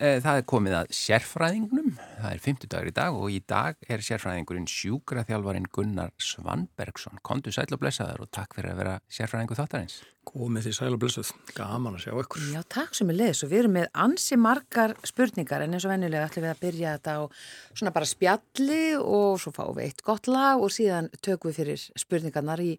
e, 0.00 0.16
það 0.24 0.40
er 0.40 0.44
komið 0.50 0.74
að 0.78 0.90
sérfræðingnum, 0.96 1.92
það 2.18 2.32
er 2.32 2.42
50 2.44 2.70
dagur 2.72 2.90
í 2.90 2.94
dag 2.96 3.16
og 3.16 3.32
í 3.32 3.38
dag 3.48 3.88
er 3.88 4.04
sérfræðingurinn 4.04 4.68
sjúkraþjálfarin 4.70 5.68
Gunnar 5.72 6.12
Svanbergsson. 6.22 7.20
Kondu 7.26 7.52
sæl 7.54 7.68
og 7.72 7.80
blessaður 7.82 8.26
og 8.26 8.30
takk 8.34 8.56
fyrir 8.58 8.72
að 8.74 8.82
vera 8.82 8.94
sérfræðingu 9.18 9.58
þáttarins. 9.58 9.98
Komið 10.26 10.66
því 10.66 10.74
sæl 10.74 10.90
og 10.90 11.00
blessuð, 11.04 11.32
gaman 11.56 11.96
að 11.96 12.06
sjá 12.06 12.14
ykkur. 12.22 12.46
Já, 12.52 12.60
takk 12.76 12.96
sem 12.98 13.12
er 13.12 13.18
leiðis 13.20 13.44
og 13.46 13.52
við 13.52 13.62
erum 13.62 13.76
með 13.78 13.90
ansi 14.06 14.38
margar 14.42 14.96
spurningar 15.06 15.64
en 15.64 15.76
eins 15.76 15.86
og 15.86 15.92
vennilega 15.94 16.30
ætlum 16.30 16.46
við 16.48 16.54
að 16.54 16.62
byrja 16.64 16.94
þetta 16.96 17.16
á 17.16 17.22
svona 17.72 17.94
bara 17.94 18.10
spjalli 18.10 18.80
og 18.98 19.38
svo 19.42 19.54
fáum 19.54 19.76
við 19.78 19.90
eitt 19.90 20.02
gott 20.06 20.26
lag 20.30 20.62
og 20.62 20.74
síðan 20.74 21.12
tökum 21.20 21.52
við 21.52 21.60
fyrir 21.62 21.86
spurningarnar 22.02 22.64
í, 22.64 22.74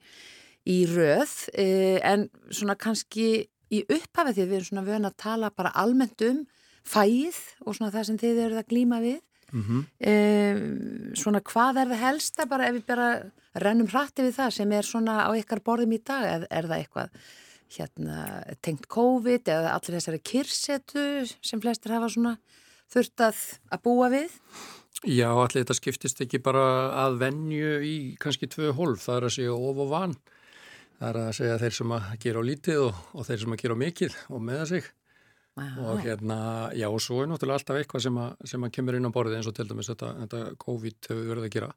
í 0.67 0.79
röð 0.91 1.37
eh, 1.55 2.03
en 2.03 2.27
svona 2.51 2.75
kannski 2.75 3.47
í 3.71 3.81
upphafið 3.87 4.35
því 4.35 4.43
að 4.43 4.51
við 4.51 4.57
erum 4.59 4.69
svona 4.69 4.87
vöna 4.87 5.11
að 5.11 5.19
tala 5.23 5.55
bara 5.55 5.73
almennt 5.79 6.23
um 6.27 6.43
fæið 6.87 7.39
og 7.65 7.77
svona 7.77 7.93
það 7.93 8.07
sem 8.09 8.21
þið 8.21 8.43
eruð 8.45 8.61
að 8.61 8.69
glýma 8.71 9.01
við. 9.03 9.19
Mm 9.47 9.63
-hmm. 9.63 9.83
um, 10.11 11.15
svona 11.15 11.39
hvað 11.39 11.77
er 11.81 11.91
það 11.91 12.03
helsta 12.03 12.45
bara 12.45 12.67
ef 12.67 12.73
við 12.75 12.85
bara 12.85 13.09
rennum 13.55 13.87
hratti 13.87 14.25
við 14.25 14.33
það 14.35 14.49
sem 14.51 14.71
er 14.71 14.83
svona 14.83 15.23
á 15.23 15.31
ykkar 15.39 15.63
borðum 15.63 15.93
í 15.95 16.01
dag? 16.03 16.23
Er, 16.23 16.47
er 16.51 16.67
það 16.67 16.79
eitthvað 16.81 17.09
hérna 17.77 18.43
tengt 18.61 18.87
COVID 18.91 19.47
eða 19.47 19.73
allir 19.75 19.97
þessari 19.97 20.19
kyrsetu 20.19 21.05
sem 21.41 21.61
flestir 21.61 21.95
hafa 21.95 22.09
svona 22.09 22.37
þurft 22.91 23.23
að, 23.23 23.39
að 23.71 23.83
búa 23.83 24.09
við? 24.11 24.35
Já, 25.05 25.29
allir 25.29 25.61
þetta 25.61 25.77
skiptist 25.77 26.21
ekki 26.23 26.41
bara 26.41 26.63
að 27.05 27.19
vennju 27.21 27.73
í 27.85 27.95
kannski 28.19 28.49
tvö 28.49 28.71
hólf, 28.73 29.03
það 29.05 29.17
er 29.17 29.27
að 29.27 29.35
segja 29.35 29.57
of 29.57 29.81
og 29.83 29.91
van. 29.91 30.15
Það 30.97 31.09
er 31.09 31.19
að 31.21 31.35
segja 31.37 31.57
þeir 31.61 31.75
sem 31.77 31.91
að 31.93 32.07
gera 32.23 32.41
á 32.41 32.47
lítið 32.49 32.79
og, 32.87 33.01
og 33.13 33.27
þeir 33.27 33.43
sem 33.43 33.53
að 33.53 33.61
gera 33.61 33.77
á 33.77 33.83
mikið 33.83 34.15
og 34.33 34.41
meða 34.47 34.69
sig 34.71 34.87
Aha. 35.57 35.89
og 35.89 36.01
hérna, 36.05 36.37
já 36.77 36.85
og 36.85 37.01
svo 37.01 37.23
er 37.23 37.29
náttúrulega 37.31 37.57
alltaf 37.57 37.79
eitthvað 37.79 38.03
sem 38.05 38.17
að, 38.21 38.33
sem 38.51 38.65
að 38.65 38.73
kemur 38.75 38.97
inn 38.97 39.09
á 39.09 39.15
borðið 39.15 39.39
eins 39.39 39.49
og 39.49 39.55
til 39.57 39.65
dæmis 39.69 39.89
þetta, 39.89 40.11
þetta 40.21 40.41
COVID 40.61 41.09
hefur 41.09 41.29
verið 41.31 41.47
að 41.47 41.53
gera. 41.55 41.69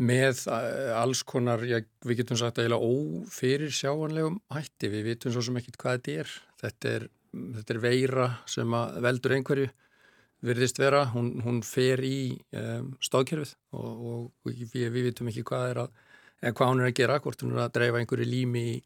Með 0.00 0.44
eh, 0.54 0.92
alls 0.96 1.22
konar, 1.28 1.64
já, 1.66 1.80
við 2.06 2.22
getum 2.22 2.38
sagt 2.40 2.60
að 2.62 2.76
ófyrir 2.78 3.74
sjáanlegum 3.74 4.38
hætti, 4.54 4.88
við 4.92 5.10
vitum 5.10 5.34
svo 5.34 5.42
sem 5.44 5.58
ekki 5.60 5.74
hvað 5.76 5.98
þetta 5.98 6.14
er. 6.22 6.36
Þetta 6.62 6.92
er, 6.94 7.08
þetta 7.58 7.74
er 7.74 7.82
veira 7.82 8.28
sem 8.48 8.78
að 8.78 9.00
veldur 9.08 9.36
einhverju 9.36 9.72
virðist 10.46 10.78
vera, 10.80 11.02
hún, 11.12 11.34
hún 11.44 11.58
fer 11.66 12.00
í 12.06 12.38
um, 12.56 12.94
stáðkerfið 13.04 13.50
og, 13.76 13.90
og, 13.90 14.22
og 14.46 14.54
við, 14.54 14.86
við 14.94 15.10
vitum 15.10 15.28
ekki 15.28 15.44
hvað 15.50 15.66
er 15.74 15.82
að 15.82 15.98
en 16.40 16.56
hvað 16.56 16.70
hún 16.70 16.80
er 16.80 16.88
að 16.88 16.96
gera, 16.96 17.18
hvort 17.20 17.42
hún 17.44 17.52
er 17.52 17.64
að 17.66 17.74
dreifa 17.76 18.00
einhverju 18.00 18.28
lími 18.28 18.62
í, 18.70 18.76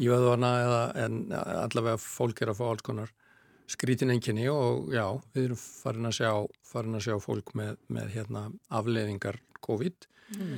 í 0.00 0.08
vöðvana 0.08 0.52
eða 0.62 0.80
en 1.02 1.18
allavega 1.34 2.00
fólk 2.00 2.40
er 2.40 2.52
að 2.52 2.62
fá 2.62 2.64
alls 2.70 2.86
konar 2.86 3.12
skrítin 3.72 4.12
enginni 4.14 4.48
og 4.52 4.92
já, 4.94 5.06
við 5.34 5.50
erum 5.50 5.60
farin 5.62 6.08
að 6.10 6.18
sjá, 6.20 6.32
farin 6.66 6.98
að 6.98 7.06
sjá 7.08 7.18
fólk 7.22 7.52
með, 7.58 7.76
með 7.92 8.14
hérna, 8.16 8.46
afleðingar 8.68 9.40
COVID. 9.62 10.08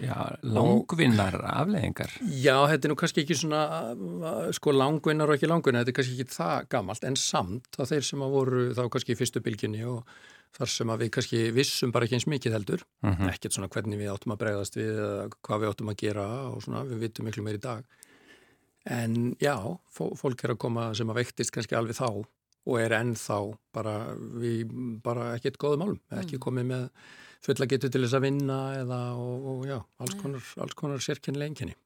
Já, 0.04 0.36
langvinnar 0.46 1.34
afleðingar. 1.50 2.12
Já, 2.30 2.54
þetta 2.70 2.86
er 2.86 2.92
nú 2.92 2.96
kannski 2.98 3.24
ekki 3.24 3.36
svona, 3.38 3.62
sko 4.54 4.74
langvinnar 4.74 5.30
og 5.30 5.38
ekki 5.38 5.50
langvinnar, 5.50 5.82
þetta 5.82 5.92
er 5.94 5.98
kannski 5.98 6.14
ekki 6.20 6.36
það 6.36 6.68
gamalt, 6.76 7.08
en 7.08 7.18
samt 7.18 7.80
að 7.80 7.90
þeir 7.94 8.06
sem 8.10 8.22
að 8.24 8.36
voru 8.36 8.62
þá 8.76 8.84
kannski 8.94 9.16
í 9.16 9.18
fyrstu 9.18 9.42
bylginni 9.44 9.82
og 9.90 10.14
þar 10.54 10.70
sem 10.70 10.92
að 10.94 11.02
við 11.02 11.10
kannski 11.16 11.42
vissum 11.56 11.92
bara 11.94 12.06
ekki 12.06 12.20
eins 12.20 12.28
mikið 12.30 12.54
heldur, 12.54 12.86
mm 13.02 13.10
-hmm. 13.10 13.32
ekkert 13.32 13.56
svona 13.56 13.70
hvernig 13.74 13.98
við 13.98 14.12
áttum 14.12 14.34
að 14.36 14.40
bregðast 14.44 14.78
við, 14.78 15.02
hvað 15.42 15.60
við 15.60 15.72
áttum 15.72 15.90
að 15.90 16.00
gera 16.04 16.26
og 16.52 16.62
svona, 16.62 16.84
við 16.90 17.06
vitum 17.08 17.26
miklu 17.26 17.42
meir 17.42 17.58
í 17.58 17.64
dag. 17.64 17.84
En 18.84 19.34
já, 19.40 19.56
fólk 19.90 20.44
er 20.44 20.54
að 20.54 20.60
koma 20.60 20.92
sem 20.94 21.10
að 21.10 21.22
veiktist 21.22 21.50
kannski 21.50 21.74
alveg 21.74 21.96
þá 21.96 22.22
og 22.64 22.80
er 22.80 22.94
ennþá 22.96 23.38
bara, 23.76 23.94
við, 24.40 24.72
bara 25.04 25.34
ekkert 25.36 25.58
góðum 25.60 25.84
álum, 25.84 26.00
ekki 26.14 26.38
mm. 26.38 26.42
komið 26.46 26.68
með 26.70 26.88
fulla 27.44 27.68
getur 27.68 27.92
til 27.92 28.04
þess 28.06 28.16
að 28.16 28.24
vinna 28.24 28.58
eða 28.78 29.00
og, 29.20 29.48
og 29.52 29.66
já, 29.68 29.76
alls 30.00 30.16
konar, 30.20 30.50
alls 30.64 30.76
konar 30.78 31.04
sérkennileg 31.04 31.52
enginni. 31.52 31.76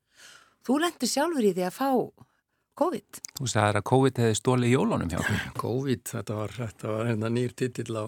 Þú 0.66 0.78
lendi 0.84 1.08
sjálfur 1.10 1.48
í 1.48 1.54
því 1.56 1.66
að 1.66 1.74
fá 1.78 1.90
COVID. 2.78 3.20
Þú 3.40 3.50
sagði 3.50 3.80
að 3.80 3.86
COVID 3.90 4.22
hefði 4.22 4.38
stólið 4.38 4.74
jólunum 4.76 5.10
hjá. 5.10 5.18
COVID, 5.64 6.04
þetta 6.12 6.38
var, 6.38 6.54
þetta 6.60 6.92
var 6.92 7.10
hérna 7.10 7.32
nýr 7.34 7.54
titill 7.58 7.90
á, 7.98 8.06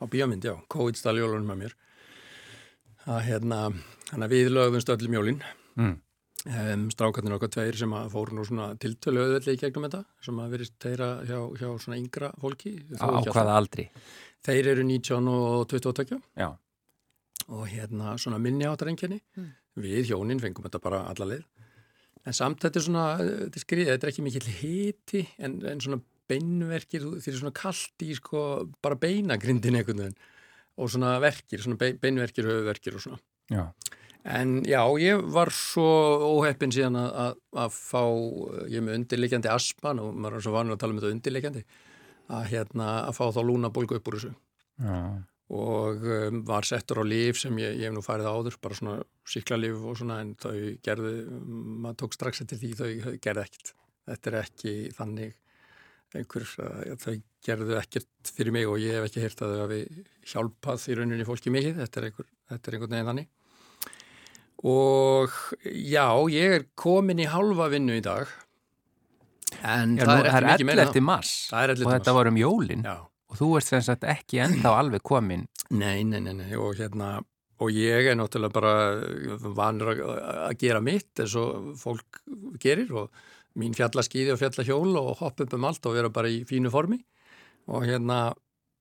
á 0.00 0.04
bíamind, 0.08 0.48
já, 0.48 0.54
COVID 0.72 1.00
stál 1.00 1.18
jólunum 1.20 1.50
með 1.52 1.64
mér. 1.64 1.78
Það 3.04 3.24
hérna, 3.28 3.62
hann 4.12 4.24
að 4.24 4.36
við 4.36 4.52
lögumst 4.54 4.92
öllum 4.94 5.18
jólinn. 5.18 5.42
Mm. 5.76 5.96
Um, 6.46 6.84
strákarnir 6.94 7.34
okkar 7.34 7.50
tveir 7.50 7.74
sem 7.74 7.90
að 7.98 8.12
fóru 8.12 8.36
nú 8.38 8.44
svona 8.46 8.68
tiltölu 8.78 9.24
auðveldi 9.24 9.56
í 9.56 9.58
gegnum 9.58 9.88
þetta 9.88 10.04
sem 10.22 10.36
að 10.38 10.52
verist 10.54 10.76
þeirra 10.84 11.08
hjá, 11.26 11.38
hjá 11.58 11.66
svona 11.82 11.98
yngra 11.98 12.28
fólki. 12.38 12.76
Á 12.94 13.18
hvaða 13.26 13.56
aldri? 13.58 13.88
Þeir 14.46 14.68
eru 14.72 14.84
19 14.86 15.30
og 15.32 15.64
22 15.72 16.20
Já. 16.38 16.52
og 17.50 17.64
hérna 17.72 18.14
svona 18.22 18.38
minni 18.38 18.68
áttarengjani 18.70 19.18
mm. 19.18 19.50
við 19.82 20.12
hjónin 20.12 20.38
fengum 20.44 20.68
þetta 20.68 20.82
bara 20.84 21.02
alla 21.10 21.28
leið. 21.32 21.42
En 22.22 22.38
samt 22.38 22.62
þetta 22.62 22.80
er 22.80 22.86
svona 22.86 23.08
þetta 23.18 23.58
er, 23.58 23.66
skrið, 23.66 23.90
þetta 23.90 24.06
er 24.06 24.14
ekki 24.14 24.26
mikill 24.28 24.54
hiti 24.60 25.26
en, 25.42 25.58
en 25.74 25.82
svona 25.82 26.00
beinverkir 26.30 27.02
þeir 27.18 27.32
eru 27.32 27.42
svona 27.42 27.56
kallt 27.58 28.06
í 28.06 28.12
sko 28.14 28.46
bara 28.84 29.00
beinagrindin 29.00 29.82
veginn. 29.82 30.14
Og 30.78 30.94
svona 30.94 31.16
verkir, 31.18 31.66
svona 31.66 31.80
beinverkir, 31.82 32.46
höfuverkir 32.46 32.94
og 32.94 33.08
svona. 33.08 33.18
Já 33.50 33.72
En 34.26 34.58
já, 34.66 34.82
ég 35.00 35.22
var 35.32 35.50
svo 35.54 35.86
óheppin 36.38 36.72
síðan 36.74 36.98
að, 36.98 37.08
að, 37.22 37.38
að 37.62 37.76
fá, 37.76 38.02
ég 38.66 38.80
er 38.80 38.84
með 38.84 38.98
undirleikjandi 38.98 39.50
aspan 39.52 40.02
og 40.02 40.10
maður 40.16 40.40
er 40.40 40.44
svo 40.44 40.54
vanur 40.56 40.74
að 40.74 40.82
tala 40.82 40.94
um 40.94 41.00
þetta 41.00 41.14
undirleikjandi, 41.14 41.64
að, 42.26 42.44
hérna, 42.52 42.88
að 43.06 43.16
fá 43.16 43.24
þá 43.36 43.40
lúnabólgu 43.46 43.98
upp 43.98 44.10
úr 44.10 44.18
þessu. 44.18 44.32
Já. 44.82 44.98
Og 45.48 46.02
um, 46.12 46.42
var 46.44 46.66
settur 46.68 47.00
á 47.00 47.04
líf 47.08 47.38
sem 47.40 47.56
ég, 47.62 47.78
ég 47.80 47.88
hef 47.88 47.94
nú 47.96 48.02
farið 48.04 48.28
áður, 48.28 48.58
bara 48.60 48.76
svona 48.76 48.98
síklarlíf 49.32 49.80
og 49.80 49.96
svona, 49.96 50.18
en 50.20 50.34
þau 50.36 50.56
gerðu, 50.84 51.14
maður 51.86 52.00
tók 52.02 52.18
strax 52.18 52.44
eftir 52.44 52.60
því, 52.60 52.72
þau 52.76 53.16
gerðu 53.24 53.44
ekkert. 53.46 53.72
Þetta 54.08 54.30
er 54.32 54.38
ekki 54.42 54.74
þannig 54.98 55.38
einhver, 56.18 56.44
þau 57.00 57.14
gerðu 57.44 57.80
ekkert 57.80 58.32
fyrir 58.34 58.52
mig 58.52 58.68
og 58.68 58.76
ég 58.82 58.98
hef 58.98 59.08
ekki 59.08 59.24
heyrt 59.24 59.42
að 59.44 59.54
þau 59.54 59.64
hafi 59.64 59.80
hjálpað 60.34 60.86
í 60.88 61.00
rauninni 61.00 61.28
fólki 61.28 61.52
mikið, 61.52 61.80
þetta 61.80 62.00
er, 62.00 62.08
einhver, 62.10 62.30
þetta 62.52 62.70
er 62.70 62.76
einhvern 62.76 62.96
veginn 62.96 63.10
þannig 63.12 63.34
og 64.66 65.34
já, 65.62 66.08
ég 66.34 66.56
er 66.58 66.66
komin 66.78 67.22
í 67.22 67.28
halva 67.30 67.68
vinnu 67.70 67.98
í 67.98 68.02
dag 68.04 68.30
en 69.62 69.96
já, 69.98 70.04
það, 70.04 70.14
nú, 70.14 70.24
er 70.24 70.30
það 70.32 70.42
er 70.42 70.74
11. 70.74 71.04
mars 71.06 71.32
og 71.54 71.86
þetta 71.86 72.14
var 72.16 72.30
um 72.30 72.40
jólin 72.40 72.84
já. 72.86 72.96
og 72.98 73.38
þú 73.38 73.50
ert 73.60 73.68
sem 73.68 73.84
sagt 73.86 74.06
ekki 74.08 74.42
ennþá 74.44 74.74
alveg 74.82 75.04
komin 75.06 75.46
Nei, 75.68 76.02
nei, 76.02 76.20
nei, 76.24 76.32
nei. 76.32 76.52
og 76.56 76.78
hérna 76.78 77.18
og 77.58 77.74
ég 77.74 78.06
er 78.06 78.18
náttúrulega 78.18 78.54
bara 78.54 78.74
vanur 79.58 79.90
að 79.92 80.54
gera 80.60 80.82
mitt 80.82 81.22
eins 81.22 81.34
og 81.38 81.72
fólk 81.78 82.20
gerir 82.62 82.92
og 82.94 83.24
mín 83.58 83.74
fjallaskýði 83.74 84.34
og 84.34 84.40
fjallahjól 84.42 84.98
og 85.00 85.16
hoppa 85.22 85.46
upp 85.46 85.56
um 85.58 85.66
allt 85.66 85.86
og 85.90 85.96
vera 85.98 86.12
bara 86.14 86.30
í 86.30 86.44
fínu 86.46 86.70
formi 86.70 87.00
og 87.68 87.86
hérna 87.88 88.32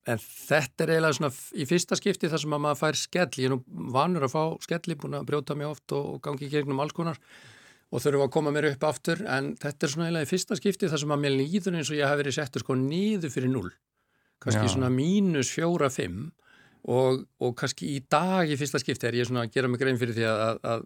En 0.08 0.22
þetta 0.22 0.86
er 0.86 0.94
eiginlega 0.96 1.18
svona 1.18 1.34
í 1.60 1.68
fyrsta 1.68 1.98
skipti 2.00 2.30
þar 2.32 2.44
sem 2.44 2.56
að 2.56 2.64
maður 2.64 2.80
fær 2.80 3.00
skell. 3.00 3.30
Ég 3.36 3.50
er 3.50 3.54
nú 3.54 3.90
vanur 3.92 4.26
að 4.28 4.34
fá 4.34 4.44
skelli, 4.64 4.96
búin 5.00 5.18
að 5.20 5.28
brjóta 5.28 5.58
mig 5.60 5.68
oft 5.68 5.96
og 5.98 6.22
gangi 6.24 6.48
í 6.48 6.52
gegnum 6.54 6.80
alls 6.84 6.96
konar 6.96 7.20
og 7.88 8.04
þurfa 8.04 8.28
að 8.28 8.34
koma 8.36 8.54
mér 8.56 8.70
upp 8.72 8.88
aftur. 8.88 9.24
En 9.28 9.54
þetta 9.60 9.88
er 9.88 9.94
svona 9.94 10.08
eiginlega 10.08 10.28
í 10.28 10.32
fyrsta 10.32 10.58
skipti 10.60 10.90
þar 10.92 11.04
sem 11.04 11.14
að 11.16 11.24
mér 11.26 11.38
nýður 11.42 11.80
eins 11.80 11.92
og 11.92 12.00
ég 12.00 12.08
hef 12.08 12.22
verið 12.22 12.38
settur 12.40 12.64
sko 12.64 12.80
nýðu 12.80 13.32
fyrir 13.34 13.52
null. 13.52 13.72
Kanski 14.44 14.68
Já. 14.68 14.74
svona 14.76 14.92
mínus 14.94 15.52
fjóra, 15.52 15.90
fimm 15.92 16.30
og, 16.88 17.24
og 17.44 17.56
kannski 17.58 17.90
í 17.98 18.02
dag 18.08 18.48
í 18.48 18.56
fyrsta 18.60 18.80
skipti 18.80 19.10
er 19.10 19.18
ég 19.18 19.28
svona 19.28 19.48
að 19.48 19.56
gera 19.56 19.72
mig 19.72 19.82
grein 19.82 19.98
fyrir 20.00 20.16
því 20.16 20.28
að, 20.30 20.44
að, 20.44 20.60
að 20.72 20.84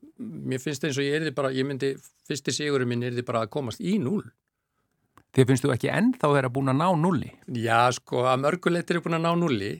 mér 0.50 0.62
finnst 0.64 0.86
eins 0.88 0.98
og 0.98 1.06
ég 1.06 1.18
er 1.18 1.26
því 1.28 1.34
bara, 1.38 1.52
ég 1.54 1.68
myndi, 1.68 1.92
fyrsti 2.30 2.56
sigurinn 2.56 2.90
minn 2.90 3.06
er 3.06 3.14
því 3.18 3.26
bara 3.28 3.44
að 3.46 3.52
komast 3.54 3.84
í 3.84 3.98
null. 4.02 4.24
Þið 5.32 5.48
finnst 5.48 5.66
þú 5.66 5.74
ekki 5.76 5.92
ennþá 5.92 6.28
að 6.28 6.36
vera 6.38 6.52
búin 6.52 6.74
að 6.74 6.82
ná 6.82 6.88
nulli? 7.00 7.32
Já, 7.56 7.80
sko, 7.96 8.26
að 8.28 8.42
mörgulegt 8.46 8.92
er 8.92 9.02
búin 9.04 9.18
að 9.20 9.26
ná 9.28 9.32
nulli. 9.40 9.72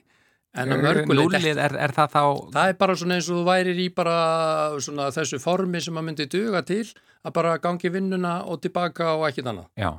En 0.52 0.72
að 0.72 0.84
mörgulegt 0.84 1.36
ekki. 1.38 1.52
Er, 1.56 1.74
er 1.86 1.92
það 1.96 2.14
þá... 2.14 2.22
Það 2.54 2.70
er 2.70 2.78
bara 2.80 2.96
svona 3.00 3.18
eins 3.18 3.28
og 3.28 3.40
þú 3.40 3.44
værir 3.48 3.82
í 3.82 3.88
bara 3.96 4.16
svona 4.84 5.10
þessu 5.12 5.40
formi 5.42 5.80
sem 5.84 6.00
að 6.00 6.08
myndi 6.08 6.28
duga 6.32 6.64
til 6.68 6.86
að 7.22 7.36
bara 7.36 7.58
gangi 7.62 7.92
vinnuna 7.92 8.38
og 8.48 8.62
tilbaka 8.64 9.14
og 9.18 9.28
ekkit 9.28 9.52
annað. 9.52 9.68
Já 9.80 9.92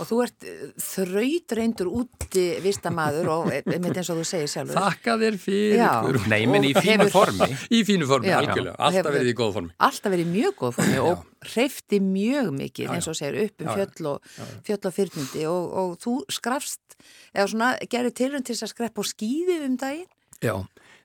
og 0.00 0.08
þú 0.08 0.18
ert 0.24 0.46
eh, 0.48 0.62
þraut 0.80 1.54
reyndur 1.58 1.90
úti 1.92 2.44
vistamaður 2.64 3.30
og 3.34 3.50
eh, 3.52 3.66
með 3.72 4.00
eins 4.00 4.10
og 4.12 4.20
þú 4.20 4.26
segir 4.28 4.52
sjálfur. 4.52 4.78
Þakka 4.78 5.16
þér 5.22 5.38
fyrir 5.42 6.20
Nei, 6.32 6.40
menn 6.50 6.68
í 6.68 6.72
fínu 6.76 7.08
hefur, 7.08 7.12
formi. 7.16 7.50
Í 7.72 7.82
fínu 7.88 8.08
formi, 8.08 8.30
já, 8.30 8.38
algjörlega, 8.40 8.76
alltaf 8.88 9.16
verið 9.18 9.32
í 9.32 9.36
góð 9.42 9.52
formi. 9.58 9.76
Alltaf 9.88 10.14
verið 10.14 10.24
í 10.24 10.32
mjög 10.32 10.56
góð 10.62 10.74
formi 10.78 10.96
já. 10.96 11.04
og 11.10 11.52
hreyfti 11.52 12.00
mjög 12.04 12.50
mikið 12.56 12.96
eins 12.96 13.10
og 13.10 13.18
segir 13.18 13.40
upp 13.46 13.66
um 13.66 13.70
fjöll 13.72 14.10
og, 14.14 14.32
fjöll 14.68 14.80
og 14.88 14.96
fyrnindi 14.96 15.46
og, 15.50 15.76
og 15.82 15.94
þú 16.02 16.16
skrafst 16.32 16.98
eða 17.34 17.48
svona 17.50 17.70
gerir 17.90 18.14
tilrönd 18.16 18.48
til 18.48 18.56
að 18.58 18.72
skrepp 18.72 19.00
á 19.00 19.02
skýði 19.06 19.62
um 19.66 19.78
daginn? 19.80 20.10
Já, 20.42 20.56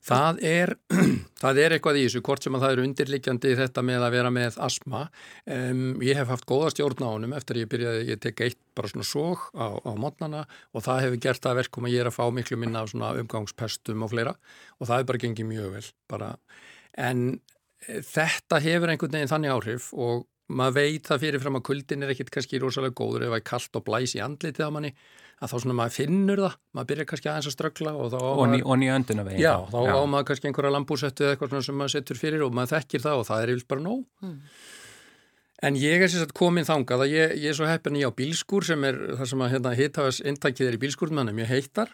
Það 0.08 0.38
er, 0.48 0.72
það 1.42 1.60
er 1.64 1.76
eitthvað 1.76 2.00
í 2.00 2.04
þessu, 2.06 2.22
hvort 2.24 2.46
sem 2.46 2.56
að 2.56 2.64
það 2.64 2.74
eru 2.76 2.86
undirlikjandi 2.88 3.56
þetta 3.60 3.84
með 3.84 4.06
að 4.06 4.14
vera 4.16 4.32
með 4.32 4.60
asma. 4.64 5.02
Um, 5.52 5.82
ég 6.06 6.20
hef 6.20 6.32
haft 6.32 6.48
góða 6.48 6.72
stjórn 6.72 7.04
á 7.04 7.10
honum 7.10 7.36
eftir 7.36 7.60
ég 7.60 7.72
byrjaði, 7.74 8.06
ég 8.14 8.22
tek 8.24 8.46
eitt 8.46 8.60
bara 8.78 8.92
svona 8.92 9.08
sóg 9.08 9.44
á, 9.52 9.76
á 9.76 9.92
mótnana 10.00 10.46
og 10.72 10.86
það 10.86 11.04
hefur 11.08 11.22
gert 11.28 11.44
það 11.44 11.60
verkum 11.64 11.90
að 11.90 11.98
ég 11.98 12.06
er 12.06 12.12
að 12.12 12.18
fá 12.20 12.24
miklu 12.32 12.60
minna 12.62 12.86
af 12.86 12.94
svona 12.94 13.12
umgangspestum 13.20 14.08
og 14.08 14.14
fleira 14.14 14.38
og 14.78 14.88
það 14.88 14.98
er 15.02 15.12
bara 15.12 15.24
gengið 15.26 15.52
mjög 15.52 15.70
vel. 15.76 15.86
Bara. 16.08 16.32
En 16.96 17.28
e, 17.36 18.00
þetta 18.00 18.64
hefur 18.64 18.94
einhvern 18.94 19.20
veginn 19.20 19.34
þannig 19.34 19.56
áhrif 19.58 19.92
og 19.98 20.28
maður 20.48 20.78
veit 20.80 21.08
það 21.10 21.24
fyrirfram 21.26 21.60
að 21.60 21.68
kuldin 21.68 22.06
er 22.06 22.14
ekkit 22.14 22.32
kannski 22.32 22.60
rosalega 22.64 22.96
góður 22.96 23.28
ef 23.28 23.34
það 23.34 23.42
er 23.42 23.48
kallt 23.52 23.80
og 23.80 23.88
blæs 23.90 24.16
í 24.16 24.24
andlitið 24.24 24.70
á 24.70 24.72
manni 24.72 24.94
að 25.38 25.52
þá 25.52 25.58
svona 25.62 25.76
maður 25.78 25.94
finnur 25.94 26.42
það, 26.42 26.56
maður 26.74 26.90
byrjar 26.92 27.08
kannski 27.12 27.30
aðeins 27.30 27.50
að 27.50 27.54
ströggla 27.54 27.94
og 27.94 28.10
þá 28.14 28.18
og 28.26 28.48
ný, 28.50 28.58
ný 28.82 28.88
önduna 28.90 29.26
veginn 29.28 29.44
já, 29.44 29.54
þá 29.70 29.78
já. 29.86 29.92
á 29.94 30.00
maður 30.10 30.28
kannski 30.32 30.50
einhverja 30.50 30.74
lambúsettu 30.74 31.28
eða 31.28 31.36
eitthvað 31.36 31.68
sem 31.68 31.78
maður 31.78 31.94
setur 31.94 32.20
fyrir 32.22 32.46
og 32.48 32.58
maður 32.58 32.74
þekkir 32.74 33.04
það 33.06 33.22
og 33.22 33.28
það 33.28 33.44
er 33.44 33.52
yfir 33.54 33.68
bara 33.70 33.84
nóg 33.86 34.26
mm. 34.26 34.40
en 35.70 35.80
ég 35.84 36.02
er 36.02 36.10
sérstaklega 36.10 36.40
komin 36.42 36.70
þangað 36.70 37.06
að 37.06 37.14
ég, 37.14 37.36
ég 37.44 37.54
er 37.54 37.60
svo 37.60 37.70
heppin 37.70 38.00
í 38.00 38.02
á 38.02 38.12
bílskur 38.18 38.66
sem 38.66 38.88
er 38.90 38.98
það 39.14 39.32
sem 39.34 39.46
að 39.46 39.54
hérna, 39.54 39.76
hittafas 39.78 40.22
intakið 40.34 40.72
er 40.72 40.80
í 40.80 40.82
bílskurnmannum, 40.88 41.44
ég 41.46 41.54
heitar 41.54 41.94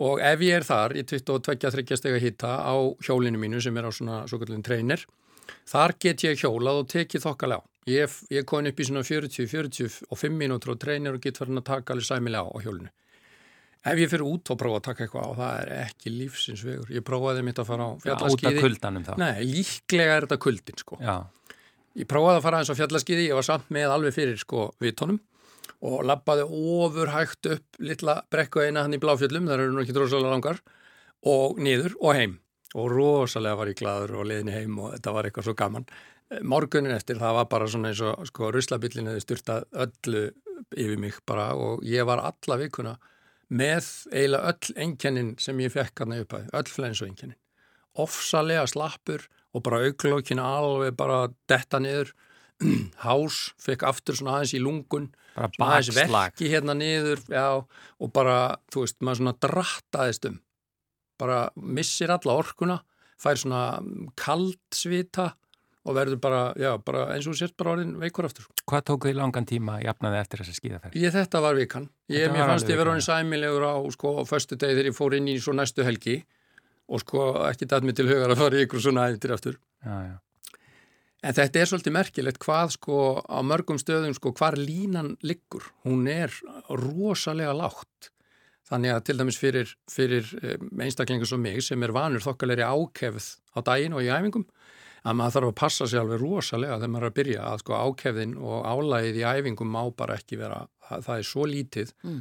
og 0.00 0.24
ef 0.24 0.46
ég 0.48 0.56
er 0.56 0.64
þar 0.66 0.96
í 0.96 1.04
22-23 1.04 2.00
steg 2.00 2.16
að 2.16 2.24
hitta 2.24 2.56
á 2.64 2.74
hjólinu 3.04 3.44
mínu 3.44 3.60
sem 3.62 3.76
er 3.76 3.86
á 3.86 3.92
svona 3.92 4.24
svo 4.30 4.40
kallin 4.40 4.64
treynir 4.64 5.04
þar 5.70 5.96
get 6.00 6.26
ég 6.26 6.42
hjólað 6.42 6.82
og 6.82 6.90
tekið 6.94 7.26
þokkala 7.28 7.60
á 7.60 7.62
Ég, 7.84 8.12
ég 8.32 8.44
kom 8.48 8.64
upp 8.64 8.78
í 8.80 8.84
svona 8.88 9.04
40-45 9.04 10.32
mínútur 10.32 10.72
og 10.72 10.78
treynir 10.80 11.18
og 11.18 11.24
get 11.24 11.36
verið 11.40 11.60
að 11.60 11.66
taka 11.68 11.92
alveg 11.92 12.06
sæmilega 12.08 12.48
á, 12.48 12.48
á 12.48 12.58
hjólunu. 12.64 12.92
Ef 13.84 13.98
ég 14.00 14.08
fyrir 14.08 14.24
út 14.24 14.52
og 14.54 14.56
prófa 14.56 14.78
að 14.80 14.84
taka 14.86 15.04
eitthvað 15.04 15.26
á, 15.28 15.32
það 15.36 15.56
er 15.60 15.72
ekki 15.82 16.12
lífsins 16.14 16.62
vegur. 16.64 16.92
Ég 16.96 17.04
prófaði 17.04 17.42
mitt 17.44 17.58
að 17.60 17.68
fara 17.68 17.84
á 17.84 17.90
fjallaskiði. 18.00 18.54
Út 18.54 18.56
af 18.56 18.64
kuldanum 18.64 19.04
þá? 19.04 19.12
Nei, 19.20 19.42
líklega 19.44 20.14
er 20.16 20.24
þetta 20.24 20.38
kuldin 20.40 20.80
sko. 20.80 20.98
Já. 21.04 21.16
Ég 22.00 22.08
prófaði 22.08 22.40
að 22.40 22.46
fara 22.46 22.62
eins 22.62 22.72
á 22.72 22.78
fjallaskiði, 22.78 23.26
ég 23.28 23.36
var 23.36 23.46
samt 23.50 23.68
með 23.76 23.92
alveg 23.98 24.16
fyrir 24.16 24.40
sko 24.40 24.70
vitónum 24.80 25.20
og 25.84 25.98
lappaði 26.08 26.46
ofur 26.48 27.12
hægt 27.12 27.50
upp 27.52 27.84
litla 27.84 28.16
brekku 28.32 28.64
eina 28.64 28.86
hann 28.86 28.96
í 28.96 29.02
bláfjöllum, 29.02 29.50
það 29.50 29.60
eru 29.60 29.74
nú 29.74 29.84
ekki 29.84 29.96
drosalega 29.98 30.32
langar, 30.32 30.64
og 31.28 31.60
niður 31.60 31.92
og 32.00 32.16
heim. 32.16 32.38
Og 32.74 32.90
rosalega 32.90 33.60
var 33.60 33.70
ég 33.70 33.78
gladur 33.78 34.16
og 34.18 34.28
leðin 34.30 34.52
heim 34.54 34.78
og 34.82 34.94
þetta 34.96 35.14
var 35.14 35.28
eitthvað 35.28 35.48
svo 35.48 35.56
gaman. 35.58 35.86
Morgunin 36.42 36.94
eftir 36.96 37.20
það 37.20 37.38
var 37.38 37.48
bara 37.52 37.68
svona 37.70 37.92
eins 37.92 38.02
og 38.02 38.24
sko 38.26 38.50
ruslabillin 38.54 39.10
hefði 39.10 39.24
styrtað 39.26 39.66
öllu 39.84 40.24
yfir 40.74 40.98
mig 40.98 41.20
bara 41.28 41.52
og 41.54 41.84
ég 41.86 42.06
var 42.08 42.22
alla 42.24 42.58
vikuna 42.58 42.96
með 43.54 43.86
eiginlega 44.10 44.50
öll 44.54 44.76
enkennin 44.86 45.34
sem 45.38 45.60
ég 45.62 45.74
fekk 45.74 46.02
hann 46.02 46.16
að, 46.16 46.38
öll 46.50 46.70
flensu 46.72 47.06
enkennin 47.06 47.38
ofsalega 48.00 48.66
slappur 48.66 49.26
og 49.54 49.62
bara 49.64 49.82
auklokkin 49.86 50.42
alveg 50.42 50.96
bara 50.98 51.28
detta 51.50 51.80
niður. 51.82 52.12
Hás, 53.04 53.52
fekk 53.62 53.82
aftur 53.86 54.18
svona 54.18 54.38
aðeins 54.38 54.54
í 54.54 54.62
lungun 54.62 55.08
aðeins 55.34 55.90
vekki 55.96 56.50
hérna 56.52 56.76
niður 56.78 57.22
já, 57.26 57.48
og 57.66 58.12
bara, 58.14 58.56
þú 58.70 58.84
veist, 58.84 59.00
maður 59.02 59.20
svona 59.20 59.34
drattaðist 59.42 60.28
um 60.30 60.36
bara 61.20 61.46
missir 61.56 62.12
alla 62.14 62.36
orkuna 62.40 62.80
fær 63.20 63.40
svona 63.40 63.62
kaldsvita 64.18 65.30
og 65.84 65.96
verður 65.98 66.20
bara, 66.22 66.44
já, 66.56 66.70
bara 66.80 67.08
eins 67.12 67.26
og 67.28 67.36
sért 67.36 67.56
bara 67.60 67.74
orðin 67.74 67.96
veikur 68.00 68.24
aftur. 68.28 68.46
Hvað 68.64 68.84
tók 68.88 69.06
þið 69.08 69.18
langan 69.18 69.48
tíma 69.48 69.76
jafnaði 69.84 70.20
eftir 70.22 70.40
þessa 70.40 70.56
skíðaferð? 70.56 70.96
Ég 70.96 71.12
þetta 71.12 71.42
var 71.44 71.58
vikan. 71.58 71.90
Ég, 72.12 72.30
mér 72.32 72.48
fannst 72.48 72.70
ég 72.72 72.80
verið 72.80 72.94
orðin 72.94 73.04
sæmilegur 73.04 73.66
á, 73.68 73.74
sko, 73.92 74.14
á 74.16 74.22
förstu 74.28 74.56
degi 74.56 74.78
þegar 74.78 74.88
ég 74.88 74.96
fór 74.96 75.16
inn 75.18 75.28
í 75.28 75.36
svo 75.44 75.52
næstu 75.56 75.84
helgi 75.84 76.22
og 76.88 77.04
sko 77.04 77.26
ekki 77.50 77.68
dætt 77.68 77.84
mig 77.84 77.98
til 77.98 78.08
hugar 78.08 78.32
að 78.32 78.40
fara 78.40 78.62
ykkur 78.64 78.84
svona 78.86 79.10
eftir 79.12 79.36
aftur. 79.36 79.60
Já, 79.84 79.96
já. 80.08 80.16
En 81.24 81.36
þetta 81.36 81.60
er 81.60 81.68
svolítið 81.68 81.96
merkilegt 81.96 82.40
hvað 82.44 82.74
sko 82.74 82.96
á 83.24 83.40
mörgum 83.44 83.78
stöðum 83.80 84.16
sko 84.16 84.34
hvar 84.36 84.56
línan 84.60 85.14
liggur. 85.24 85.70
Hún 85.84 86.08
er 86.08 86.32
rosalega 86.68 87.54
lágt. 87.56 88.10
Þannig 88.74 88.90
að 88.90 89.02
til 89.06 89.14
dæmis 89.20 89.38
fyrir, 89.38 89.72
fyrir 89.92 90.30
eh, 90.42 90.62
einstaklingar 90.82 91.28
svo 91.30 91.38
mig 91.38 91.60
sem 91.62 91.82
er 91.86 91.94
vanur 91.94 92.24
þokkalegri 92.24 92.66
ákefð 92.66 93.28
á 93.54 93.58
daginn 93.62 93.94
og 93.94 94.02
í 94.02 94.10
æfingum 94.10 94.46
að 95.04 95.18
maður 95.20 95.34
þarf 95.36 95.50
að 95.50 95.58
passa 95.60 95.86
sér 95.86 96.02
alveg 96.02 96.22
rosalega 96.22 96.78
þegar 96.80 96.92
maður 96.94 97.06
er 97.06 97.12
að 97.12 97.18
byrja 97.18 97.46
að 97.46 97.62
sko 97.62 97.80
ákefðin 97.86 98.36
og 98.40 98.66
álægið 98.66 99.18
í 99.20 99.26
æfingum 99.28 99.70
má 99.70 99.82
bara 99.94 100.16
ekki 100.18 100.40
vera, 100.40 100.62
það 100.90 101.16
er 101.16 101.26
svo 101.28 101.46
lítið 101.48 101.92
mm. 102.02 102.20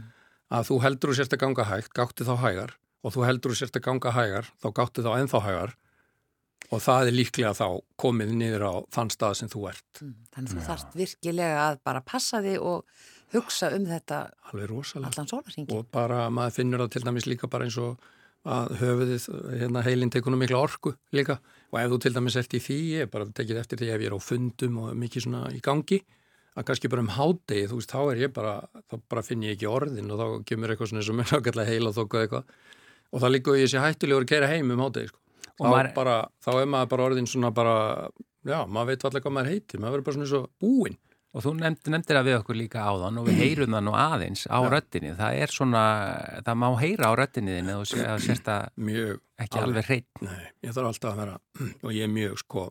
að 0.59 0.67
þú 0.69 0.79
heldur 0.83 1.13
þú 1.13 1.19
sérst 1.19 1.37
að 1.37 1.43
ganga 1.45 1.67
hægt, 1.71 1.93
gáttu 1.95 2.27
þá 2.27 2.35
hægar 2.43 2.75
og 3.03 3.15
þú 3.15 3.25
heldur 3.27 3.53
þú 3.53 3.61
sérst 3.61 3.79
að 3.79 3.85
ganga 3.87 4.13
hægar, 4.13 4.51
þá 4.59 4.67
gáttu 4.81 5.05
þá 5.07 5.11
ennþá 5.15 5.43
hægar 5.47 5.75
og 6.73 6.83
það 6.83 7.09
er 7.09 7.17
líklega 7.17 7.55
þá 7.55 7.67
komið 8.03 8.35
niður 8.37 8.67
á 8.67 8.73
þann 8.95 9.11
stað 9.13 9.39
sem 9.39 9.51
þú 9.51 9.65
ert. 9.71 9.89
Mm. 10.01 10.13
Þannig 10.35 10.51
að 10.51 10.53
þú 10.53 10.67
þarfst 10.67 10.95
virkilega 10.99 11.65
að 11.69 11.81
bara 11.87 12.03
passa 12.07 12.43
þig 12.43 12.63
og 12.67 13.03
hugsa 13.33 13.69
um 13.75 13.85
þetta 13.89 14.19
allan 15.09 15.29
sólarhingi. 15.29 15.69
Og 15.73 15.87
bara 15.93 16.27
maður 16.33 16.59
finnur 16.59 16.83
það 16.83 16.91
til 16.95 17.03
dæmis 17.07 17.29
líka 17.29 17.49
bara 17.51 17.67
eins 17.67 17.79
og 17.81 18.01
að 18.43 18.73
höfuðið, 18.81 19.27
hérna 19.61 19.83
heilin 19.85 20.11
tekunum 20.11 20.41
mikla 20.43 20.59
orku 20.65 20.91
líka 21.15 21.37
og 21.71 21.77
ef 21.79 21.93
þú 21.93 21.99
til 22.03 22.11
dæmis 22.17 22.35
ert 22.39 22.55
í 22.57 22.59
því, 22.59 22.79
ég 22.91 23.05
er 23.05 23.11
bara 23.11 23.29
tekið 23.31 23.61
eftir 23.61 23.79
því 23.79 23.93
ef 23.93 24.03
ég 24.03 24.09
er 24.09 24.15
á 24.15 24.19
fundum 24.19 24.81
og 24.83 24.97
mikið 24.99 25.25
svona 25.27 25.43
í 25.55 25.61
gangi 25.63 26.01
að 26.53 26.67
kannski 26.67 26.91
bara 26.91 27.05
um 27.05 27.13
hádegi, 27.15 27.69
þú 27.71 27.79
veist, 27.79 27.93
þá 27.93 28.01
er 28.03 28.21
ég 28.25 28.33
bara 28.35 28.57
þá 28.91 28.97
bara 29.09 29.23
finn 29.25 29.45
ég 29.47 29.55
ekki 29.55 29.69
orðin 29.71 30.11
og 30.11 30.19
þá 30.19 30.27
kemur 30.49 30.73
eitthvað 30.73 30.91
svona 30.91 31.05
sem 31.07 31.23
er 31.23 31.31
nákvæmlega 31.31 31.71
heila 31.71 31.95
þokku 31.95 32.19
eitthvað 32.19 32.51
og 33.13 33.23
þá 33.23 33.27
líka 33.31 33.55
ég 33.57 33.71
sé 33.71 33.81
hættulegur 33.81 34.27
að 34.27 34.33
kera 34.33 34.51
heim 34.51 34.75
um 34.75 34.83
hádegi, 34.83 35.13
sko. 35.13 35.19
Þá, 35.53 35.65
maður... 35.69 35.91
bara, 35.95 36.19
þá 36.43 36.51
er 36.57 36.69
maður 36.75 36.91
bara 36.93 37.07
orðin 37.07 37.29
svona 37.29 37.53
bara 37.55 37.77
já, 38.43 38.59
maður 38.67 38.91
veit 38.91 39.07
allir 39.07 39.23
hvað 39.23 39.35
maður 39.37 39.51
heitir, 39.53 39.79
maður 39.79 39.95
verður 39.95 40.07
bara 40.09 40.17
svona 40.19 40.31
svo 40.33 40.43
búinn 40.59 40.99
Og 41.33 41.41
þú 41.41 41.55
nefnd, 41.57 41.89
nefndir 41.89 42.19
að 42.19 42.27
við 42.27 42.35
okkur 42.37 42.57
líka 42.59 42.83
á 42.85 42.93
þann 42.93 43.17
og 43.17 43.25
við 43.25 43.39
heyrum 43.43 43.73
það 43.73 43.83
nú 43.87 43.95
aðeins 43.97 44.43
á 44.45 44.57
ja. 44.59 44.69
röttinni. 44.69 45.13
Það 45.17 45.39
er 45.41 45.53
svona, 45.53 45.81
það 46.45 46.59
má 46.61 46.67
heyra 46.83 47.09
á 47.09 47.13
röttinni 47.17 47.55
þinn 47.57 47.71
eða 47.73 47.87
sé, 47.89 48.05
sérst 48.27 48.51
að 48.53 48.67
ekki 49.41 49.61
alveg, 49.63 49.87
hreitt. 49.89 50.21
Nei, 50.21 50.43
ég 50.67 50.75
þarf 50.75 50.91
alltaf 50.91 51.15
að 51.15 51.21
vera, 51.23 51.39
og 51.81 51.95
ég 51.95 52.05
er 52.05 52.13
mjög 52.13 52.37
sko, 52.43 52.67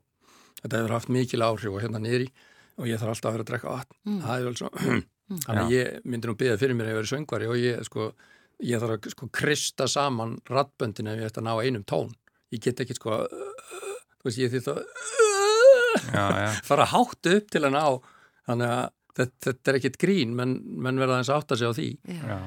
þetta 0.60 0.78
hefur 0.78 0.94
haft 0.94 1.10
mikil 1.18 1.42
áhrif 1.42 1.74
og 1.74 1.82
hérna 1.82 2.02
niðri 2.02 2.30
og 2.78 2.86
ég 2.88 3.02
þarf 3.02 3.16
alltaf 3.16 3.28
að 3.28 3.34
vera 3.34 3.46
að 3.46 3.50
drekka 3.50 3.74
vatn. 3.74 3.98
Mm. 4.06 4.20
Það 4.22 4.36
er 4.36 4.46
alveg 4.46 4.62
svo, 4.62 4.70
þannig 5.48 5.64
að 5.64 5.74
ég 5.74 6.06
myndir 6.06 6.30
nú 6.30 6.38
byggja 6.38 6.60
fyrir 6.62 6.78
mér 6.78 6.86
að 6.86 6.94
ég 6.94 7.00
veri 7.00 7.12
söngvari 7.12 7.50
og 7.50 7.58
ég 7.58 7.82
sko, 7.90 8.08
ég 8.62 8.84
þarf 8.84 8.94
að 8.94 9.10
sko 9.16 9.30
krista 9.42 9.90
saman 9.90 10.38
rattböndin 10.46 11.10
ef 11.10 11.18
ég 11.18 11.32
ætti 11.32 11.42
að 11.42 11.48
ná 11.50 11.54
einum 11.58 11.82
tón. 11.82 12.14
Ég 12.54 12.62
get 12.62 12.86
ekki 12.86 12.94
sko, 12.94 13.24
þú 14.22 14.30
veist, 14.30 14.38
ég 14.38 14.54
þýtt 14.54 14.70
að 14.70 14.86
fara 16.70 16.86
hátt 16.94 17.32
upp 17.34 17.50
til 17.52 17.66
að 17.66 17.74
ná 17.74 17.84
þannig 18.48 18.74
að 18.74 18.84
þetta, 19.16 19.38
þetta 19.46 19.72
er 19.72 19.78
ekkit 19.80 19.98
grín 20.00 20.36
menn, 20.36 20.58
menn 20.84 21.00
verða 21.00 21.20
eins 21.20 21.32
að 21.32 21.56
segja 21.56 21.72
á 21.72 21.78
því 21.78 21.88
Já. 22.16 22.38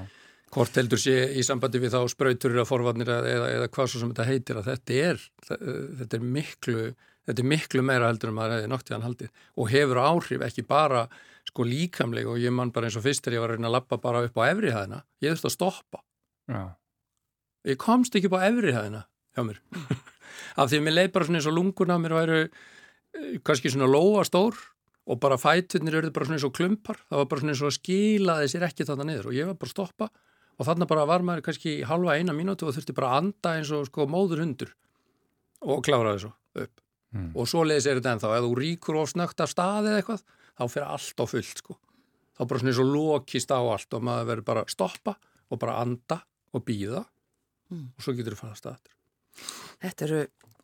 hvort 0.56 0.80
heldur 0.80 1.01
sé 1.01 1.15
í 1.38 1.44
sambandi 1.45 1.81
við 1.83 1.95
þá 1.95 2.00
spröytur 2.12 2.56
eða 2.56 2.69
forvarnir 2.69 3.12
eða, 3.12 3.51
eða 3.59 3.69
hvað 3.75 3.91
svo 3.91 4.01
sem 4.01 4.13
þetta 4.13 4.29
heitir 4.29 4.62
að 4.62 4.72
þetta 4.72 5.00
er 5.12 5.24
þetta 5.46 6.20
er 6.20 6.27
miklu, 6.38 6.88
þetta 7.29 7.46
er 7.46 7.50
miklu 7.53 7.86
meira 7.86 8.10
heldur 8.10 8.31
en 8.31 8.38
maður 8.39 8.58
hefði 8.58 8.72
noktíðan 8.74 9.08
haldið 9.08 9.34
og 9.55 9.72
hefur 9.74 10.01
áhrif 10.03 10.46
ekki 10.50 10.67
bara 10.67 11.05
sko 11.46 11.65
líkamleg 11.67 12.29
og 12.29 12.41
ég 12.41 12.53
man 12.53 12.74
bara 12.74 12.89
eins 12.89 12.98
og 12.98 13.05
fyrst 13.05 13.27
er 13.29 13.38
ég 13.38 13.43
var 13.43 13.53
að 13.53 13.60
reyna 13.60 13.70
að 13.70 13.77
lappa 13.77 14.01
bara 14.01 14.24
upp 14.25 14.39
á 14.41 14.50
efrihæðina 14.50 15.03
ég 15.22 15.36
þurfti 15.36 15.51
að 15.51 15.58
stoppa 15.60 16.01
Já. 16.50 16.63
ég 17.70 17.81
komst 17.81 18.17
ekki 18.17 18.31
upp 18.31 18.39
á 18.41 18.48
efrihæðina 18.50 19.03
hjá 19.36 19.43
mér 19.46 19.62
af 20.60 20.72
því 20.72 20.79
að 20.79 20.88
mér 20.88 20.98
leið 20.98 21.12
bara 21.13 21.27
svona 21.27 21.41
eins 21.41 21.50
og 21.51 21.58
lunguna 21.60 22.00
mér 22.01 22.15
væru 22.17 22.39
eh, 22.41 23.38
kannski 23.46 23.70
svona 23.74 23.91
lóa 23.91 24.25
stór 24.25 24.58
og 25.05 25.19
bara 25.21 25.38
fæturnir 25.38 26.00
eru 26.00 26.13
bara 26.13 26.27
svona 26.27 26.39
eins 26.39 26.47
og 26.47 26.55
klumpar 26.57 26.97
það 27.09 27.21
var 27.21 27.27
bara 27.31 27.43
svona 27.43 27.53
eins 27.53 27.63
og 27.63 27.69
að 27.69 27.77
skilaði 27.79 28.47
sér 28.51 28.65
ekki 28.69 28.88
þarna 28.88 29.09
niður. 29.09 29.29
Og 29.29 29.38
ég 29.38 29.50
var 29.51 29.59
bara 29.59 29.69
að 29.69 29.75
stoppa 29.75 30.09
og 30.55 30.69
þarna 30.69 30.88
bara 30.89 31.05
var 31.09 31.25
maður 31.27 31.45
kannski 31.50 31.75
halva 31.85 32.15
eina 32.17 32.33
mínúti 32.33 32.65
og 32.65 32.74
þurfti 32.75 32.95
bara 32.97 33.12
að 33.12 33.21
anda 33.21 33.53
eins 33.59 33.74
og 33.75 33.85
sko 33.89 34.07
móður 34.09 34.41
hundur 34.45 34.74
og 35.65 35.83
klára 35.85 36.15
þessu 36.15 36.31
upp. 36.62 36.81
Mm. 37.15 37.31
og 37.31 37.47
svo 37.47 37.63
leiðis 37.63 37.88
er 37.88 38.00
þetta 38.00 38.15
ennþá, 38.15 38.29
ef 38.35 38.43
þú 38.43 38.55
ríkur 38.59 38.97
of 39.00 39.12
snögt 39.12 39.41
af 39.43 39.51
staði 39.51 39.91
eða 39.91 40.00
eitthvað, 40.01 40.24
þá 40.59 40.63
fyrir 40.74 40.88
allt 40.95 41.21
á 41.24 41.25
fullt 41.31 41.62
sko, 41.62 41.75
þá 42.35 42.41
bara 42.43 42.62
svona 42.62 42.71
eins 42.74 42.81
og 42.83 42.89
lokist 42.91 43.53
á 43.55 43.59
allt 43.62 43.95
og 43.95 44.03
maður 44.03 44.27
verður 44.31 44.47
bara 44.50 44.63
að 44.65 44.74
stoppa 44.74 45.13
og 45.47 45.62
bara 45.62 45.77
anda 45.83 46.17
og 46.51 46.65
býða 46.67 47.05
mm. 47.71 47.85
og 47.95 48.03
svo 48.03 48.15
getur 48.17 48.35
þú 48.35 48.41
fara 48.41 48.57
að 48.57 48.62
staða 48.63 48.93
Þetta 49.83 50.05
eru 50.07 50.19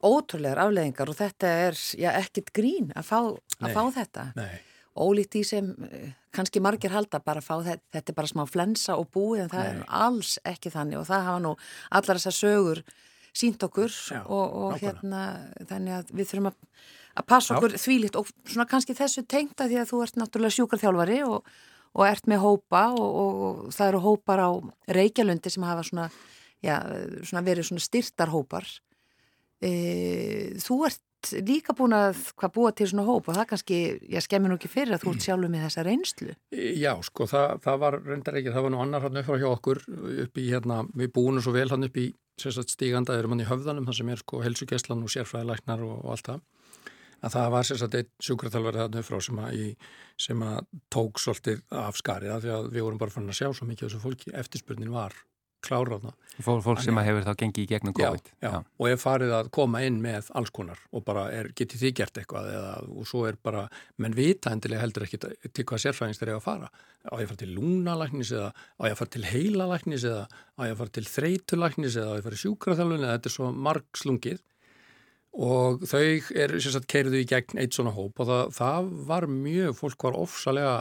ótrúlegar 0.05 0.61
afleðingar 0.65 1.11
og 1.11 1.17
þetta 1.17 1.53
er 1.67 1.77
já, 1.99 2.09
ekkit 2.19 2.51
grín 2.55 2.91
að 2.95 3.07
fá, 3.07 3.19
að 3.59 3.67
nei, 3.67 3.73
fá 3.75 3.81
þetta. 3.97 4.25
Nei. 4.37 4.57
Ólíkt 5.01 5.37
í 5.39 5.43
sem 5.47 5.69
eh, 5.87 6.09
kannski 6.35 6.61
margir 6.63 6.91
halda 6.91 7.21
bara 7.23 7.39
að 7.39 7.47
fá 7.47 7.55
þetta, 7.67 7.85
þetta 7.95 8.11
er 8.11 8.17
bara 8.17 8.31
smá 8.31 8.43
flensa 8.49 8.97
og 8.99 9.07
búið 9.13 9.45
en 9.45 9.53
það 9.53 9.63
nei. 9.67 9.71
er 9.71 9.95
alls 10.01 10.33
ekki 10.47 10.73
þannig 10.73 10.99
og 10.99 11.07
það 11.07 11.27
hafa 11.27 11.43
nú 11.45 11.53
allar 11.99 12.19
þessar 12.19 12.37
sögur 12.37 12.83
sínt 13.31 13.63
okkur 13.63 13.91
já, 13.91 14.21
og, 14.25 14.57
og 14.65 14.75
hérna 14.81 15.21
þannig 15.69 15.95
að 15.95 16.11
við 16.11 16.29
þurfum 16.31 16.49
að, 16.51 16.57
að 17.15 17.27
passa 17.31 17.55
okkur 17.55 17.77
já. 17.77 17.83
þvílitt 17.85 18.19
og 18.19 18.31
svona 18.43 18.67
kannski 18.67 18.95
þessu 18.97 19.23
tengta 19.23 19.69
því 19.71 19.79
að 19.79 19.91
þú 19.93 20.01
ert 20.03 20.19
náttúrulega 20.19 20.57
sjúkarþjálfari 20.57 21.21
og, 21.29 21.53
og 21.95 22.05
ert 22.09 22.27
með 22.27 22.43
hópa 22.43 22.85
og, 22.91 23.21
og 23.21 23.61
það 23.75 23.93
eru 23.93 24.03
hópar 24.03 24.43
á 24.43 24.49
Reykjalundi 24.99 25.53
sem 25.53 25.67
hafa 25.67 25.87
svona, 25.87 26.09
svona 26.59 27.45
verið 27.47 27.69
svona 27.71 27.87
styrtarhópar 27.87 28.67
e, 29.61 29.71
þú 30.61 30.77
ert 30.89 31.01
líka 31.45 31.75
búin 31.77 31.93
að 31.93 32.17
hvað 32.39 32.53
búa 32.55 32.71
til 32.73 32.87
svona 32.89 33.05
hóp 33.05 33.27
og 33.29 33.35
það 33.37 33.49
kannski, 33.51 33.79
ég 34.09 34.25
skemmir 34.25 34.49
nú 34.49 34.57
ekki 34.57 34.71
fyrir 34.71 34.95
að 34.95 35.03
þú 35.03 35.13
ert 35.13 35.25
sjálfur 35.27 35.51
með 35.53 35.65
þessa 35.67 35.85
reynslu. 35.85 36.35
Já, 36.81 36.93
sko, 37.05 37.27
það, 37.29 37.53
það 37.65 37.83
var 37.83 37.99
reyndar 38.07 38.39
ekki, 38.39 38.55
það 38.55 38.65
var 38.65 38.73
nú 38.73 38.81
annar 38.81 39.05
hann 39.05 39.21
upp 39.21 39.29
frá 39.29 39.37
hjá 39.37 39.49
okkur 39.51 39.83
upp 40.25 40.41
í 40.41 40.47
hérna, 40.49 40.79
við 40.97 41.13
búinum 41.13 41.45
svo 41.45 41.53
vel 41.55 41.69
hann 41.69 41.85
upp 41.87 42.01
í 42.01 42.07
stíganda, 42.41 43.19
erum 43.19 43.35
hann 43.35 43.43
í 43.43 43.49
höfðanum, 43.49 43.85
það 43.85 43.99
sem 43.99 44.09
er 44.09 44.23
sko 44.23 44.41
helsugesslan 44.41 45.05
og 45.05 45.13
sérfræðilegnar 45.13 45.85
og, 45.85 45.99
og 46.01 46.15
allt 46.15 46.31
það 46.31 46.41
að 47.21 47.35
það 47.35 47.51
var 47.53 47.67
sérstaklega 47.67 48.05
einn 48.05 48.25
sjúkraþjálfari 48.25 48.81
þarna 48.81 49.03
frá 49.05 49.17
sem 49.21 49.41
að, 49.41 49.57
í, 49.57 49.65
sem 50.25 50.45
að 50.45 50.71
tók 50.93 51.21
svolítið 51.21 51.61
af 51.81 51.99
skarið 51.99 52.33
af 52.33 52.41
því 52.41 52.53
að 52.55 52.69
við 52.73 52.85
vorum 52.87 53.01
bara 53.01 53.13
fann 53.13 53.29
að 53.29 53.37
sjá 53.37 53.49
svo 53.53 53.67
mikið 53.69 53.87
þessu 53.87 54.01
fólki 54.01 54.33
eftirspurnin 54.41 54.93
var 54.93 55.13
kláraðna. 55.65 56.13
Fólk, 56.41 56.61
fólk 56.65 56.81
sem 56.81 56.97
hefur 57.03 57.25
þá 57.25 57.31
gengið 57.37 57.63
í 57.63 57.69
gegnum 57.69 57.95
COVID. 57.97 58.29
Já, 58.41 58.47
já, 58.47 58.55
og 58.81 58.87
er 58.89 59.01
farið 59.01 59.33
að 59.37 59.49
koma 59.53 59.81
inn 59.85 59.99
með 60.01 60.31
alls 60.39 60.53
konar 60.55 60.79
og 60.91 61.03
bara 61.05 61.27
er, 61.35 61.51
getið 61.57 61.83
því 61.83 61.91
gert 61.99 62.21
eitthvað 62.21 62.51
eða, 62.53 62.71
og 62.95 63.09
svo 63.09 63.25
er 63.29 63.37
bara, 63.43 63.65
menn 64.01 64.15
vita 64.17 64.53
endilega 64.53 64.85
heldur 64.85 65.05
ekki 65.07 65.19
til 65.21 65.67
hvað 65.67 65.83
sérfræðings 65.85 66.21
þeir 66.21 66.31
eru 66.33 66.41
að 66.41 66.47
fara. 66.47 66.71
Á 67.01 67.13
ég 67.17 67.25
að 67.25 67.33
fara 67.33 67.41
til 67.41 67.51
lúnalæknis 67.57 68.31
eða 68.37 68.51
á 68.53 68.81
ég 68.87 68.95
að 68.95 69.01
fara 69.01 69.15
til 69.17 69.25
heilalæknis 69.27 70.07
eða 70.09 70.23
á 70.31 70.61
ég 70.65 70.73
að 70.73 70.79
fara 70.81 70.95
til 70.97 71.07
þreytulæknis 71.11 71.99
eða 71.99 72.09
á 72.09 72.15
ég 72.15 72.23
að 72.23 72.29
fara 72.29 72.41
sjúkraþjálfun 72.45 73.05
eða 73.05 73.17
þetta 73.17 73.31
er 73.31 73.37
svo 73.37 73.51
marg 73.69 74.01
slungið 74.01 74.41
og 75.31 75.85
þau 75.87 76.03
er 76.03 76.53
sérstaklega 76.59 76.91
keirðu 76.91 77.21
í 77.21 77.27
gegn 77.29 77.61
eitt 77.61 77.75
svona 77.75 77.93
hóp 77.95 78.19
og 78.19 78.27
það, 78.27 78.43
það 78.57 78.91
var 79.07 79.27
mjög, 79.31 79.75
fólk 79.79 80.05
var 80.09 80.17
ofsalega 80.19 80.73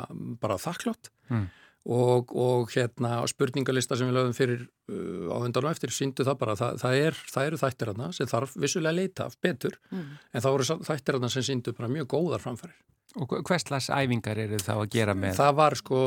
bara 0.43 0.59
þakklátt 0.59 1.11
mm. 1.31 1.45
Og, 1.89 2.35
og 2.37 2.71
hérna 2.75 3.21
spurningalista 3.31 3.97
sem 3.97 4.11
við 4.11 4.19
lögum 4.19 4.37
fyrir 4.37 4.63
uh, 4.67 5.33
á 5.33 5.37
undan 5.41 5.67
og 5.67 5.73
eftir 5.73 5.95
síndu 5.95 6.27
það 6.27 6.39
bara, 6.43 6.57
það, 6.61 6.79
það, 6.83 7.01
er, 7.07 7.21
það 7.33 7.51
eru 7.51 7.61
þættir 7.65 7.93
aðna 7.95 8.13
sem 8.17 8.31
þarf 8.31 8.57
vissulega 8.61 8.93
að 8.93 9.01
leita 9.01 9.27
af 9.27 9.37
betur 9.41 9.77
mm. 9.91 10.07
en 10.33 10.45
það 10.45 10.57
voru 10.57 10.81
þættir 10.91 11.19
aðna 11.19 11.33
sem 11.33 11.47
síndu 11.47 11.77
bara 11.77 11.93
mjög 11.93 12.11
góðar 12.15 12.45
framfærir. 12.45 12.81
Og 13.19 13.33
hvers 13.43 13.65
slags 13.67 13.89
æfingar 13.91 14.39
eru 14.39 14.61
þá 14.63 14.75
að 14.77 14.91
gera 14.93 15.17
með? 15.19 15.33
Það 15.41 15.55
var 15.59 15.75
sko, 15.81 16.01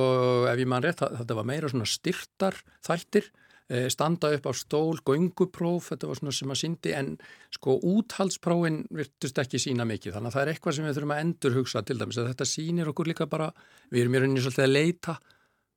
ef 0.48 0.62
ég 0.62 0.70
mann 0.72 0.86
rétt, 0.86 1.01
þetta 1.03 1.36
var 1.36 1.50
meira 1.50 1.72
svona 1.72 1.88
styrtar 1.89 2.62
þættir 2.86 3.27
Eh, 3.72 3.88
standa 3.89 4.27
upp 4.36 4.46
á 4.46 4.51
stól, 4.51 5.00
göngupróf, 5.08 5.94
þetta 5.94 6.08
var 6.10 6.18
svona 6.20 6.34
sem 6.36 6.51
að 6.51 6.60
syndi 6.60 6.92
en 6.94 7.13
sko 7.56 7.77
úthalsprófin 7.80 8.82
virtust 8.92 9.39
ekki 9.39 9.62
sína 9.62 9.86
mikið 9.88 10.18
þannig 10.18 10.30
að 10.30 10.36
það 10.36 10.44
er 10.44 10.51
eitthvað 10.51 10.75
sem 10.75 10.86
við 10.86 10.98
þurfum 10.98 11.13
að 11.15 11.22
endur 11.24 11.56
hugsa 11.56 11.82
til 11.88 11.96
dæmis 12.01 12.20
að 12.20 12.27
þetta 12.34 12.48
sínir 12.51 12.92
okkur 12.92 13.08
líka 13.08 13.30
bara, 13.32 13.48
við 13.88 14.03
erum 14.03 14.18
í 14.18 14.22
rauninni 14.22 14.44
svolítið 14.44 14.65
að 14.68 14.75
leita 14.75 15.15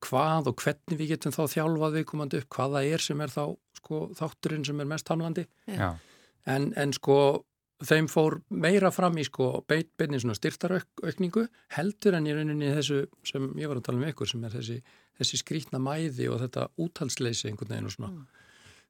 hvað 0.07 0.53
og 0.53 0.63
hvernig 0.63 1.01
við 1.01 1.13
getum 1.15 1.35
þá 1.35 1.43
þjálfað 1.57 1.99
viðkomandi 2.01 2.41
upp, 2.43 2.49
hvaða 2.57 2.85
er 2.87 3.05
sem 3.05 3.21
er 3.21 3.35
þá 3.35 3.43
sko 3.81 4.07
þátturinn 4.19 4.65
sem 4.67 4.81
er 4.81 4.91
mest 4.91 5.13
hamlandi 5.13 5.47
en, 5.67 6.73
en 6.73 6.95
sko 6.97 7.19
þeim 7.85 8.07
fór 8.09 8.39
meira 8.49 8.89
fram 8.95 9.19
í 9.21 9.27
sko 9.27 9.65
beit, 9.69 9.91
beitin 10.01 10.23
svona 10.23 10.39
styrtaraukningu 10.39 11.45
heldur 11.77 12.17
en 12.17 12.29
í 12.29 12.37
rauninni 12.37 12.71
þessu 12.73 13.03
sem 13.27 13.51
ég 13.61 13.69
var 13.69 13.83
að 13.83 13.91
tala 13.91 14.01
um 14.01 14.09
ykkur 14.09 14.31
sem 14.31 14.47
er 14.49 14.55
þessi 14.57 14.81
þessi 15.17 15.41
skrítna 15.41 15.81
mæði 15.83 16.29
og 16.33 16.41
þetta 16.45 16.69
úthalsleysi 16.83 17.51
einhvern 17.51 17.73
veginn 17.73 17.89
og 17.91 17.95
svona. 17.95 18.13
Mm. 18.13 18.43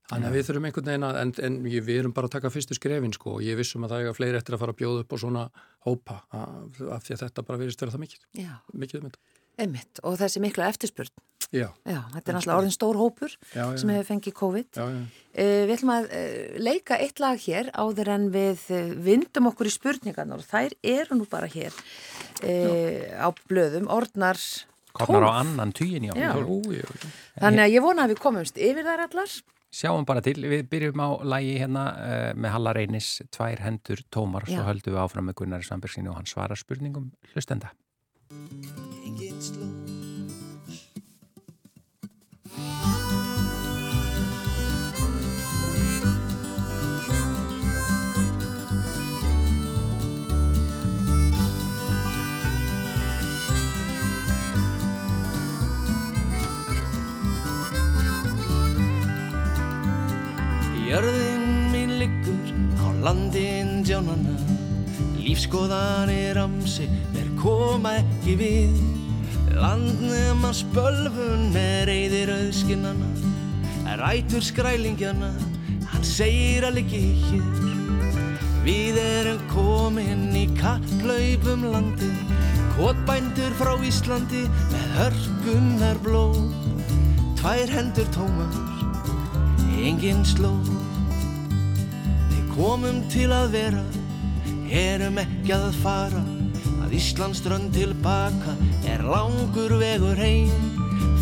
Þannig 0.06 0.28
að 0.28 0.37
við 0.37 0.44
þurfum 0.46 0.66
einhvern 0.68 0.88
veginn 0.90 1.06
að, 1.06 1.16
en, 1.23 1.32
en 1.49 1.56
við 1.66 1.88
erum 1.96 2.12
bara 2.14 2.28
að 2.28 2.37
taka 2.37 2.50
fyrstu 2.54 2.76
skrefin 2.78 3.14
sko 3.14 3.38
og 3.38 3.42
ég 3.42 3.58
vissum 3.58 3.87
að 3.87 3.94
það 3.94 4.04
er 4.04 4.11
að 4.12 4.18
fleiri 4.20 4.38
eftir 4.38 4.54
að 4.54 4.62
fara 4.62 4.75
að 4.75 4.80
bjóða 4.82 5.02
upp 5.02 5.14
á 5.14 5.16
svona 5.23 5.42
hópa 5.87 6.18
af, 6.30 7.00
því 7.06 7.16
að 7.16 7.25
þetta 7.25 7.44
bara 7.49 7.61
verist 7.62 7.82
verið 7.82 7.96
það 7.96 8.04
mikið. 8.04 8.28
Já. 8.38 8.52
Mikið 8.85 9.00
um 9.00 9.08
þetta. 9.08 9.35
Emmitt 9.56 10.02
og 10.04 10.18
þessi 10.20 10.42
mikla 10.44 10.68
eftirspurn. 10.72 11.12
Já. 11.54 11.68
Já, 11.86 12.00
þetta 12.10 12.32
er 12.32 12.36
náttúrulega 12.36 12.58
orðin 12.58 12.75
stór 12.75 12.96
hópur 12.98 13.32
já, 13.54 13.62
já. 13.62 13.76
sem 13.78 13.90
hefur 13.94 14.08
fengið 14.08 14.34
COVID. 14.40 14.68
Já, 14.75 14.86
já. 14.90 15.00
Uh, 15.36 15.62
við 15.68 15.75
ætlum 15.76 15.92
að 15.94 16.06
uh, 16.18 16.54
leika 16.66 16.98
eitt 17.00 17.20
lag 17.22 17.40
hér 17.40 17.70
áður 17.76 18.10
en 18.16 18.30
við 18.34 18.64
uh, 18.75 18.94
vindum 19.06 19.50
okkur 19.52 19.70
í 19.70 19.75
spurningarnar 19.75 20.42
og 20.42 20.48
þær 20.48 20.75
eru 20.96 21.20
nú 21.20 21.28
bara 21.30 21.48
hér 21.52 21.76
á 22.36 23.28
blöðum, 23.48 23.86
orðnar 23.92 24.40
Komnar 24.96 25.28
á 25.28 25.40
annan 25.42 25.72
týjin, 25.76 26.08
já. 26.08 26.14
já. 26.16 26.32
Þannig 27.36 27.62
að 27.66 27.75
ég 27.75 27.84
vona 27.84 28.06
að 28.06 28.14
við 28.14 28.22
komumst 28.22 28.56
yfir 28.56 28.86
þær 28.86 29.04
allar. 29.06 29.36
Sjáum 29.76 30.06
bara 30.08 30.22
til, 30.25 30.38
við 30.40 30.64
byrjum 30.72 31.02
á 31.04 31.08
lægi 31.36 31.56
hérna 31.60 31.84
uh, 31.92 32.30
með 32.38 32.54
Halla 32.54 32.75
Reynis, 32.78 33.10
tvær 33.34 33.60
hendur 33.66 34.00
tómar, 34.14 34.48
svo 34.48 34.64
höldum 34.64 34.96
við 34.96 35.02
áfram 35.04 35.28
með 35.28 35.40
Gunnar 35.42 35.68
Svanbergsinu 35.68 36.14
og 36.14 36.20
hann 36.22 36.30
svarar 36.30 36.60
spurningum 36.60 37.10
hlustenda. 37.34 37.75
Sló 38.30 38.85
Jörðin 39.46 39.62
mín 61.70 61.92
liggur 62.00 62.50
á 62.82 62.90
landin 63.04 63.86
djánana 63.86 64.34
Lífskoðanir 65.22 66.42
amsi 66.42 66.90
mér 67.14 67.30
koma 67.38 67.94
ekki 68.02 68.38
við 68.42 68.95
Landnum 69.56 70.44
að 70.44 70.58
spölfun 70.60 71.48
með 71.54 71.78
reyðir 71.88 72.32
auðskinnana 72.34 73.34
Rætur 73.96 74.42
skrælingjana, 74.44 75.30
hann 75.88 76.04
segir 76.04 76.66
að 76.66 76.75
liggi 76.80 77.00
hér. 77.22 77.62
Við 78.66 78.98
erum 79.00 79.40
komin 79.48 80.26
í 80.36 80.44
kapplaupum 80.58 81.64
landi 81.72 82.10
Kotbændur 82.76 83.54
frá 83.56 83.72
Íslandi 83.88 84.42
með 84.75 84.86
hörkunar 84.98 86.02
blóð. 86.04 86.42
Tvær 87.40 87.72
hendur 87.72 88.10
tómar, 88.12 88.60
engin 89.80 90.20
slóð. 90.28 90.68
Komum 92.52 93.00
til 93.12 93.30
að 93.32 93.54
vera 93.56 93.84
erum 94.68 95.22
ekki 95.25 95.56
að 95.56 95.70
fara 95.80 96.35
að 96.96 97.02
Íslandströnd 97.02 97.74
tilbaka 97.76 98.54
er 98.88 99.02
langur 99.04 99.74
vegur 99.76 100.16
heim. 100.16 100.52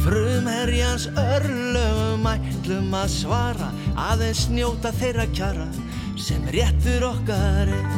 Frumherjans 0.04 1.08
örlögum 1.18 2.26
ætlum 2.30 2.94
að 2.94 3.08
svara 3.10 3.70
aðeins 3.98 4.44
njóta 4.52 4.92
þeirra 4.94 5.26
kjara 5.34 5.66
sem 6.20 6.44
réttur 6.54 7.08
okkar 7.08 7.72
er. 7.74 7.96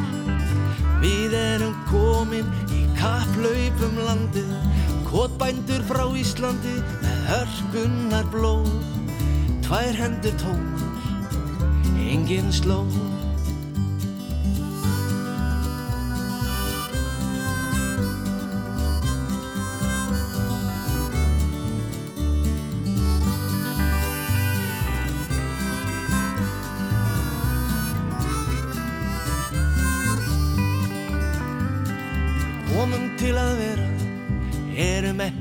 Við 1.02 1.36
erum 1.36 1.76
komin 1.90 2.48
í 2.72 2.86
kaplaupum 2.96 4.00
landið 4.06 4.54
kotbændur 5.10 5.84
frá 5.90 6.06
Íslandi 6.16 6.78
með 7.02 7.20
hörkunnar 7.28 8.32
blóð 8.32 8.72
tvær 9.66 10.00
hendur 10.00 10.40
tómar 10.40 12.00
engin 12.08 12.48
slóð 12.54 13.15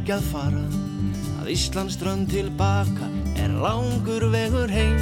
ekki 0.06 0.20
að 0.20 0.26
fara. 0.30 0.64
Að 1.42 1.48
Íslandströnd 1.50 2.28
tilbaka 2.30 3.08
er 3.42 3.54
langur 3.58 4.28
vegur 4.30 4.70
heim. 4.70 5.00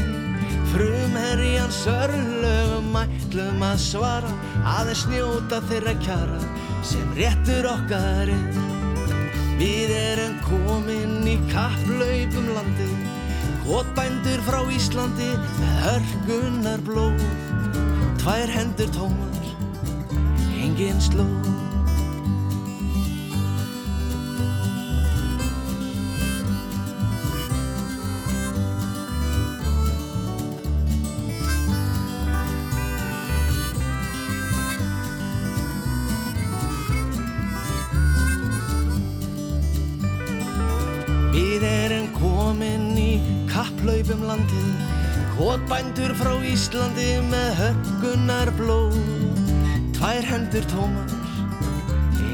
Frumherjan 0.72 1.72
sörlögum 1.76 2.96
ætlum 3.02 3.66
að 3.68 3.82
svara 3.84 4.32
aðeins 4.64 5.04
njóta 5.12 5.60
þeirra 5.68 5.94
kjara 6.06 6.40
sem 6.88 7.12
réttur 7.18 7.68
okkar 7.68 8.32
er. 8.32 8.62
Við 9.60 9.92
erum 9.92 10.38
komin 10.46 11.28
í 11.28 11.36
kapplaupum 11.52 12.48
landið 12.56 12.96
Kotbændur 13.66 14.42
frá 14.48 14.62
Íslandi 14.72 15.30
með 15.60 15.76
hörgunar 15.84 16.88
blóð 16.88 17.28
Tvær 18.24 18.56
hendur 18.56 18.90
tómar, 18.96 19.52
engin 20.64 21.00
slóð 21.04 21.63
hlaupum 43.84 44.22
landið 44.24 44.68
Hótbændur 45.36 46.14
frá 46.16 46.32
Íslandi 46.48 47.08
með 47.28 47.50
höggunar 47.60 48.52
blóð 48.56 48.96
Tvær 49.98 50.28
hendur 50.28 50.68
tómar, 50.72 51.10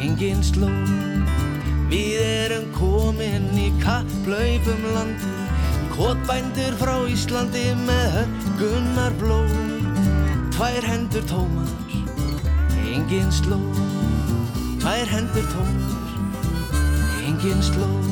engin 0.03 0.44
sló 0.46 0.70
Við 1.89 2.20
erum 2.22 2.68
komin 2.77 3.48
í 3.58 3.70
kapplaupum 3.82 4.86
landið 4.94 5.96
Hótbændur 5.98 6.77
frá 6.82 6.94
Íslandi 7.10 7.65
með 7.88 8.20
höggunar 8.20 9.18
blóð 9.22 9.56
Tvær 10.53 10.86
hendur 10.86 11.25
tómar, 11.32 11.74
engin 12.84 13.34
sló 13.34 13.62
Tvær 14.84 15.18
hendur 15.18 15.50
tómar, 15.56 15.98
engin 17.25 17.65
sló 17.65 18.09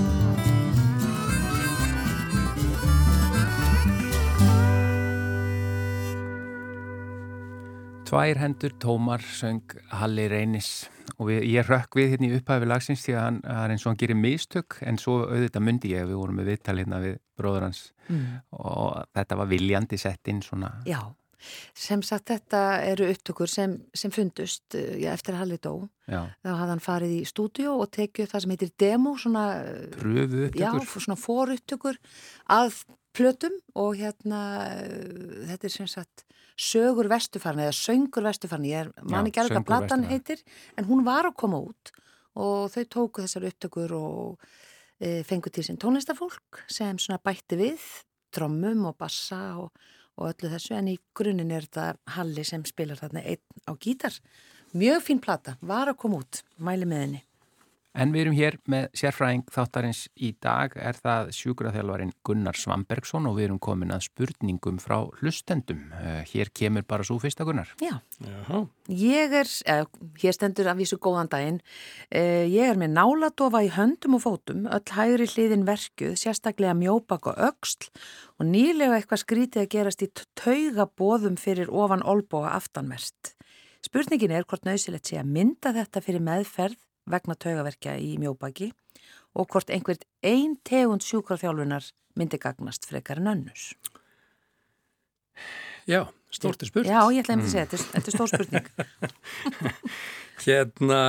Tvær 8.08 8.40
hendur 8.40 8.72
tómar 8.80 9.20
söng 9.20 9.74
Halli 9.92 10.30
Reynis 10.32 10.88
og 11.18 11.28
við, 11.28 11.42
ég 11.52 11.68
rökk 11.68 11.98
við 12.00 12.14
hérna 12.14 12.30
í 12.30 12.38
upphæfi 12.38 12.70
lagsins 12.70 13.04
því 13.04 13.16
að 13.18 13.26
hann 13.26 13.40
er 13.52 13.74
eins 13.74 13.84
og 13.84 13.90
hann 13.92 14.00
gerir 14.00 14.16
mistök 14.16 14.78
en 14.88 15.00
svo 15.02 15.18
auðvitað 15.26 15.66
myndi 15.68 15.92
ég 15.92 16.08
við 16.08 16.22
vorum 16.22 16.40
með 16.40 16.54
viðtal 16.54 16.78
hérna 16.80 17.02
við 17.04 17.18
bróður 17.36 17.66
hans 17.68 17.82
mm. 18.08 18.26
og 18.64 19.10
þetta 19.18 19.40
var 19.42 19.50
viljandi 19.52 20.00
sett 20.00 20.32
inn 20.32 20.40
svona. 20.46 20.70
Já, 20.88 21.02
sem 21.76 22.04
sagt 22.06 22.32
þetta 22.32 22.62
eru 22.88 23.10
upptökur 23.12 23.52
sem, 23.52 23.76
sem 23.92 24.14
fundust 24.16 24.78
eh, 24.80 25.02
já, 25.04 25.12
eftir 25.12 25.36
að 25.36 25.44
Halli 25.44 25.60
dó. 25.68 25.74
Já. 26.08 26.22
Þá 26.48 26.52
hafði 26.54 26.72
hann 26.72 26.86
farið 26.88 27.16
í 27.18 27.22
stúdíu 27.28 27.74
og 27.76 27.92
tekið 27.98 28.32
það 28.32 28.46
sem 28.46 28.56
heitir 28.56 28.72
demo, 28.86 29.18
svona 29.20 29.46
pröfu 29.98 30.48
upptökur. 30.48 30.88
Já, 30.88 30.96
svona 30.96 31.20
fórupptökur 31.20 32.00
að 32.56 32.80
plötum 33.18 33.56
og 33.76 33.98
hérna 33.98 34.42
eh, 34.78 35.46
þetta 35.52 35.70
er 35.70 35.74
sem 35.74 35.90
sagt 35.90 36.26
sögur 36.58 37.10
vestufarni 37.12 37.68
eða 37.68 37.76
söngur 37.76 38.26
vestufarni, 38.26 38.72
ég 38.74 38.88
er 38.88 39.06
manni 39.06 39.32
ekki 39.32 39.44
alveg 39.44 39.62
að 39.62 39.68
platan 39.68 40.08
heitir, 40.10 40.42
en 40.78 40.88
hún 40.90 41.04
var 41.06 41.30
að 41.30 41.38
koma 41.38 41.62
út 41.70 41.92
og 42.38 42.72
þau 42.74 42.84
tóku 42.94 43.26
þessar 43.26 43.48
upptökur 43.50 43.94
og 43.98 44.48
e, 45.02 45.22
fengu 45.26 45.52
til 45.54 45.66
sín 45.66 45.80
tónlistafólk 45.82 46.64
sem 46.70 46.98
svona 47.02 47.22
bætti 47.22 47.58
við 47.60 47.86
drömmum 48.34 48.88
og 48.90 48.98
bassa 48.98 49.40
og, 49.62 49.72
og 50.18 50.32
öllu 50.32 50.52
þessu 50.54 50.78
en 50.78 50.92
í 50.94 50.98
grunninn 51.18 51.54
er 51.54 51.66
þetta 51.70 52.18
Halli 52.18 52.46
sem 52.46 52.66
spilar 52.70 53.02
þarna 53.02 53.26
einn 53.26 53.66
á 53.70 53.74
gítar. 53.78 54.18
Mjög 54.78 55.06
fín 55.06 55.22
plata, 55.24 55.56
var 55.62 55.90
að 55.90 56.02
koma 56.04 56.22
út 56.22 56.44
mæli 56.62 56.90
með 56.90 57.06
henni 57.06 57.27
En 57.98 58.12
við 58.14 58.28
erum 58.28 58.36
hér 58.38 58.56
með 58.70 58.84
sérfræðing 59.00 59.48
þáttarins 59.50 60.04
í 60.22 60.28
dag 60.44 60.76
er 60.78 60.98
það 61.02 61.32
sjúkraþjálfarin 61.34 62.12
Gunnar 62.28 62.60
Svambergsson 62.60 63.26
og 63.26 63.40
við 63.40 63.48
erum 63.48 63.60
komin 63.64 63.94
að 63.96 64.04
spurningum 64.06 64.78
frá 64.78 65.00
hlustendum. 65.18 65.80
Eh, 65.98 66.22
hér 66.30 66.52
kemur 66.54 66.86
bara 66.86 67.08
svo 67.08 67.18
fyrsta 67.18 67.48
Gunnar. 67.48 67.72
Já, 67.82 67.98
Jaha. 68.22 68.68
ég 68.88 69.34
er, 69.34 69.48
eh, 69.66 69.86
hér 70.22 70.34
stendur 70.38 70.70
að 70.70 70.78
vísu 70.84 71.00
góðan 71.02 71.30
daginn, 71.30 71.60
eh, 72.12 72.46
ég 72.46 72.70
er 72.70 72.76
með 72.76 72.94
náladofa 72.94 73.66
í 73.66 73.72
höndum 73.74 74.16
og 74.16 74.22
fótum, 74.22 74.70
öll 74.70 74.94
hægri 74.94 75.26
hliðin 75.26 75.66
verkuð, 75.66 76.14
sérstaklega 76.22 76.78
mjóbak 76.78 77.26
og 77.26 77.36
öxl 77.36 77.90
og 78.40 78.46
nýlega 78.46 79.02
eitthvað 79.02 79.26
skrítið 79.26 79.66
að 79.66 79.70
gerast 79.70 80.04
í 80.04 80.12
tauga 80.36 80.86
bóðum 80.86 81.36
fyrir 81.36 81.68
ofan 81.70 82.04
olboga 82.04 82.52
aftanverst. 82.62 83.34
Spurningin 83.82 84.32
er 84.32 84.44
hvort 84.44 84.66
nöysilegt 84.66 85.10
sé 85.10 85.18
að 85.18 85.32
mynda 85.32 85.74
þetta 85.74 86.04
fyrir 86.04 86.22
meðferð 86.22 86.78
vegna 87.10 87.38
taugaverkja 87.40 87.98
í 88.04 88.16
mjóbaki 88.22 88.72
og 89.38 89.48
hvort 89.52 89.72
einhvert 89.74 90.06
einn 90.26 90.58
tegund 90.68 91.06
sjúkrafjálfunar 91.06 91.92
myndi 92.18 92.40
gagnast 92.42 92.88
frekar 92.90 93.22
en 93.22 93.32
önnus. 93.34 93.72
Já, 95.88 96.08
stórti 96.34 96.68
spurning. 96.68 96.92
Já, 96.92 97.06
ég 97.14 97.24
ætlaði 97.24 97.46
að 97.46 97.52
segja, 97.54 97.68
þetta, 97.72 97.92
þetta 97.94 98.10
er 98.10 98.16
stór 98.16 98.32
spurning. 98.32 98.66
hérna, 100.48 101.02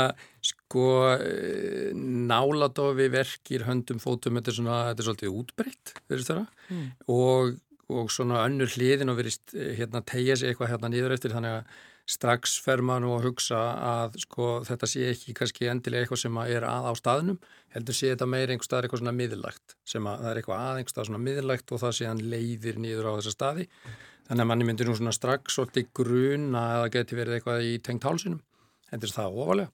sko, 0.45 0.85
eh, 1.17 1.90
náladofi 2.31 3.09
verkir 3.12 3.64
höndum 3.67 4.02
fótum, 4.02 4.38
þetta 4.38 4.52
er 4.52 4.59
svona, 4.61 4.78
þetta 4.90 5.02
er 5.05 5.09
svolítið 5.09 5.40
útbreytt, 5.40 5.95
verður 6.12 6.28
það? 6.31 6.45
Mm. 6.69 6.87
Og, 7.17 7.59
og 7.99 8.12
svona 8.14 8.45
önnur 8.47 8.71
hliðin 8.76 9.12
og 9.12 9.19
verist 9.19 9.57
eh, 9.57 9.75
hérna 9.81 10.05
tegja 10.07 10.38
sig 10.38 10.52
eitthvað 10.52 10.76
hérna 10.76 10.93
nýður 10.93 11.17
eftir 11.17 11.35
þannig 11.35 11.59
að 11.59 11.78
strax 12.09 12.57
fer 12.64 12.81
maður 12.81 13.05
nú 13.05 13.12
að 13.16 13.27
hugsa 13.29 13.59
að 13.85 14.18
sko, 14.25 14.49
þetta 14.66 14.88
sé 14.88 15.07
ekki 15.12 15.35
kannski 15.37 15.68
endilega 15.68 16.07
eitthvað 16.07 16.23
sem 16.23 16.38
er 16.47 16.66
að 16.68 16.88
á 16.88 16.92
staðnum, 16.97 17.38
heldur 17.75 17.97
sé 17.99 18.12
þetta 18.12 18.29
meir 18.33 18.53
einhver 18.53 18.68
stað 18.68 18.87
eitthvað 18.87 19.03
svona 19.03 19.16
miðlægt, 19.18 19.77
sem 19.88 20.09
að 20.09 20.23
það 20.25 20.31
er 20.31 20.40
eitthvað 20.40 20.62
að 20.64 20.81
einhver 20.81 20.94
stað 20.94 21.09
svona 21.11 21.25
miðlægt 21.27 21.75
og 21.75 21.83
það 21.85 21.97
sé 21.99 22.09
hann 22.09 22.23
leiðir 22.33 22.81
nýður 22.81 23.11
á 23.12 23.16
þessa 23.18 23.35
staði. 23.37 23.68
Þannig 24.29 24.44
að 24.44 24.51
manni 24.51 24.68
myndir 24.68 24.88
nú 24.88 24.97
svona 24.97 25.16
strax 25.16 25.57
svolítið 25.57 25.92
gruna 25.97 26.64
að 26.73 26.83
það 26.83 26.94
geti 26.97 27.18
verið 27.21 27.37
eitthvað 27.38 27.68
í 27.68 27.77
tengt 27.85 28.09
hálsinum, 28.09 28.40
hendur 28.92 29.12
það 29.12 29.37
ofalega. 29.42 29.72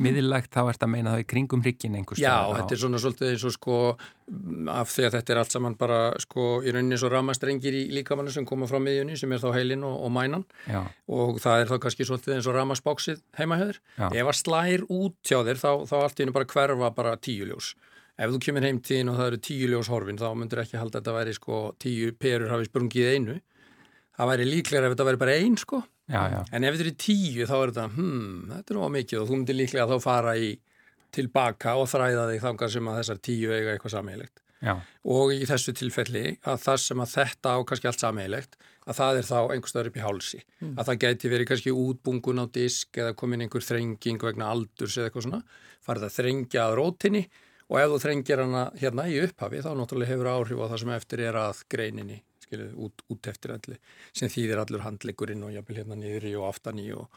Miðlægt 0.00 0.54
þá 0.54 0.60
ert 0.70 0.84
að 0.86 0.88
meina 0.88 1.12
það 1.12 1.20
í 1.20 1.24
kringum 1.28 1.60
hrikkin 1.60 1.96
einhvers 1.98 2.20
Já, 2.22 2.32
á... 2.48 2.56
þetta 2.56 2.72
er 2.72 2.80
svona 2.80 3.00
svolítið 3.02 3.32
eins 3.34 3.42
og 3.44 3.52
sko 3.52 3.74
af 4.72 4.94
því 4.94 5.04
að 5.04 5.16
þetta 5.18 5.34
er 5.34 5.40
allt 5.42 5.52
saman 5.56 5.76
bara 5.80 5.98
sko 6.22 6.46
í 6.64 6.72
rauninni 6.72 6.96
svo 7.00 7.10
ramastrengir 7.12 7.76
í 7.76 7.82
líkamannu 7.98 8.32
sem 8.32 8.46
koma 8.48 8.68
frá 8.70 8.80
miðjunni 8.80 9.18
sem 9.20 9.34
er 9.36 9.42
þá 9.42 9.50
heilin 9.58 9.84
og, 9.84 9.98
og 10.06 10.14
mænan 10.16 10.46
Já. 10.64 10.80
og 11.12 11.42
það 11.44 11.66
er 11.66 11.72
þá 11.74 11.76
kannski 11.84 12.08
svolítið 12.08 12.38
eins 12.38 12.48
og 12.48 12.56
ramasbóksið 12.56 13.22
heimahöður. 13.36 13.82
Ef 14.08 14.32
að 14.32 14.40
slær 14.40 14.86
út 14.88 15.20
hjá 15.28 15.38
þér 15.44 15.60
þá, 15.60 15.70
þá 15.92 15.96
allt 16.00 16.16
í 16.16 16.24
hennu 16.24 16.36
bara 16.40 16.50
hverfa 16.56 16.92
bara 16.96 17.14
tíu 17.20 17.52
ljós. 17.52 17.74
Ef 18.16 18.32
þú 18.32 18.42
kemur 18.48 18.64
heim 18.64 18.80
tíðin 18.80 19.12
og 19.12 19.20
það 19.20 19.32
eru 19.34 19.44
tíu 19.44 19.68
ljós 19.74 19.92
horfin 19.92 20.20
þá 20.20 20.28
myndur 20.40 20.64
ekki 20.64 20.80
halda 20.80 20.98
að 20.98 21.04
þetta 21.04 21.18
væri 21.20 21.36
sko 21.36 21.62
tíu 21.80 22.16
perur 22.16 22.52
hafið 22.52 22.72
sprungið 22.72 23.12
einu. 23.12 23.40
Það 24.16 24.32
væri 24.32 24.48
líklega 24.48 24.88
ef 24.88 24.96
þetta 24.96 25.08
væri 25.08 25.20
bara 25.20 25.36
einn 25.40 25.60
sko 25.60 25.84
Já, 26.10 26.22
já. 26.32 26.40
En 26.52 26.66
ef 26.66 26.76
þetta 26.76 26.90
er 26.90 26.98
tíu 26.98 27.46
þá 27.46 27.56
er 27.56 27.72
þetta, 27.72 27.86
hmm, 27.94 28.36
þetta 28.50 28.74
er 28.74 28.78
náða 28.80 28.92
mikið 28.96 29.20
og 29.20 29.28
þú 29.28 29.38
myndir 29.38 29.58
líklega 29.60 29.88
þá 29.90 30.04
fara 30.04 30.36
í 30.36 30.50
tilbaka 31.14 31.74
og 31.78 31.90
þræða 31.90 32.28
þig 32.30 32.44
þangar 32.44 32.72
sem 32.74 32.90
að 32.90 33.00
þessar 33.00 33.20
tíu 33.26 33.52
eiga 33.54 33.74
eitthvað 33.74 33.94
sammeilegt. 33.96 34.42
Og 35.08 35.32
í 35.32 35.46
þessu 35.48 35.72
tilfelli 35.76 36.24
að 36.44 36.58
það 36.66 36.80
sem 36.84 37.02
að 37.02 37.14
þetta 37.14 37.54
á 37.56 37.58
kannski 37.68 37.88
allt 37.90 38.02
sammeilegt, 38.04 38.58
að 38.84 38.98
það 38.98 39.20
er 39.20 39.28
þá 39.30 39.38
einhver 39.40 39.72
stöður 39.72 39.90
upp 39.90 39.96
í 39.96 40.04
hálsi. 40.04 40.40
Mm. 40.60 40.74
Að 40.74 40.90
það 40.90 41.00
geti 41.04 41.30
verið 41.32 41.50
kannski 41.50 41.76
útbungun 41.84 42.42
á 42.42 42.46
disk 42.52 43.00
eða 43.00 43.16
komin 43.16 43.44
einhver 43.46 43.64
þrenging 43.64 44.26
vegna 44.26 44.50
aldurs 44.52 44.98
eða 44.98 45.08
eitthvað 45.08 45.26
svona. 45.28 45.42
Farið 45.86 46.08
að 46.08 46.16
þrengja 46.18 46.66
að 46.66 46.76
rótinni 46.80 47.22
og 47.70 47.78
ef 47.80 47.92
þú 47.92 48.00
þrengir 48.04 48.42
hana 48.44 48.64
hérna 48.80 49.06
í 49.08 49.20
upphafi 49.24 49.62
þá 49.64 49.70
náttúrulega 49.78 50.12
hefur 50.12 50.32
áhrif 50.34 50.60
á 50.60 50.66
það 50.66 50.82
sem 50.82 50.92
eftir 50.96 51.24
er 51.28 51.38
að 51.40 51.62
greininni 51.70 52.18
skilu, 52.50 52.68
út, 52.86 53.04
út 53.10 53.30
eftir 53.30 53.54
allir 53.54 53.80
sem 54.12 54.30
þýðir 54.30 54.64
allur 54.64 54.84
handleikurinn 54.84 55.46
og 55.46 55.54
jafnvel 55.54 55.80
hérna 55.80 55.98
niður 55.98 56.28
í 56.30 56.36
og 56.38 56.48
aftan 56.50 56.82
í 56.82 56.90
og 56.92 57.08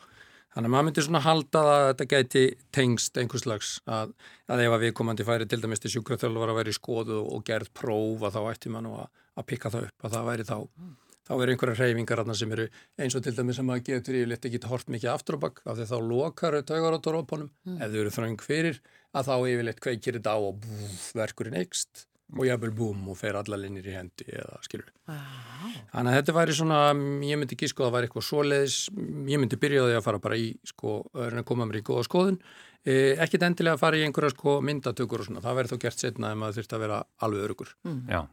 þannig 0.53 0.69
að 0.69 0.73
maður 0.73 0.87
myndir 0.87 1.07
svona 1.07 1.23
halda 1.25 1.61
að 1.73 1.85
þetta 1.87 2.07
gæti 2.13 2.43
tengst 2.75 3.17
einhvers 3.17 3.45
slags 3.45 3.69
að, 3.89 4.13
að 4.53 4.65
ef 4.67 4.75
að 4.75 4.83
við 4.85 4.97
komandi 4.99 5.25
færi 5.27 5.47
til 5.49 5.61
dæmis 5.63 5.81
til 5.81 5.93
sjúkraþjálfur 5.95 6.53
að 6.53 6.59
vera 6.61 6.73
í 6.73 6.77
skoðu 6.77 7.21
og 7.23 7.45
gerð 7.47 7.71
prófa 7.73 8.33
þá 8.33 8.41
ætti 8.51 8.73
maður 8.73 9.05
að, 9.05 9.23
að 9.39 9.47
pikka 9.49 9.73
það 9.73 9.87
upp 9.89 10.05
að 10.05 10.15
það 10.15 10.29
væri 10.29 10.47
þá 10.51 10.55
mm. 10.61 10.93
þá 11.23 11.33
eru 11.39 11.55
einhverja 11.55 11.79
reyfingar 11.81 12.23
sem 12.37 12.55
eru 12.57 12.69
eins 13.01 13.17
og 13.17 13.25
til 13.25 13.35
dæmis 13.39 13.59
sem 13.59 13.73
að 13.73 13.85
getur 13.89 14.19
yfirleitt 14.19 14.49
ekki 14.49 14.63
hort 14.69 14.93
mikið 14.93 15.13
aftur 15.15 15.39
og 15.39 15.45
bakk 15.47 15.63
af 15.65 15.79
því 15.79 15.89
þá 15.89 15.97
lokar 16.13 16.59
taugar 16.61 16.99
á 17.01 17.05
torópunum 17.09 17.49
mm. 17.65 17.79
ef 17.81 17.93
þau 17.93 18.01
eru 18.03 18.15
þröng 18.19 18.45
fyrir 18.45 18.81
að 19.13 19.29
þá 19.31 19.35
yfirleitt 19.55 19.81
kveikir 19.81 20.19
þetta 20.19 20.37
á 20.37 20.39
og 20.39 20.59
búf, 20.61 21.09
verkurinn 21.17 21.57
eikst 21.57 22.05
og 22.33 22.45
jafnvel 22.47 22.73
búm 22.75 23.07
og 23.11 23.17
fer 23.19 23.37
alla 23.37 23.57
linnir 23.59 23.87
í 23.87 23.95
hendi 23.95 24.27
eða 24.31 24.59
skilur 24.65 24.89
ah. 25.11 25.71
þannig 25.91 26.11
að 26.11 26.19
þetta 26.19 26.35
væri 26.37 26.57
svona 26.57 26.79
ég 27.27 27.39
myndi 27.39 27.57
ekki 27.57 27.69
sko 27.71 27.85
að 27.85 27.89
það 27.89 27.95
væri 27.97 28.09
eitthvað 28.09 28.27
svoleiðis 28.29 28.77
ég 29.33 29.41
myndi 29.41 29.59
byrjaði 29.61 29.97
að 29.97 30.05
fara 30.07 30.21
bara 30.23 30.39
í 30.39 30.51
sko 30.67 30.99
að 31.13 31.41
koma 31.49 31.67
mér 31.69 31.81
í 31.81 31.87
góða 31.89 32.05
skoðun 32.07 32.39
eh, 32.85 33.19
ekkit 33.23 33.47
endilega 33.49 33.77
að 33.77 33.83
fara 33.83 33.99
í 33.99 34.05
einhverja 34.07 34.33
sko 34.33 34.59
myndatökur 34.65 35.25
og 35.25 35.29
svona, 35.29 35.43
það 35.45 35.59
væri 35.59 35.73
þó 35.73 35.77
gert 35.85 36.05
setna 36.05 36.31
ef 36.33 36.39
maður 36.41 36.59
þurfti 36.59 36.79
að 36.79 36.87
vera 36.87 37.03
alveg 37.27 37.45
örugur 37.49 37.75
mm. 37.89 38.31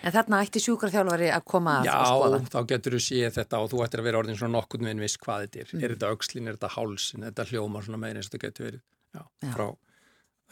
En 0.00 0.10
þarna 0.10 0.40
ætti 0.42 0.58
sjúkarþjálfari 0.64 1.28
að 1.30 1.44
koma 1.46 1.76
að 1.78 1.90
skoða? 1.92 2.38
Já, 2.40 2.46
þá 2.50 2.60
getur 2.72 2.94
þú 2.96 3.00
séð 3.04 3.34
þetta 3.36 3.58
og 3.60 3.68
þú 3.70 3.82
ættir 3.84 4.00
að 4.00 4.06
vera 4.08 4.20
orðin 4.22 4.38
svona 4.40 4.56
nokkurn 4.56 4.88
veginn 4.88 5.02
viss 5.04 5.20
hvað 5.20 5.44
þetta 5.44 5.60
er 5.60 5.68
mm. 5.68 5.82
er 5.84 5.94
þetta 5.94 6.10
aukslin, 6.10 6.48
er 6.48 6.56
þetta 6.56 6.70
hálsin, 6.74 7.22
er 7.22 7.30
þetta 7.30 7.46
hljóma 7.52 7.82
svona 7.84 8.00
meira 8.00 8.18
eins 8.18 8.30
og 8.30 8.34
þetta 8.34 8.48
getur 8.48 8.66
verið 8.66 8.80
Já, 8.80 9.22
Já. 9.22 9.52
frá 9.52 9.66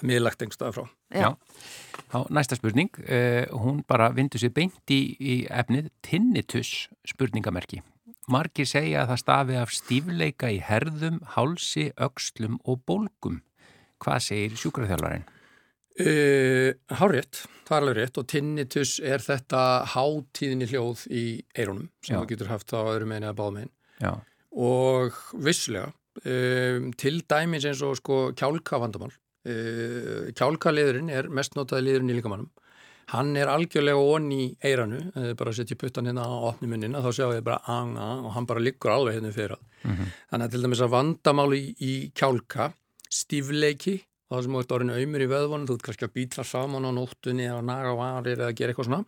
miðlagt 0.06 0.42
einhverstað 0.44 0.74
frá. 0.76 0.84
Já, 1.14 1.28
þá 2.12 2.18
næsta 2.34 2.58
spurning, 2.58 2.90
uh, 3.04 3.44
hún 3.62 3.82
bara 3.88 4.10
vindur 4.16 4.42
sér 4.42 4.52
beint 4.54 4.94
í, 4.94 5.00
í 5.18 5.38
efnið 5.50 5.90
tinnitus 6.06 6.88
spurningamerki. 7.08 7.82
Margir 8.28 8.68
segja 8.68 9.02
að 9.02 9.14
það 9.14 9.22
stafi 9.22 9.56
af 9.56 9.72
stífleika 9.72 10.50
í 10.52 10.60
herðum, 10.60 11.22
hálsi, 11.34 11.88
öxlum 11.96 12.58
og 12.68 12.82
bólgum. 12.88 13.40
Hvað 14.04 14.24
segir 14.26 14.58
sjúkraþjálfarinn? 14.60 15.24
Uh, 15.98 16.76
Hárétt, 16.94 17.42
það 17.66 17.74
er 17.74 17.82
alveg 17.82 17.96
rétt 17.98 18.18
og 18.20 18.26
tinnitus 18.30 18.98
er 19.02 19.22
þetta 19.24 19.62
hátíðinni 19.96 20.68
hljóð 20.70 21.08
í 21.10 21.22
eironum 21.58 21.88
sem 22.04 22.14
þú 22.14 22.28
getur 22.30 22.52
haft 22.52 22.70
á 22.70 22.80
öðrum 22.84 23.10
meðin 23.10 23.26
eða 23.26 23.38
báðum 23.40 23.56
meðin 23.58 23.72
og 24.54 25.18
visslega 25.42 25.90
um, 26.22 26.92
til 26.98 27.20
dæmis 27.28 27.66
eins 27.68 27.82
og 27.82 27.98
sko 27.98 28.20
kjálkavandamál 28.38 29.12
Uh, 29.48 30.28
kjálkaliðurinn 30.36 31.12
er 31.14 31.30
mest 31.32 31.54
notaði 31.56 31.86
liðurinn 31.86 32.12
í 32.12 32.18
líkamannum 32.18 32.50
hann 33.12 33.30
er 33.40 33.48
algjörlega 33.48 34.00
onni 34.16 34.38
í 34.42 34.48
eiranu, 34.68 34.98
eða 35.16 35.36
bara 35.38 35.54
setja 35.56 35.78
puttan 35.80 36.10
hérna 36.10 36.26
á 36.28 36.32
opni 36.50 36.68
munina, 36.68 37.00
þá 37.00 37.08
sjáu 37.16 37.30
ég 37.32 37.46
bara 37.46 37.62
anga 37.72 38.08
og 38.20 38.34
hann 38.34 38.48
bara 38.48 38.60
liggur 38.60 38.92
alveg 38.92 39.16
hérna 39.16 39.32
fyrir 39.32 39.56
mm 39.56 39.94
-hmm. 39.94 40.12
þannig 40.30 40.44
að 40.44 40.52
til 40.52 40.62
dæmis 40.62 40.84
að 40.84 40.94
vandamáli 40.96 41.58
í, 41.58 41.74
í 41.80 41.92
kjálka, 42.12 42.72
stífleiki 43.08 43.96
það 44.28 44.44
sem 44.44 44.56
ert 44.60 44.72
orðinu 44.76 44.96
auðmur 44.96 45.24
í 45.24 45.30
vöðvonu 45.32 45.68
þú 45.68 45.74
ert 45.74 45.84
kannski 45.86 46.04
að 46.04 46.16
býtla 46.18 46.44
saman 46.44 46.88
á 46.88 46.90
nóttunni 46.92 47.46
eða 47.48 47.62
naga 47.64 47.94
varir 47.96 48.42
eða 48.42 48.56
gera 48.56 48.74
eitthvað 48.74 48.90
svona. 48.90 49.04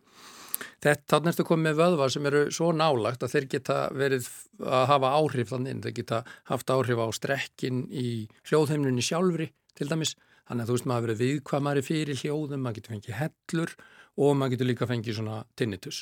Þetta 0.80 1.16
er 1.16 1.24
næstu 1.24 1.44
komið 1.44 1.66
með 1.66 1.78
vöðvar 1.80 2.12
sem 2.12 2.26
eru 2.26 2.40
svo 2.50 2.72
nálagt 2.72 3.22
að 3.22 3.32
þeir 3.34 3.46
geta 3.54 3.76
verið 3.92 4.28
að 4.64 4.86
hafa 4.86 5.12
áhrif 5.20 5.52
þannig, 5.52 5.82
þeir 5.84 5.96
geta 6.00 6.24
haft 6.48 6.72
áhrif 6.72 7.00
á 7.00 7.06
strekkin 7.12 7.84
í 7.92 8.28
hljóðheimlunni 8.48 9.04
sjálfri 9.04 9.50
til 9.76 9.88
dæmis 9.88 10.16
Þannig 10.50 10.64
að 10.64 10.70
þú 10.70 10.76
veist 10.76 10.86
maður 10.90 11.04
verið 11.06 11.20
viðkvamari 11.22 11.82
fyrir 11.86 12.18
hljóðum, 12.18 12.62
maður 12.64 12.80
getur 12.80 12.94
fengið 12.96 13.18
hellur 13.20 13.74
og 14.18 14.32
maður 14.34 14.56
getur 14.56 14.68
líka 14.72 14.88
fengið 14.90 15.18
svona 15.20 15.36
tinnitus. 15.54 16.00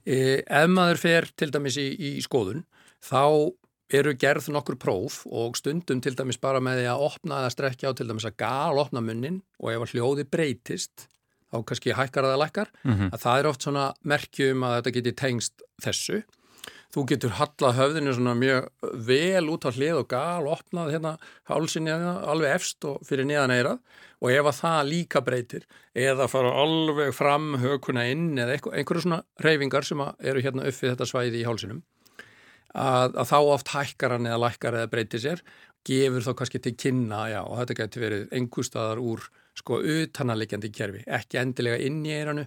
E, 0.00 0.16
ef 0.40 0.70
maður 0.72 1.02
fer 1.02 1.28
til 1.36 1.50
dæmis 1.52 1.76
í, 1.76 1.90
í 1.92 2.24
skoðun 2.24 2.64
þá 3.04 3.52
eru 3.92 4.14
gerð 4.16 4.48
nokkur 4.54 4.78
próf 4.80 5.20
og 5.28 5.58
stundum 5.58 6.00
til 6.00 6.14
dæmis 6.16 6.40
bara 6.40 6.62
með 6.62 6.80
því 6.80 6.88
að 6.88 7.04
opna 7.10 7.42
eða 7.42 7.52
strekja 7.52 7.92
á 7.92 7.96
til 7.98 8.08
dæmis 8.08 8.24
að 8.28 8.38
gal 8.40 8.80
opna 8.80 9.02
munnin 9.04 9.42
og 9.60 9.74
ef 9.74 9.92
hljóði 9.92 10.24
breytist 10.30 11.10
þá 11.50 11.60
kannski 11.66 11.96
hækkar 11.98 12.28
eða 12.30 12.40
lækkar 12.44 12.70
mm 12.80 12.92
-hmm. 12.94 13.12
að 13.12 13.22
það 13.24 13.38
er 13.38 13.48
oft 13.50 13.62
svona 13.66 13.86
merkjum 14.02 14.64
að 14.64 14.76
þetta 14.78 14.94
geti 14.96 15.12
tengst 15.12 15.62
þessu 15.82 16.22
þú 16.94 17.04
getur 17.12 17.34
hallað 17.38 17.76
höfðinu 17.78 18.14
svona 18.16 18.34
mjög 18.38 18.88
vel 19.06 19.44
út 19.52 19.66
á 19.66 19.70
hlið 19.70 20.00
og 20.00 20.08
gal 20.10 20.48
opnað 20.50 20.92
hérna 20.96 21.12
hálsinni 21.50 21.92
hérna, 21.92 22.16
alveg 22.32 22.56
efst 22.56 22.86
og 22.88 22.98
fyrir 23.06 23.28
niðan 23.28 23.54
eirað 23.54 23.78
og 24.20 24.34
ef 24.34 24.50
að 24.50 24.58
það 24.58 24.90
líka 24.90 25.22
breytir 25.24 25.66
eða 25.96 26.28
fara 26.30 26.50
alveg 26.64 27.14
fram 27.16 27.54
hökuna 27.62 28.08
inn 28.10 28.34
eða 28.34 28.58
einhverju 28.58 29.06
svona 29.06 29.22
reyfingar 29.44 29.86
sem 29.86 30.02
eru 30.02 30.44
hérna 30.44 30.66
uppið 30.68 30.94
þetta 30.94 31.08
svæði 31.08 31.42
í 31.42 31.46
hálsinum 31.46 31.82
að, 32.74 33.16
að 33.16 33.26
þá 33.30 33.38
oft 33.40 33.74
hækkar 33.74 34.16
hann 34.16 34.30
eða 34.30 34.42
lækkar 34.46 34.78
eða 34.80 34.90
breytir 34.90 35.22
sér 35.22 35.44
gefur 35.86 36.26
þá 36.26 36.32
kannski 36.40 36.60
til 36.62 36.74
kynna 36.76 37.22
já 37.30 37.40
og 37.42 37.54
þetta 37.62 37.78
getur 37.78 38.04
verið 38.04 38.34
einhverstaðar 38.36 39.00
úr 39.02 39.30
sko 39.58 39.78
utananleikjandi 39.80 40.72
kerfi 40.74 41.04
ekki 41.06 41.40
endilega 41.40 41.80
inn 41.86 42.02
í 42.04 42.16
eiranu 42.18 42.46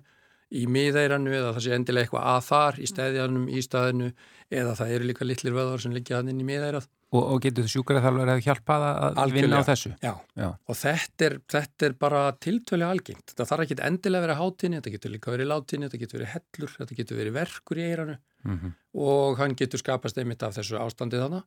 í 0.53 0.63
miðeiranu 0.69 1.33
eða 1.33 1.53
það 1.55 1.63
sé 1.65 1.77
endilega 1.77 2.07
eitthvað 2.07 2.25
að 2.33 2.41
þar 2.47 2.79
í 2.79 2.89
stæðjanum, 2.91 3.45
í 3.49 3.63
staðinu 3.65 4.09
eða 4.53 4.75
það 4.79 4.91
eru 4.97 5.07
líka 5.09 5.25
litlir 5.25 5.55
vöðar 5.55 5.81
sem 5.81 5.95
liggja 5.95 6.19
hann 6.19 6.29
inn 6.29 6.43
í 6.43 6.45
miðeirað. 6.47 6.89
Og, 7.13 7.23
og 7.23 7.41
getur 7.43 7.65
þú 7.65 7.71
sjúkrað 7.73 8.05
þarf 8.07 8.21
að 8.33 8.43
hjálpa 8.47 8.77
það 8.83 9.17
að 9.23 9.33
vinna 9.37 9.61
á 9.61 9.69
þessu? 9.69 9.91
Já, 10.01 10.13
Já. 10.37 10.47
og 10.49 10.77
þetta 10.79 11.25
er, 11.27 11.35
þetta 11.53 11.87
er 11.87 11.97
bara 12.01 12.21
tiltölu 12.41 12.87
algengt. 12.87 13.25
Þetta 13.31 13.49
þarf 13.49 13.65
ekki 13.65 13.77
endilega 13.85 14.21
að 14.21 14.27
vera 14.27 14.37
hátinni, 14.39 14.79
þetta 14.79 14.93
getur 14.95 15.13
líka 15.13 15.33
verið 15.33 15.51
látinni, 15.51 15.89
þetta 15.89 16.01
getur 16.03 16.19
verið 16.19 16.31
hellur, 16.33 16.75
þetta 16.79 16.97
getur 17.01 17.21
verið 17.21 17.37
verkur 17.37 17.81
í 17.81 17.85
eiranu 17.89 18.17
mm 18.17 18.59
-hmm. 18.59 18.73
og 18.93 19.37
hann 19.37 19.55
getur 19.55 19.81
skapast 19.81 20.17
einmitt 20.17 20.43
af 20.43 20.57
þessu 20.57 20.79
ástandið 20.81 21.25
þannig 21.27 21.43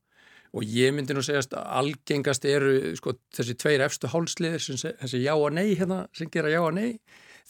og 0.55 0.63
ég 0.63 0.93
myndi 0.95 1.13
nú 1.13 1.23
segjast 1.25 1.53
að 1.53 1.65
algengast 1.81 2.45
eru 2.45 2.95
sko, 2.95 3.13
þessi 3.35 3.55
tveir 3.59 3.83
efstu 3.85 4.07
hálsliðir, 4.07 4.63
þessi 5.01 5.23
já 5.23 5.33
og 5.35 5.51
nei 5.53 5.75
hérna, 5.75 6.07
sem 6.13 6.29
gera 6.31 6.49
já 6.49 6.61
og 6.61 6.73
nei 6.73 6.99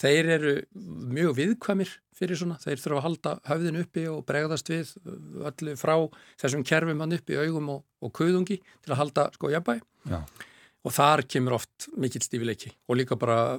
þeir 0.02 0.30
eru 0.38 0.54
mjög 1.14 1.38
viðkvæmir 1.38 1.94
fyrir 2.18 2.40
svona, 2.40 2.58
þeir 2.62 2.82
þurfa 2.82 3.00
að 3.00 3.06
halda 3.06 3.34
höfðin 3.48 3.80
uppi 3.82 4.04
og 4.10 4.26
bregðast 4.28 4.70
við 4.72 4.92
öllu 5.48 5.78
frá 5.78 5.96
þessum 6.42 6.66
kerfum 6.68 7.02
hann 7.04 7.18
uppi, 7.18 7.38
augum 7.38 7.72
og, 7.76 7.82
og 8.02 8.14
kuðungi 8.18 8.60
til 8.60 8.94
að 8.94 9.02
halda 9.02 9.28
sko 9.36 9.52
jafnbæ 9.54 9.78
Já. 10.10 10.20
og 10.88 10.96
þar 10.96 11.26
kemur 11.30 11.58
oft 11.60 11.90
mikill 12.00 12.26
stífileiki. 12.26 12.74
Og 12.90 13.00
líka 13.02 13.18
bara 13.20 13.58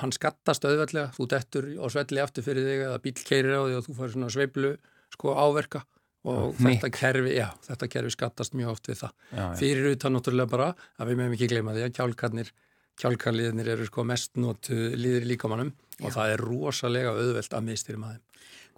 hann 0.00 0.16
skattast 0.16 0.64
auðveldlega, 0.68 1.12
þú 1.16 1.28
dettur 1.34 1.70
og 1.78 1.92
svelli 1.92 2.24
aftur 2.24 2.46
fyrir 2.46 2.68
þig 2.68 2.84
eða 2.88 3.00
bíl 3.04 3.16
keirir 3.20 3.56
á 3.56 3.62
þig 3.64 3.80
og 3.80 3.88
þú 3.88 3.96
fær 4.00 4.14
svona 4.14 4.32
sveiblu 4.32 4.74
sko 5.16 5.36
áverka. 5.36 5.84
Og 6.28 6.52
já, 6.52 6.66
þetta 6.66 6.90
kerfi, 6.92 7.30
já, 7.32 7.46
þetta 7.64 7.86
kerfi 7.94 8.10
skattast 8.12 8.56
mjög 8.56 8.74
oft 8.74 8.90
við 8.90 8.98
það. 9.00 9.12
Já, 9.32 9.44
fyrir 9.56 9.94
utan 9.94 10.12
náttúrulega 10.12 10.52
bara 10.52 10.72
að 11.00 11.08
við 11.08 11.20
meðum 11.20 11.36
ekki 11.36 11.48
gleyma 11.48 11.76
því 11.76 11.86
að 11.86 11.94
kjálkarnir 11.96 12.50
kjálkarliðinir 13.00 13.70
eru 13.74 13.86
sko 13.88 14.04
mest 14.08 14.36
notu 14.40 14.76
liðir 14.96 15.26
í 15.26 15.32
líkamannum 15.34 15.72
og 16.00 16.12
það 16.14 16.34
er 16.34 16.44
rosalega 16.44 17.14
auðvelt 17.14 17.56
að 17.56 17.66
mistýra 17.68 18.00
maður. 18.00 18.20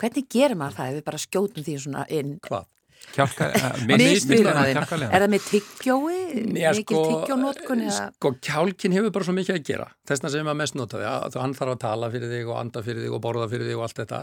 Hvernig 0.01 0.29
gerir 0.33 0.59
maður 0.59 0.79
það 0.79 0.93
ef 0.93 0.97
við 0.97 1.05
bara 1.09 1.21
skjótum 1.23 1.67
því 1.67 1.75
svona 1.85 2.07
inn? 2.11 2.39
Hvað? 2.43 2.71
Mistýra 3.91 4.55
maður. 4.57 4.81
Er 5.09 5.25
það 5.25 5.29
með 5.35 5.47
tyggjói? 5.51 6.19
Mikið 6.55 6.81
sko, 6.81 7.03
tyggjónótkun? 7.11 7.85
Sko 7.93 8.33
kjálkin 8.39 8.97
hefur 8.97 9.15
bara 9.15 9.29
svo 9.29 9.35
mikið 9.37 9.59
að 9.59 9.65
gera. 9.69 9.89
Þessna 10.09 10.33
sem 10.33 10.47
maður 10.47 10.61
mest 10.63 10.79
notaði 10.79 11.09
að 11.11 11.39
hann 11.43 11.57
þarf 11.59 11.75
að 11.75 11.83
tala 11.83 12.11
fyrir 12.15 12.33
þig 12.33 12.51
og 12.53 12.61
anda 12.61 12.85
fyrir 12.87 13.07
þig 13.07 13.17
og 13.19 13.25
borða 13.27 13.49
fyrir 13.53 13.69
þig 13.69 13.81
og 13.81 13.87
allt 13.89 14.03
þetta. 14.03 14.21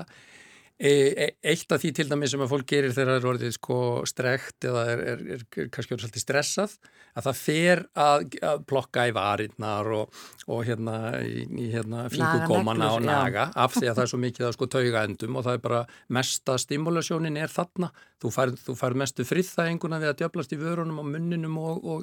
E, 0.79 0.91
e, 1.11 1.25
eitt 1.51 1.73
af 1.75 1.81
því 1.81 1.89
til 1.91 2.07
dæmi 2.07 2.27
sem 2.31 2.39
að 2.39 2.53
fólk 2.53 2.69
gerir 2.71 2.93
þegar 2.95 3.09
það 3.09 3.17
er 3.19 3.25
orðið 3.33 3.49
sko 3.57 3.79
strekt 4.07 4.67
eða 4.69 4.83
er, 4.87 5.01
er, 5.11 5.23
er, 5.35 5.41
er 5.43 5.71
kannski 5.75 5.91
orðið 5.91 6.05
svolítið 6.05 6.23
stressað 6.23 6.75
að 7.19 7.25
það 7.25 7.39
fer 7.41 7.81
að, 7.99 8.23
að 8.47 8.63
plokka 8.69 9.03
í 9.09 9.11
varinnar 9.17 9.89
og, 9.97 10.21
og 10.47 10.63
hérna 10.69 10.95
í, 11.19 11.43
í 11.51 11.67
hérna 11.73 12.05
fingugómana 12.13 12.93
og 12.95 13.03
naga 13.03 13.49
af 13.59 13.75
því 13.75 13.89
að 13.89 13.99
það 13.99 14.05
er 14.05 14.13
svo 14.13 14.21
mikið 14.27 14.47
að 14.47 14.55
sko 14.55 14.69
tauga 14.77 15.03
endum 15.09 15.35
og 15.35 15.47
það 15.49 15.59
er 15.59 15.65
bara 15.67 15.83
mesta 16.15 16.57
stimulasjónin 16.63 17.41
er 17.43 17.51
þarna. 17.51 17.91
Þú 18.23 18.33
fær, 18.35 18.55
þú 18.63 18.79
fær 18.79 18.97
mestu 19.03 19.27
friðþæginguna 19.27 19.99
við 19.99 20.13
að 20.13 20.17
djöblast 20.23 20.55
í 20.55 20.63
vörunum 20.63 21.03
og 21.03 21.11
munninum 21.11 21.59
og, 21.59 21.93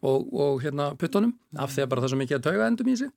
og, 0.00 0.26
og 0.32 0.64
hérna 0.64 0.94
puttunum 0.96 1.36
af 1.60 1.76
því 1.76 1.84
að 1.84 1.92
bara 1.92 2.02
það 2.04 2.08
er 2.08 2.16
svo 2.16 2.24
mikið 2.24 2.40
að 2.40 2.48
tauga 2.48 2.72
endum 2.72 2.92
í 2.92 2.98
sig 3.04 3.12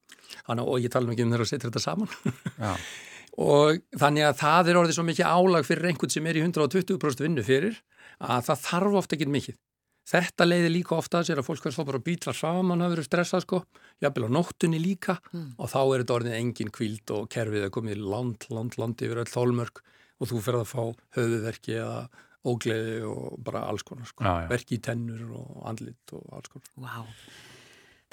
Þannig, 0.46 0.68
og 0.68 0.84
ég 0.84 0.92
tala 0.92 1.12
mikið 1.12 1.28
um 1.28 1.36
þeirra 1.36 1.48
að 1.48 1.52
setja 1.52 1.70
þetta 1.70 1.84
saman 1.88 2.16
og 3.42 3.82
þannig 4.00 4.30
að 4.30 4.42
það 4.42 4.72
er 4.72 4.80
orðið 4.80 4.98
svo 4.98 5.06
mikið 5.10 5.32
álag 5.36 5.68
fyrir 5.68 5.90
einhvern 5.90 6.14
sem 6.14 6.28
er 6.30 6.40
í 6.40 6.44
120% 6.46 7.24
vinnu 7.26 7.46
fyrir 7.46 7.80
að 8.24 8.46
það 8.50 8.62
þarf 8.66 9.00
ofta 9.02 9.18
ekki 9.18 9.32
mikið. 9.32 9.58
Þetta 10.06 10.46
leiði 10.46 10.70
líka 10.70 10.94
ofta 11.00 11.20
að 11.20 11.32
sér 11.32 11.40
að 11.42 11.48
fólk 11.48 11.64
verður 11.66 11.80
þá 11.80 11.88
bara 11.90 12.00
að 12.00 12.06
býtla 12.06 12.34
saman 12.38 12.84
að 12.86 12.92
vera 12.94 13.06
stressað 13.08 13.42
sko, 13.42 13.62
jafnvel 14.06 14.28
á 14.30 14.36
nóttunni 14.36 14.78
líka 14.78 15.16
mm. 15.32 15.48
og 15.58 15.72
þá 15.72 15.80
er 15.82 16.04
þetta 16.04 16.18
orðið 16.20 16.38
engin 16.38 16.74
kvíld 16.76 17.14
og 17.16 17.26
kerfið 17.34 17.66
að 17.66 17.74
komið 17.74 18.04
land, 18.14 18.46
land, 18.54 18.78
land 18.78 19.02
yfir 19.02 19.24
öll 19.24 19.32
þólmörk 19.32 19.82
og 20.22 20.30
þú 20.30 20.44
ferð 20.46 20.62
að 20.62 20.70
fá 20.70 20.84
höfuverki 21.18 21.80
eða 21.80 21.98
ógleði 22.46 23.00
og 23.10 23.42
bara 23.42 23.66
alls 23.72 23.86
konar 23.88 24.06
sko, 24.06 24.28
já. 24.30 24.46
verki 24.52 24.78
í 24.78 24.84
tennur 24.86 25.26
og 25.42 25.66
andlit 25.72 26.14
og 26.14 26.30
alls 26.38 26.54
konar. 26.54 26.70
Wow. 26.86 27.10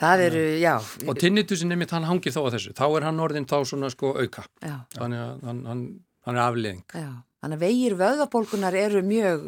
Það 0.00 0.22
eru, 0.26 0.44
já. 0.62 0.72
Og 1.06 1.18
tinnitusin 1.20 1.70
nefnitt 1.70 1.92
hann 1.94 2.06
hangir 2.08 2.32
þá 2.34 2.40
að 2.42 2.54
þessu. 2.56 2.72
Þá 2.78 2.86
er 2.88 3.06
hann 3.08 3.20
orðin 3.22 3.48
þá 3.50 3.58
svona 3.68 3.90
sko 3.92 4.14
auka. 4.16 4.46
Já. 4.64 4.78
Þannig 4.96 5.20
að 5.20 5.44
hann, 5.48 5.60
hann, 5.68 5.82
hann 6.26 6.38
er 6.38 6.44
afliðing. 6.46 6.80
Já. 6.96 7.10
Þannig 7.42 7.58
að 7.58 7.66
vegir 7.66 7.98
vöðabólkunar 8.00 8.78
eru 8.78 9.02
mjög 9.06 9.46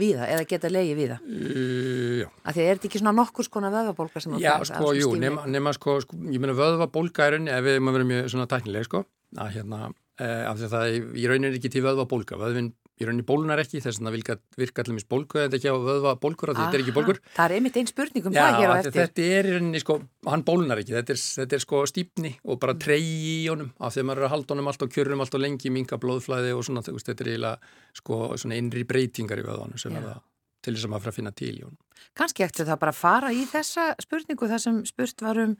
víða 0.00 0.26
eða 0.30 0.46
geta 0.48 0.70
leiði 0.70 0.96
víða. 0.98 1.16
Uh. 1.24 2.26
Af 2.44 2.56
því 2.56 2.66
er 2.66 2.78
þetta 2.78 2.88
ekki 2.90 3.00
svona 3.02 3.14
nokkur 3.16 3.46
skona 3.46 3.72
vöðabólka 3.74 4.22
sem? 4.22 4.36
Já, 4.42 4.52
sko, 4.68 4.92
jú, 4.96 5.14
nema, 5.20 5.46
nema 5.50 5.72
sko, 5.76 5.98
sko, 6.04 6.18
ég 6.30 6.42
meina 6.42 6.56
vöðabólka 6.56 7.26
er 7.26 7.40
unni, 7.40 7.52
ef 7.54 7.64
við 7.66 7.78
erum 7.78 7.90
að 7.90 7.98
vera 7.98 8.10
mjög 8.12 8.30
svona 8.34 8.46
tæknileg, 8.50 8.86
sko, 8.86 9.02
að 9.40 9.56
hérna, 9.56 9.80
eh, 10.20 10.44
af 10.46 10.60
því 10.60 10.68
að 10.68 10.76
það 10.76 10.86
er, 10.86 11.08
í 11.16 11.26
rauninni 11.32 11.60
ekki 11.60 11.72
til 11.74 11.84
vöðabólka. 11.88 12.38
Vöðvinn 12.40 12.70
í 13.00 13.06
rauninni 13.08 13.24
bólnar 13.26 13.60
ekki, 13.62 13.80
þess 13.80 14.00
að 14.00 14.08
það 14.08 14.36
virka 14.60 14.82
allir 14.82 14.96
mís 14.96 15.06
bólku 15.08 15.38
þetta 15.40 15.56
ekki 15.56 15.72
á 15.72 15.74
að 15.74 15.86
vöðva 15.88 16.14
bólkur 16.20 16.52
þetta 16.52 16.76
er 16.76 16.82
ekki 16.84 16.94
bólkur. 16.96 17.20
Það 17.36 17.44
er 17.46 17.54
einmitt 17.56 17.78
einn 17.80 17.88
spurning 17.88 18.28
um 18.28 18.36
Já, 18.36 18.40
það 18.42 18.58
hér 18.60 18.72
á 18.72 18.74
eftir. 18.76 18.96
Þetta 18.98 19.28
er 19.38 19.48
í 19.48 19.54
rauninni 19.56 19.82
sko, 19.82 19.96
hann 20.28 20.44
bólnar 20.46 20.82
ekki, 20.82 20.96
þetta 20.98 21.14
er, 21.14 21.20
þetta 21.40 21.56
er 21.56 21.64
sko 21.64 21.82
stípni 21.88 22.32
og 22.44 22.60
bara 22.60 22.76
treyji 22.80 23.36
í 23.38 23.46
honum 23.48 23.70
af 23.80 23.94
því 23.94 24.04
að 24.04 24.10
maður 24.10 24.22
er 24.22 24.28
að 24.28 24.34
halda 24.34 24.56
honum 24.56 24.72
allt 24.72 24.84
og 24.84 24.92
kjörum 24.96 25.24
allt 25.24 25.38
og 25.38 25.44
lengi 25.46 25.72
minga 25.72 26.00
blóðflæði 26.02 26.56
og 26.56 26.66
svona, 26.68 26.84
þetta 26.84 27.16
er 27.16 27.32
eiginlega 27.32 27.72
sko 28.02 28.20
svona 28.34 28.60
innri 28.60 28.84
breytingar 28.88 29.40
í 29.40 29.46
vöðvanum 29.48 29.80
sem 29.80 29.96
Já. 29.96 30.02
er 30.02 30.10
það 30.10 30.20
til 30.60 30.74
þess 30.76 30.84
að 30.84 30.92
maður 30.92 31.06
fyrir 31.06 31.14
að 31.14 31.18
finna 31.20 31.32
til 31.40 31.54
í 31.54 31.62
honum. 31.64 31.78
Kanski 32.20 32.44
eftir 32.44 32.68
það 32.68 32.82
bara 32.82 32.92
fara 32.96 33.30
í 33.32 33.46
þessa 33.48 33.86
spurningu 34.02 34.48
þar 34.50 34.60
sem 34.60 34.82
spurt 34.88 35.24
varum 35.24 35.54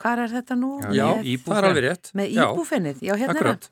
hvað 0.00 0.22
er 0.24 0.34
þetta 0.38 0.56
nú? 0.58 0.70
Já, 0.94 1.08
með, 2.16 3.68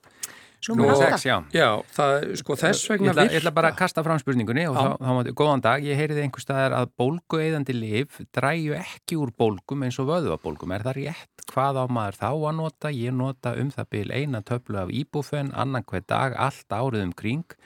Númer 0.67 0.97
6, 0.99 1.25
já. 1.29 1.37
Já, 1.55 1.69
það, 1.95 2.25
sko 2.41 2.57
þess 2.59 2.89
vegna 2.91 3.13
virka. 3.15 3.31
Ég 3.31 3.41
ætla 3.41 3.53
bara 3.55 3.71
að 3.71 3.79
kasta 3.79 4.03
fram 4.03 4.19
spurningunni 4.19 4.65
og 4.67 4.75
þá, 4.75 4.87
þá 4.99 5.11
mátu, 5.15 5.35
góðan 5.39 5.63
dag, 5.63 5.85
ég 5.87 5.99
heyriði 6.01 6.25
einhver 6.25 6.43
staðar 6.43 6.75
að 6.81 6.93
bólgueðandi 6.99 7.77
liv 7.77 8.17
dræju 8.35 8.75
ekki 8.79 9.19
úr 9.21 9.33
bólgum 9.39 9.85
eins 9.87 10.01
og 10.03 10.09
vöðvabólgum. 10.11 10.75
Er 10.75 10.87
það 10.89 10.99
rétt? 10.99 11.45
Hvað 11.53 11.81
á 11.81 11.85
maður 11.99 12.19
þá 12.19 12.29
að 12.33 12.57
nota? 12.59 12.93
Ég 12.97 13.15
nota 13.15 13.55
um 13.61 13.71
það 13.77 13.91
byl 13.95 14.07
eina 14.17 14.43
töflu 14.49 14.81
af 14.83 14.91
íbúfenn, 14.91 15.53
annan 15.55 15.87
hver 15.87 16.07
dag, 16.09 16.35
allt 16.49 16.75
árið 16.75 17.05
um 17.05 17.15
kring, 17.15 17.59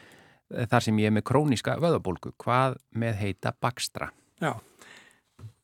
eh, 0.53 0.66
þar 0.66 0.88
sem 0.88 1.00
ég 1.00 1.09
er 1.09 1.16
með 1.16 1.29
króniska 1.31 1.79
vöðvabólgu. 1.81 2.35
Hvað 2.42 2.76
með 2.92 3.22
heita 3.22 3.55
bakstra? 3.57 4.11
Já. 4.42 4.59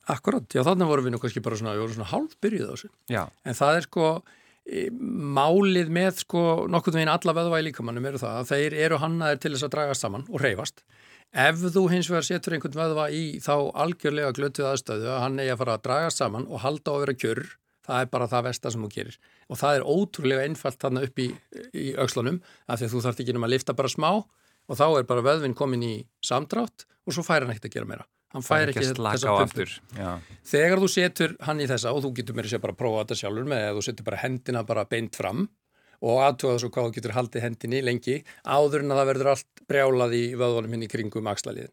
Akkurat, 0.07 0.47
já 0.55 0.63
þannig 0.63 0.87
vorum 0.87 1.09
við 1.09 1.17
nú 1.17 1.21
kannski 1.21 1.43
bara 1.43 1.57
svona, 1.59 1.75
við 1.75 1.83
vorum 1.83 1.97
svona 1.99 2.13
hálf 2.13 2.37
byrjuð 2.41 2.69
á 2.71 2.73
þessu. 2.77 2.91
Já. 3.11 3.23
En 3.45 3.57
það 3.59 3.79
er 3.81 3.87
sko, 3.89 4.11
málið 4.67 5.91
með 5.95 6.23
sko 6.25 6.41
nokkur 6.71 6.97
veginn 6.97 7.13
alla 7.13 7.59
í 7.61 7.67
líkamannum 7.69 8.09
eru 8.11 8.19
það 8.19 8.39
að 8.41 8.49
þeir 8.51 8.79
eru 8.87 9.03
hannaðir 9.03 9.43
til 9.43 9.53
þess 9.55 9.67
að 9.69 9.75
dragast 9.77 10.07
saman 10.07 10.27
og 10.27 10.43
reyfast. 10.43 10.83
Ef 11.37 11.61
þú 11.75 11.85
hins 11.91 12.09
vegar 12.11 12.27
setur 12.27 12.57
einhvern 12.57 12.79
vöðva 12.79 13.07
í 13.11 13.39
þá 13.43 13.55
algjörlega 13.75 14.35
glötuð 14.35 14.71
aðstöðu 14.73 15.09
að 15.13 15.23
hann 15.23 15.39
eigi 15.43 15.53
að 15.53 15.63
fara 15.63 15.77
að 15.77 15.87
dragast 15.87 16.23
saman 16.23 16.49
og 16.49 16.63
halda 16.63 16.91
á 16.91 16.95
að 16.95 17.03
vera 17.05 17.17
kjörr 17.23 17.45
það 17.87 18.03
er 18.03 18.11
bara 18.11 18.29
það 18.31 18.47
versta 18.49 18.73
sem 18.73 18.83
þú 18.83 18.91
gerir 18.95 19.19
og 19.47 19.61
það 19.61 19.79
er 19.79 19.87
ótrúlega 19.87 20.47
einfalt 20.47 20.81
þarna 20.83 21.05
upp 21.07 21.23
í, 21.23 21.29
í 21.71 21.87
aukslunum 21.95 22.41
af 22.67 22.81
því 22.81 22.89
að 22.89 22.95
þú 22.95 23.03
þarf 23.07 23.23
ekki 23.23 23.37
um 23.37 23.47
að 23.47 23.55
lifta 23.55 23.77
bara 23.79 23.93
smá 23.93 24.11
og 24.17 24.79
þá 24.81 24.87
er 24.89 25.09
bara 25.09 25.27
vöðvinn 25.27 25.57
komin 25.59 25.87
í 25.87 25.95
samdrátt 26.25 26.87
og 27.07 27.15
svo 27.15 27.27
fær 27.27 27.45
hann 27.45 27.55
ekkert 27.55 27.71
að 27.71 27.77
gera 27.79 27.91
meira 27.93 28.09
hann 28.37 28.47
fær 28.47 28.71
ekki, 28.71 28.85
ekki 28.85 29.07
þessa 29.09 29.37
pumpur 29.41 29.77
þegar 30.53 30.83
þú 30.83 30.91
setur 30.93 31.37
hann 31.49 31.63
í 31.65 31.69
þessa 31.71 31.95
og 31.97 32.05
þú 32.05 32.13
getur 32.21 32.37
mér 32.39 32.51
að 32.51 32.55
sé 32.55 32.61
bara 32.63 32.77
að 32.77 32.83
prófa 32.83 33.05
þetta 33.05 33.21
sjálfur 33.23 33.49
með 33.53 33.65
að 33.71 33.79
þú 33.79 33.87
setur 33.89 34.09
bara 34.11 34.21
hendina 34.23 34.63
bara 34.69 34.87
beint 34.91 35.17
fram 35.17 35.49
og 36.05 36.21
aðtöða 36.27 36.61
svo 36.61 36.71
hvað 36.75 36.91
þú 36.91 36.99
getur 36.99 37.17
haldið 37.17 37.47
hendinni 37.47 37.83
lengi 37.83 38.21
áður 38.45 38.85
en 38.85 38.93
að 38.93 39.01
það 39.01 39.11
verður 39.11 39.33
allt 39.33 39.67
brjálað 39.67 40.17
í 40.19 40.25
vöðvunum 40.37 40.77
hinn 40.77 40.87
í 40.87 40.93
kringum 40.93 41.33
axlaliðin 41.33 41.73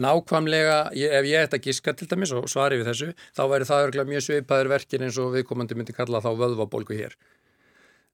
nákvæmlega, 0.00 0.78
ég, 0.98 1.12
ef 1.14 1.28
ég 1.28 1.46
ætta 1.46 1.58
að 1.58 1.68
giska 1.68 1.94
til 1.94 2.08
dæmis 2.10 2.32
og 2.34 2.48
svari 2.50 2.80
við 2.80 2.90
þessu, 2.90 3.10
þá 3.36 3.42
væri 3.52 3.68
það 3.68 3.84
örglega 3.88 4.10
mjög 4.10 4.24
sveipaður 4.26 4.70
verkin 4.72 5.06
eins 5.06 5.18
og 5.22 5.30
viðkomandi 5.36 5.78
myndi 5.78 5.94
kalla 5.94 6.22
þá 6.24 6.30
vöðvabólgu 6.40 6.98
hér. 6.98 7.14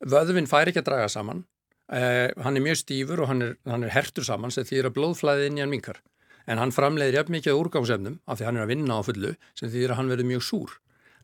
Vöðvin 0.05 0.49
fær 0.51 0.71
ekki 0.71 0.83
að 0.83 0.91
draga 0.91 1.09
saman, 1.13 1.45
eh, 1.93 2.29
hann 2.37 2.57
er 2.57 2.65
mjög 2.65 2.83
stífur 2.83 3.25
og 3.25 3.33
hann 3.33 3.43
er, 3.43 3.57
hann 3.67 3.85
er 3.85 3.95
hertur 3.97 4.25
saman 4.25 4.53
sem 4.53 4.65
þýðir 4.65 4.91
að 4.91 4.97
blóðflæðið 4.99 5.49
inn 5.49 5.59
í 5.59 5.65
hann 5.65 5.73
minkar. 5.73 6.03
En 6.51 6.59
hann 6.59 6.75
framleiðir 6.75 7.21
jafn 7.21 7.37
mikið 7.37 7.59
úrgámsefnum 7.61 8.19
af 8.27 8.41
því 8.41 8.49
hann 8.49 8.59
er 8.59 8.67
að 8.67 8.73
vinna 8.73 8.99
á 8.99 9.07
fullu 9.07 9.33
sem 9.55 9.71
þýðir 9.71 9.95
að 9.95 10.01
hann 10.01 10.13
verður 10.13 10.31
mjög 10.33 10.45
súr. 10.49 10.77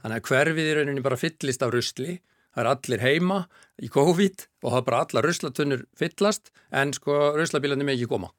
Þannig 0.03 0.21
að 0.21 0.27
hverfið 0.31 0.71
í 0.71 0.75
rauninni 0.77 1.03
bara 1.03 1.19
fyllist 1.19 1.65
af 1.67 1.73
rusli, 1.75 2.19
það 2.55 2.63
er 2.63 2.71
allir 2.71 3.03
heima 3.03 3.39
í 3.83 3.91
COVID 3.93 4.47
og 4.63 4.69
það 4.71 4.79
er 4.79 4.89
bara 4.89 5.01
allar 5.05 5.27
ruslatunur 5.27 5.87
fyllast 5.99 6.53
en 6.71 6.95
sko 6.95 7.17
ruslabílandi 7.37 7.89
með 7.89 7.99
ekki 7.99 8.11
koma. 8.13 8.31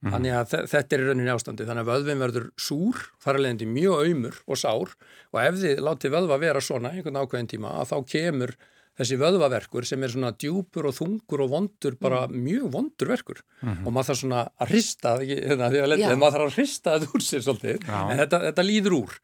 Mm. 0.00 0.14
Þannig 0.14 0.36
að 0.38 0.52
þetta 0.70 0.96
er 0.96 1.02
í 1.02 1.08
rauninni 1.10 1.32
ástandi. 1.34 1.66
Þannig 1.68 1.84
að 1.84 1.90
vöðvin 1.90 2.22
verður 2.22 2.46
súr, 2.56 3.00
þar 3.20 3.36
er 3.36 3.44
leiðandi 3.44 3.66
mjög 3.68 4.04
auðmur 4.04 4.38
og 4.46 4.60
sár 4.60 4.94
og 5.34 5.40
ef 5.42 5.58
þið 5.60 5.82
látið 5.88 6.14
vöðva 6.14 6.38
vera 6.40 6.62
svona 6.64 6.94
einhvern 6.94 7.20
ákveðin 7.20 7.50
tíma 7.50 7.74
að 7.82 7.90
þá 7.90 7.96
kemur 8.14 8.54
þessi 9.00 9.18
vöðvaverkur 9.20 9.88
sem 9.88 10.04
er 10.04 10.12
svona 10.12 10.34
djúpur 10.36 10.90
og 10.90 10.96
þungur 10.98 11.46
og 11.46 11.50
vondur, 11.54 11.96
bara 12.00 12.26
mm. 12.28 12.44
mjög 12.44 12.68
vondur 12.76 13.10
verkur 13.14 13.40
mm 13.40 13.68
-hmm. 13.68 13.86
og 13.86 13.96
maður 13.96 14.10
þarf 14.10 14.20
svona 14.20 14.44
að 14.60 14.74
hrista, 14.74 15.16
hérna, 15.24 15.72
maður 16.20 16.36
þarf 16.36 16.46
að 16.46 16.54
hrista 16.58 16.94
þetta 16.98 17.12
úr 17.14 17.26
sér 17.26 17.44
svolítið, 17.46 17.82
Já. 17.86 17.98
en 18.10 18.24
þetta, 18.24 18.44
þetta 18.50 18.68
líður 18.68 18.96
úr. 19.00 19.18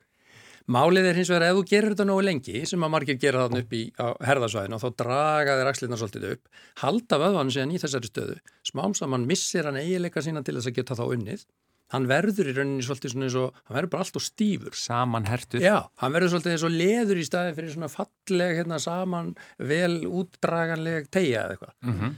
Málið 0.67 1.05
er 1.07 1.15
hins 1.15 1.29
vegar 1.31 1.45
ef 1.47 1.57
þú 1.57 1.65
gerir 1.71 1.93
þetta 1.95 2.05
nógu 2.09 2.23
lengi 2.27 2.61
sem 2.67 2.83
að 2.83 2.91
margir 2.91 3.19
gera 3.23 3.45
þarna 3.45 3.61
upp 3.63 3.75
í 3.77 3.83
herðarsvæðinu 4.27 4.75
og 4.75 4.83
þá 4.83 4.89
draga 5.03 5.55
þeir 5.61 5.69
axlirna 5.71 5.99
svolítið 6.01 6.33
upp 6.33 6.49
halda 6.83 7.19
vöðvann 7.23 7.53
síðan 7.55 7.75
í 7.77 7.79
þessari 7.79 8.11
stöðu 8.11 8.39
smám 8.67 8.97
saman 8.99 9.29
missir 9.31 9.69
hann 9.69 9.79
eiginleika 9.79 10.25
sína 10.27 10.43
til 10.43 10.57
þess 10.57 10.73
að 10.73 10.79
geta 10.81 10.99
þá 10.99 11.05
unnið 11.07 11.47
hann 11.95 12.09
verður 12.11 12.51
í 12.51 12.55
rauninni 12.57 12.85
svolítið 12.87 13.15
svona 13.15 13.29
eins 13.29 13.39
og 13.41 13.59
hann 13.67 13.79
verður 13.79 13.93
bara 13.95 14.07
allt 14.07 14.21
og 14.21 14.27
stífur. 14.27 14.79
Saman 14.79 15.29
hertur 15.31 15.65
já, 15.65 15.77
hann 16.03 16.17
verður 16.17 16.35
svolítið 16.35 16.57
eins 16.57 16.67
og 16.67 16.79
leður 16.83 17.21
í 17.23 17.27
staði 17.27 17.57
fyrir 17.59 17.75
svona 17.75 17.93
falleg 17.93 18.57
hérna 18.61 18.81
saman 18.83 19.35
vel 19.73 19.93
útdraganleg 20.07 21.11
tegja 21.15 21.47
eða 21.47 21.57
eitthvað. 21.57 21.77
Mm 21.87 22.01
-hmm 22.01 22.17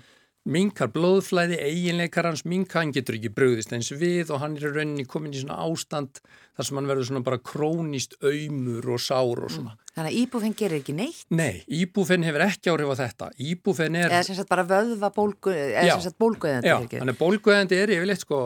minkar 0.49 0.89
blóðflæði, 0.95 1.59
eiginleikar 1.61 2.29
hans 2.29 2.45
minka, 2.49 2.81
hann 2.81 2.93
getur 2.95 3.19
ekki 3.19 3.31
bröðist 3.35 3.73
eins 3.75 3.91
við 3.93 4.31
og 4.33 4.41
hann 4.43 4.57
er 4.57 4.69
í 4.69 4.73
rauninni 4.73 5.07
komin 5.09 5.35
í 5.35 5.43
svona 5.43 5.59
ástand 5.65 6.21
þar 6.57 6.69
sem 6.69 6.79
hann 6.79 6.89
verður 6.91 7.09
svona 7.11 7.23
bara 7.27 7.41
krónist 7.43 8.17
auðmur 8.23 8.89
og 8.95 9.03
sár 9.03 9.43
og 9.45 9.53
svona. 9.53 9.75
Mm. 9.77 9.93
Þannig 9.99 10.13
að 10.13 10.19
íbúfinn 10.23 10.57
gerir 10.59 10.81
ekki 10.81 10.95
neitt? 10.97 11.25
Nei, 11.35 11.63
íbúfinn 11.81 12.27
hefur 12.27 12.45
ekki 12.47 12.73
áhrif 12.73 12.93
á 12.95 12.97
þetta. 13.03 13.31
Íbúfinn 13.51 13.99
er... 13.99 14.13
Eða 14.13 14.27
sem 14.29 14.39
sagt 14.39 14.51
bara 14.51 14.65
vöðva 14.67 15.11
bólgu, 15.15 15.55
eða 15.55 15.97
sem 15.97 16.05
sagt 16.07 16.21
bólguðandi. 16.23 16.71
Já, 16.71 16.77
þannig 16.95 17.17
að 17.17 17.23
bólguðandi 17.23 17.81
er 17.83 17.95
yfirleitt 17.97 18.23
sko 18.23 18.43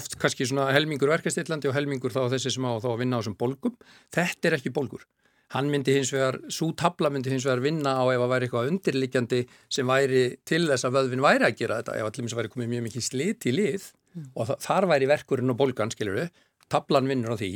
oft 0.00 0.18
kannski 0.20 0.48
svona 0.48 0.68
helmingur 0.76 1.12
verkastillandi 1.16 1.70
og 1.70 1.76
helmingur 1.76 2.14
þá 2.14 2.26
þessi 2.36 2.54
sem 2.56 2.68
á 2.68 2.76
þá 2.76 2.90
að 2.92 3.00
vinna 3.02 3.18
á 3.18 3.20
þessum 3.24 3.40
bólgum. 3.40 3.80
Þetta 4.14 4.50
er 4.50 4.60
ekki 4.60 4.74
bólgur 4.76 5.08
hann 5.54 5.70
myndi 5.70 5.96
hins 5.96 6.12
vegar, 6.14 6.38
svo 6.52 6.70
tabla 6.78 7.10
myndi 7.10 7.32
hins 7.32 7.46
vegar 7.46 7.62
vinna 7.64 7.96
á 7.98 8.04
ef 8.12 8.22
að 8.22 8.32
væri 8.32 8.46
eitthvað 8.46 8.70
undirlikjandi 8.70 9.40
sem 9.72 9.88
væri 9.90 10.22
til 10.46 10.62
þess 10.68 10.86
að 10.86 10.96
vöðvin 10.98 11.24
væri 11.24 11.48
að 11.48 11.56
gera 11.58 11.80
þetta, 11.80 11.96
ef 11.98 12.10
allir 12.10 12.26
mis 12.26 12.36
væri 12.38 12.52
komið 12.52 12.70
mjög 12.74 12.86
mikið 12.86 13.06
slit 13.06 13.48
í 13.50 13.54
lið 13.56 13.88
mm. 13.90 14.30
og 14.38 14.54
þar 14.62 14.86
væri 14.92 15.10
verkurinn 15.10 15.54
og 15.54 15.58
bolgan, 15.58 15.90
skiljuru, 15.94 16.28
tablan 16.70 17.10
vinnur 17.10 17.34
á 17.34 17.40
því, 17.40 17.52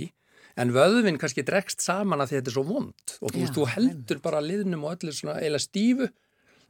en 0.58 0.74
vöðvin 0.74 1.20
kannski 1.22 1.46
dregst 1.46 1.86
saman 1.86 2.24
að 2.24 2.34
þetta 2.34 2.50
er 2.50 2.56
svo 2.56 2.66
vond 2.66 3.16
og 3.20 3.34
þú, 3.34 3.46
þú 3.58 3.70
heldur 3.76 4.22
bara 4.26 4.42
liðnum 4.42 4.86
og 4.88 4.96
öllir 4.96 5.14
svona 5.14 5.38
eila 5.42 5.62
stífu, 5.62 6.10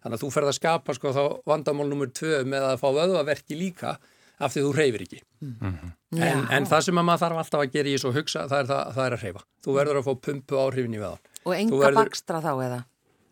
þannig 0.05 0.19
að 0.19 0.27
þú 0.27 0.33
ferð 0.37 0.53
að 0.53 0.59
skapa 0.61 0.97
sko 0.99 1.15
þá 1.17 1.23
vandamál 1.49 1.89
numur 1.89 2.13
tvö 2.13 2.43
með 2.49 2.69
að 2.69 2.83
fá 2.85 2.89
vöðvaverki 3.01 3.57
líka 3.57 3.97
af 4.39 4.55
því 4.55 4.65
þú 4.65 4.73
reyfir 4.79 5.05
ekki. 5.05 5.21
Mm 5.45 5.55
-hmm. 5.61 5.93
en, 6.23 6.47
en 6.51 6.67
það 6.67 6.81
sem 6.87 6.95
maður 6.95 7.23
þarf 7.25 7.43
alltaf 7.43 7.61
að 7.61 7.77
gera 7.77 7.89
í 7.89 7.95
þessu 7.95 8.13
hugsa, 8.15 8.49
það 8.49 8.59
er, 8.59 8.67
það, 8.73 8.95
það 8.95 9.07
er 9.07 9.13
að 9.13 9.23
reyfa. 9.23 9.45
Þú 9.65 9.77
verður 9.79 10.01
að 10.01 10.07
fá 10.09 10.13
pumpu 10.27 10.59
áhrifin 10.59 10.95
í 10.95 11.03
veðan. 11.05 11.23
Og 11.45 11.55
enga 11.55 11.79
verður... 11.79 12.01
bakstra 12.01 12.41
þá 12.41 12.53
eða? 12.67 12.85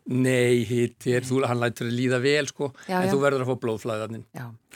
Nei, 0.03 0.65
hitt 0.67 0.99
þú, 0.99 1.45
hann 1.47 1.61
lætur 1.61 1.87
að 1.87 1.95
líða 1.95 2.19
vel 2.19 2.47
sko, 2.47 2.73
já, 2.89 2.97
en 2.99 3.07
já. 3.07 3.11
þú 3.13 3.19
verður 3.23 3.43
að 3.45 3.47
fá 3.47 3.59
blóðflæðaninn. 3.63 4.25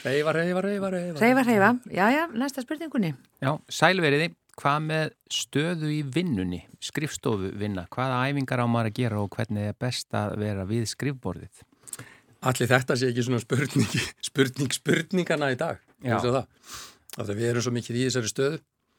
Reyfa, 0.04 0.32
reyfa, 0.32 0.60
reyfa, 0.64 0.90
reyfa. 0.90 1.20
Reyfa, 1.20 1.72
já, 1.92 2.04
já, 2.14 2.22
næsta 2.32 2.64
spurningunni. 2.64 3.12
Já, 3.44 3.50
sælveriði, 3.68 4.30
hvað 4.58 4.86
með 4.86 5.10
stöðu 5.30 5.90
í 5.92 6.00
vinnunni, 6.14 6.62
skrifstofu 6.80 7.52
vinna, 7.60 7.84
hvaða 7.92 8.22
æfingar 8.30 8.64
á 8.64 8.66
maður 8.66 8.90
að 8.90 8.96
gera 9.02 9.20
og 9.20 9.28
hvernig 9.36 9.68
er 9.68 9.76
best 9.78 10.16
að 10.16 10.38
vera 10.40 10.64
við 10.68 10.88
skrifborðið? 10.94 11.62
Allir 12.48 12.70
þetta 12.70 12.96
sé 12.96 13.10
ekki 13.10 13.26
svona 13.26 13.42
spurning, 13.42 13.94
spurning, 14.30 14.74
spurningana 14.74 15.52
í 15.52 15.58
dag, 15.60 15.80
Af 16.06 17.26
því 17.26 17.38
við 17.38 17.48
erum 17.52 17.64
svo 17.64 17.74
mikið 17.74 17.98
í 17.98 18.04
þessari 18.08 18.30
stöðu 18.30 18.58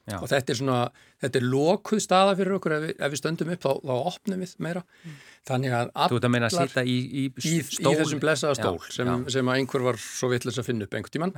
Já. 0.10 0.18
og 0.18 0.30
þetta 0.32 0.54
er 0.54 0.58
svona, 0.58 0.78
þetta 1.22 1.40
er 1.40 1.46
lokuð 1.46 2.02
staða 2.02 2.36
fyrir 2.40 2.56
okkur 2.58 2.76
ef 2.76 2.84
við, 2.86 2.94
ef 2.98 3.14
við 3.14 3.22
stöndum 3.22 3.52
upp 3.54 3.66
þá, 3.66 3.70
þá 3.86 3.94
opnum 4.10 4.44
við 4.44 4.54
meira. 4.66 4.84
Mm. 5.06 5.18
Þannig 5.50 5.76
að 5.76 5.92
allar... 5.92 6.12
Þú 6.12 6.20
ert 6.20 6.28
að 6.28 6.34
meina 6.34 6.50
að 6.50 6.56
sýta 6.56 6.84
í, 6.84 6.96
í 6.98 7.24
stól? 7.38 7.52
Í, 7.52 7.94
í 7.94 8.00
þessum 8.00 8.24
blessaða 8.24 8.58
stól 8.58 8.76
Já. 8.80 8.88
Sem, 8.96 9.12
sem 9.36 9.52
að 9.52 9.60
einhver 9.62 9.86
var 9.86 10.00
svo 10.04 10.32
vittlust 10.34 10.62
að 10.62 10.70
finna 10.72 10.88
upp 10.88 10.98
einhvern 10.98 11.16
tíman. 11.16 11.36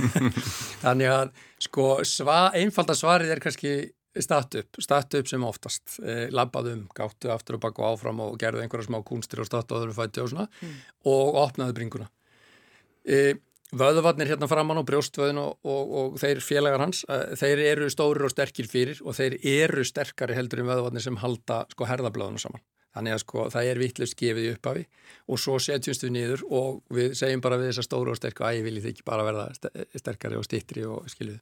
Þannig 0.84 1.14
að 1.16 1.34
sko 1.66 1.88
sva, 2.08 2.38
einfalda 2.60 2.96
svarið 2.98 3.34
er 3.34 3.42
kannski 3.42 3.74
statt 4.20 5.14
upp 5.14 5.28
sem 5.30 5.44
oftast 5.46 6.00
eh, 6.02 6.24
labbaðum, 6.34 6.88
gáttu 6.96 7.30
aftur 7.30 7.58
og 7.58 7.66
bakku 7.66 7.84
áfram 7.86 8.22
og 8.24 8.38
gerðu 8.40 8.64
einhverja 8.64 8.88
smá 8.88 8.98
kunstir 9.06 9.42
og 9.42 9.46
statt 9.46 9.70
og 9.74 9.92
fætti 9.94 10.22
og 10.22 10.32
svona 10.32 10.48
mm. 10.50 10.72
og 11.12 11.38
opnaðu 11.44 11.76
bringuna 11.76 12.08
eh, 13.06 13.38
Vöðuvarnir 13.70 14.26
hérna 14.32 14.48
framann 14.50 14.80
á 14.82 14.84
brjóstvöðin 14.86 15.38
og, 15.38 15.52
og, 15.62 15.92
og 16.00 16.18
þeir 16.18 16.42
félagar 16.42 16.82
hans, 16.82 17.04
þeir 17.38 17.62
eru 17.68 17.90
stórir 17.92 18.26
og 18.26 18.32
sterkir 18.32 18.66
fyrir 18.70 18.98
og 19.04 19.14
þeir 19.14 19.36
eru 19.46 19.84
sterkari 19.86 20.34
heldur 20.34 20.64
en 20.64 20.70
vöðuvarnir 20.72 21.04
sem 21.04 21.18
halda 21.22 21.62
sko 21.70 21.86
herðablöðunum 21.86 22.42
saman. 22.42 22.64
Þannig 22.90 23.14
að 23.14 23.20
sko 23.22 23.44
það 23.54 23.68
er 23.70 23.78
vittlust 23.78 24.16
gefið 24.18 24.46
í 24.48 24.52
upphafi 24.56 24.80
og 25.30 25.38
svo 25.38 25.60
setjumst 25.62 26.02
við 26.02 26.14
niður 26.16 26.40
og 26.50 26.80
við 26.90 27.12
segjum 27.20 27.42
bara 27.44 27.60
við 27.60 27.70
þessa 27.70 27.86
stóru 27.86 28.10
og 28.10 28.18
sterku 28.18 28.46
að 28.46 28.56
ég 28.58 28.66
viljið 28.66 28.88
ekki 28.90 29.06
bara 29.06 29.26
verða 29.28 29.46
sterkari 29.94 30.38
og 30.40 30.46
stittri 30.48 30.82
og 30.88 31.06
skiljuð. 31.12 31.38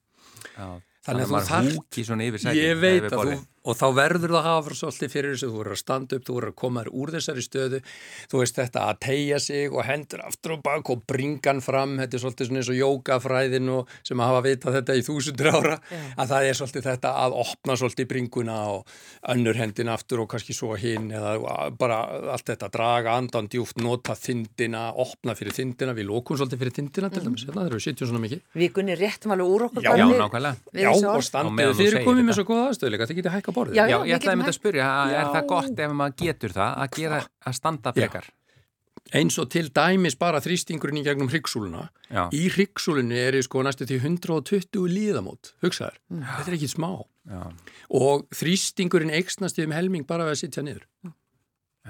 Já. 0.54 0.68
Þannig 1.08 1.30
að 1.32 1.46
það 1.48 1.70
húki 1.72 2.04
svona 2.04 2.26
yfir 2.28 2.42
sækjum. 2.42 2.58
Ég 2.58 2.80
veit 2.82 3.06
að 3.08 3.20
þú, 3.22 3.36
og 3.68 3.76
þá 3.76 3.86
verður 3.96 4.32
það 4.32 4.38
að 4.38 4.46
hafa 4.48 4.74
svolítið 4.78 5.10
fyrir 5.12 5.32
þessu, 5.34 5.48
þú 5.48 5.58
verður 5.60 5.74
að 5.74 5.80
standa 5.80 6.16
upp, 6.16 6.24
þú 6.24 6.34
verður 6.36 6.52
að 6.52 6.58
koma 6.62 6.82
þér 6.82 6.90
úr 6.98 7.08
þessari 7.14 7.42
stöðu, 7.44 7.78
þú 8.32 8.36
veist 8.42 8.58
þetta 8.58 8.80
að 8.88 9.00
tegja 9.04 9.38
sig 9.44 9.74
og 9.74 9.82
hendur 9.88 10.22
aftur 10.24 10.54
og 10.54 10.62
bak 10.64 10.90
og 10.92 11.02
bringan 11.08 11.60
fram, 11.64 11.96
þetta 12.00 12.16
er 12.16 12.22
svolítið 12.22 12.48
svona 12.48 12.60
eins 12.62 12.70
og 12.72 12.78
jókafræðin 12.78 13.72
og 13.74 13.92
sem 14.08 14.22
að 14.22 14.30
hafa 14.32 14.44
vitað 14.46 14.76
þetta 14.78 14.96
í 14.96 15.04
þúsundur 15.08 15.50
ára, 15.52 15.76
yeah. 15.92 16.06
að 16.16 16.32
það 16.32 16.48
er 16.48 16.58
svolítið 16.60 16.88
þetta 16.88 17.10
að 17.24 17.36
opna 17.44 17.78
svolítið 17.82 18.10
bringuna 18.12 18.58
og 18.72 18.80
önnur 19.34 19.60
hendin 19.60 19.92
aftur 19.92 20.24
og 20.24 20.30
kannski 20.32 20.56
svo 20.56 20.72
hinn 20.80 21.08
eða 21.12 21.32
bara 21.78 22.00
allt 22.34 22.48
þetta, 22.52 22.72
draga 22.72 23.16
andan 23.20 23.50
djúft, 23.52 23.80
nota 23.84 24.16
þindina, 24.16 24.88
opna 24.96 25.36
fyrir 25.38 25.56
þindina, 25.56 25.96
við 25.96 26.08
lókum 26.08 26.40
svolítið 26.40 26.64
fyrir 26.64 26.76
þindina 26.80 27.12
til 27.12 27.24
dæmis, 27.26 27.44
hérna 29.98 30.17
okkur. 30.24 30.48
Já, 30.78 30.88
og 30.92 31.22
standið 31.26 31.74
fyrir 31.78 32.06
komið 32.06 32.26
með 32.28 32.38
svo 32.38 32.46
góða 32.48 32.64
aðstöðleika, 32.70 33.08
þið 33.10 33.20
getið 33.20 33.36
hækka 33.36 33.54
borðið. 33.58 33.78
Já, 33.78 33.84
já, 33.88 33.98
ég 34.08 34.18
ætlaði 34.18 34.34
að 34.34 34.40
mynda 34.42 34.52
að 34.54 34.58
spyrja, 34.58 34.88
er 35.14 35.30
það 35.36 35.46
gott 35.52 35.84
ef 35.84 35.94
maður 36.00 36.18
getur 36.24 36.56
það 36.58 36.82
að 36.84 36.98
gera 36.98 37.22
að 37.24 37.56
standa 37.58 37.94
frekar? 37.96 38.28
Eins 39.18 39.38
og 39.40 39.46
til 39.48 39.70
dæmis 39.72 40.18
bara 40.20 40.40
þrýstingurinn 40.44 41.00
í 41.00 41.04
gegnum 41.06 41.30
hryggsúluna. 41.32 41.86
Í 42.36 42.42
hryggsúlunni 42.52 43.16
er 43.16 43.38
ég 43.38 43.46
sko 43.46 43.62
næstu 43.64 43.86
til 43.88 44.02
120 44.02 44.84
líðamót, 44.92 45.54
hugsaður. 45.64 45.96
Þetta 46.12 46.44
er 46.44 46.56
ekki 46.58 46.68
smá. 46.74 46.90
Já. 47.28 47.46
Og 47.96 48.26
þrýstingurinn 48.36 49.14
eiksnast 49.16 49.60
yfir 49.60 49.72
helming 49.76 50.04
bara 50.08 50.28
við 50.28 50.36
að 50.36 50.42
sitja 50.42 50.64
niður 50.66 50.84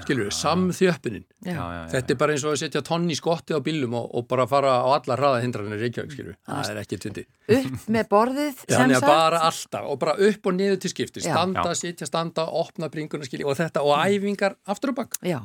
skilur 0.04 0.28
við, 0.28 0.34
samþjöppinin 0.38 1.24
þetta 1.42 2.14
er 2.14 2.18
bara 2.20 2.34
eins 2.34 2.44
og 2.46 2.54
að 2.54 2.62
setja 2.62 2.82
tonni 2.86 3.16
skotti 3.18 3.56
á 3.56 3.60
bílum 3.64 3.96
og, 3.98 4.08
og 4.18 4.26
bara 4.30 4.46
fara 4.50 4.74
á 4.84 4.88
alla 4.96 5.16
hraðahindranir 5.18 5.80
Reykjavík, 5.82 6.14
skilur 6.14 6.32
við, 6.32 6.38
það 6.48 6.70
er 6.72 6.80
ekki 6.82 6.98
tvindi 7.04 7.24
upp 7.58 7.88
með 7.94 8.08
borðið 8.12 8.62
sem 8.64 8.94
sagt. 8.94 9.06
bara 9.06 9.40
alltaf 9.48 9.88
og 9.88 10.00
bara 10.02 10.16
upp 10.28 10.50
og 10.50 10.56
niður 10.58 10.80
til 10.82 10.92
skipti 10.92 11.24
standa, 11.24 11.64
já. 11.72 11.80
sitja, 11.82 12.08
standa, 12.10 12.46
opna 12.60 12.90
bringuna 12.92 13.28
skilur 13.28 13.52
og 13.52 13.58
þetta 13.58 13.84
og 13.86 13.94
æfingar 14.04 14.58
aftur 14.68 14.94
og 14.94 15.00
bakk 15.00 15.18
Já, 15.24 15.40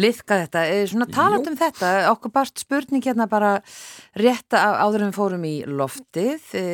liðka 0.00 0.40
þetta, 0.44 0.64
eh, 0.70 0.84
svona 0.90 1.08
talat 1.12 1.50
um 1.50 1.58
þetta 1.58 1.92
okkur 2.12 2.34
barst 2.34 2.62
spurning 2.62 3.04
hérna 3.04 3.28
bara 3.30 3.56
rétt 4.18 4.56
áður 4.56 5.06
en 5.06 5.12
við 5.12 5.18
fórum 5.18 5.46
í 5.48 5.54
loftið, 5.68 6.48
e, 6.58 6.64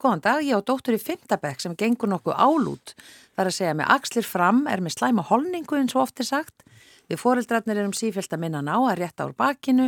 góðan 0.00 0.24
dag, 0.24 0.44
ég 0.46 0.58
á 0.58 0.62
dóttur 0.62 0.96
í 0.96 1.02
Findabæk 1.02 1.62
sem 1.62 1.76
gengur 1.78 2.10
nokkuð 2.12 2.38
álút 2.38 2.94
Það 3.38 3.44
er 3.44 3.48
að 3.52 3.54
segja 3.54 3.74
með 3.78 3.90
axlir 3.94 4.26
fram 4.26 4.56
er 4.66 4.80
með 4.82 4.96
slæma 4.96 5.22
holningu 5.28 5.76
eins 5.78 5.92
og 5.94 6.08
oft 6.08 6.18
er 6.18 6.26
sagt. 6.26 6.64
Við 7.06 7.20
foreldrarnir 7.22 7.78
erum 7.78 7.92
sífælt 7.94 8.32
að 8.34 8.40
minna 8.42 8.64
ná 8.66 8.72
að 8.74 8.96
rétta 8.98 9.28
úr 9.28 9.36
bakinu 9.38 9.84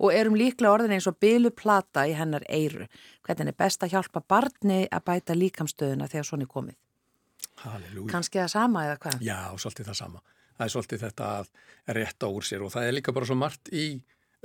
og 0.00 0.14
erum 0.16 0.38
líklega 0.40 0.72
orðin 0.72 0.94
eins 0.96 1.08
og 1.10 1.18
bylu 1.20 1.52
plata 1.52 2.06
í 2.08 2.14
hennar 2.16 2.46
eiru. 2.48 2.86
Hvernig 3.28 3.52
er 3.52 3.58
best 3.60 3.84
að 3.84 3.92
hjálpa 3.92 4.22
barni 4.24 4.86
að 4.88 5.04
bæta 5.04 5.36
líkamstöðuna 5.36 6.08
þegar 6.08 6.30
svona 6.30 6.48
er 6.48 6.52
komið? 6.54 6.78
Halleluja. 7.66 8.08
Kanski 8.14 8.40
það 8.40 8.50
sama 8.54 8.86
eða 8.88 8.96
hvað? 9.04 9.20
Já, 9.28 9.38
svolítið 9.60 9.90
það 9.90 10.00
sama. 10.00 10.24
Það 10.54 10.64
er 10.64 10.74
svolítið 10.78 11.04
þetta 11.04 11.28
að 11.34 11.52
rétta 12.00 12.32
úr 12.32 12.48
sér 12.48 12.64
og 12.64 12.72
það 12.72 12.88
er 12.88 12.96
líka 12.96 13.12
bara 13.12 13.28
svo 13.28 13.36
margt 13.36 13.68
í 13.68 13.84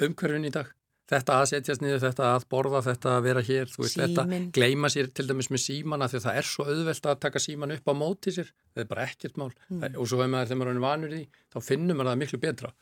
umhverfin 0.04 0.52
í 0.52 0.54
dag. 0.60 0.76
Þetta 1.10 1.38
að 1.42 1.48
setjast 1.50 1.82
niður, 1.82 2.02
þetta 2.04 2.26
að 2.36 2.44
borða, 2.54 2.84
þetta 2.86 3.14
að 3.16 3.24
vera 3.26 3.42
hér, 3.46 3.72
þú 3.72 3.82
veist, 3.82 3.98
þetta 3.98 4.42
gleima 4.54 4.92
sér 4.94 5.10
til 5.18 5.26
dæmis 5.30 5.50
með 5.50 5.64
símana 5.64 6.10
því 6.12 6.22
það 6.28 6.38
er 6.42 6.50
svo 6.50 6.68
auðvelt 6.70 7.10
að 7.10 7.24
taka 7.26 7.42
síman 7.42 7.74
upp 7.74 7.90
á 7.90 7.94
móti 7.98 8.34
sér, 8.36 8.52
það 8.76 8.84
er 8.84 8.92
bara 8.92 9.08
ekkert 9.10 9.40
mál. 9.42 9.50
Mm. 9.70 9.88
og 9.96 10.06
svo 10.06 10.20
hefur 10.20 10.34
maður 10.36 10.52
þegar 10.52 10.62
maður 10.62 10.76
er 10.76 10.86
vanur 10.86 11.18
í, 11.18 11.24
þá 11.50 11.60
finnum 11.66 11.98
maður 11.98 12.12
það 12.12 12.22
miklu 12.22 12.42
betra 12.46 12.74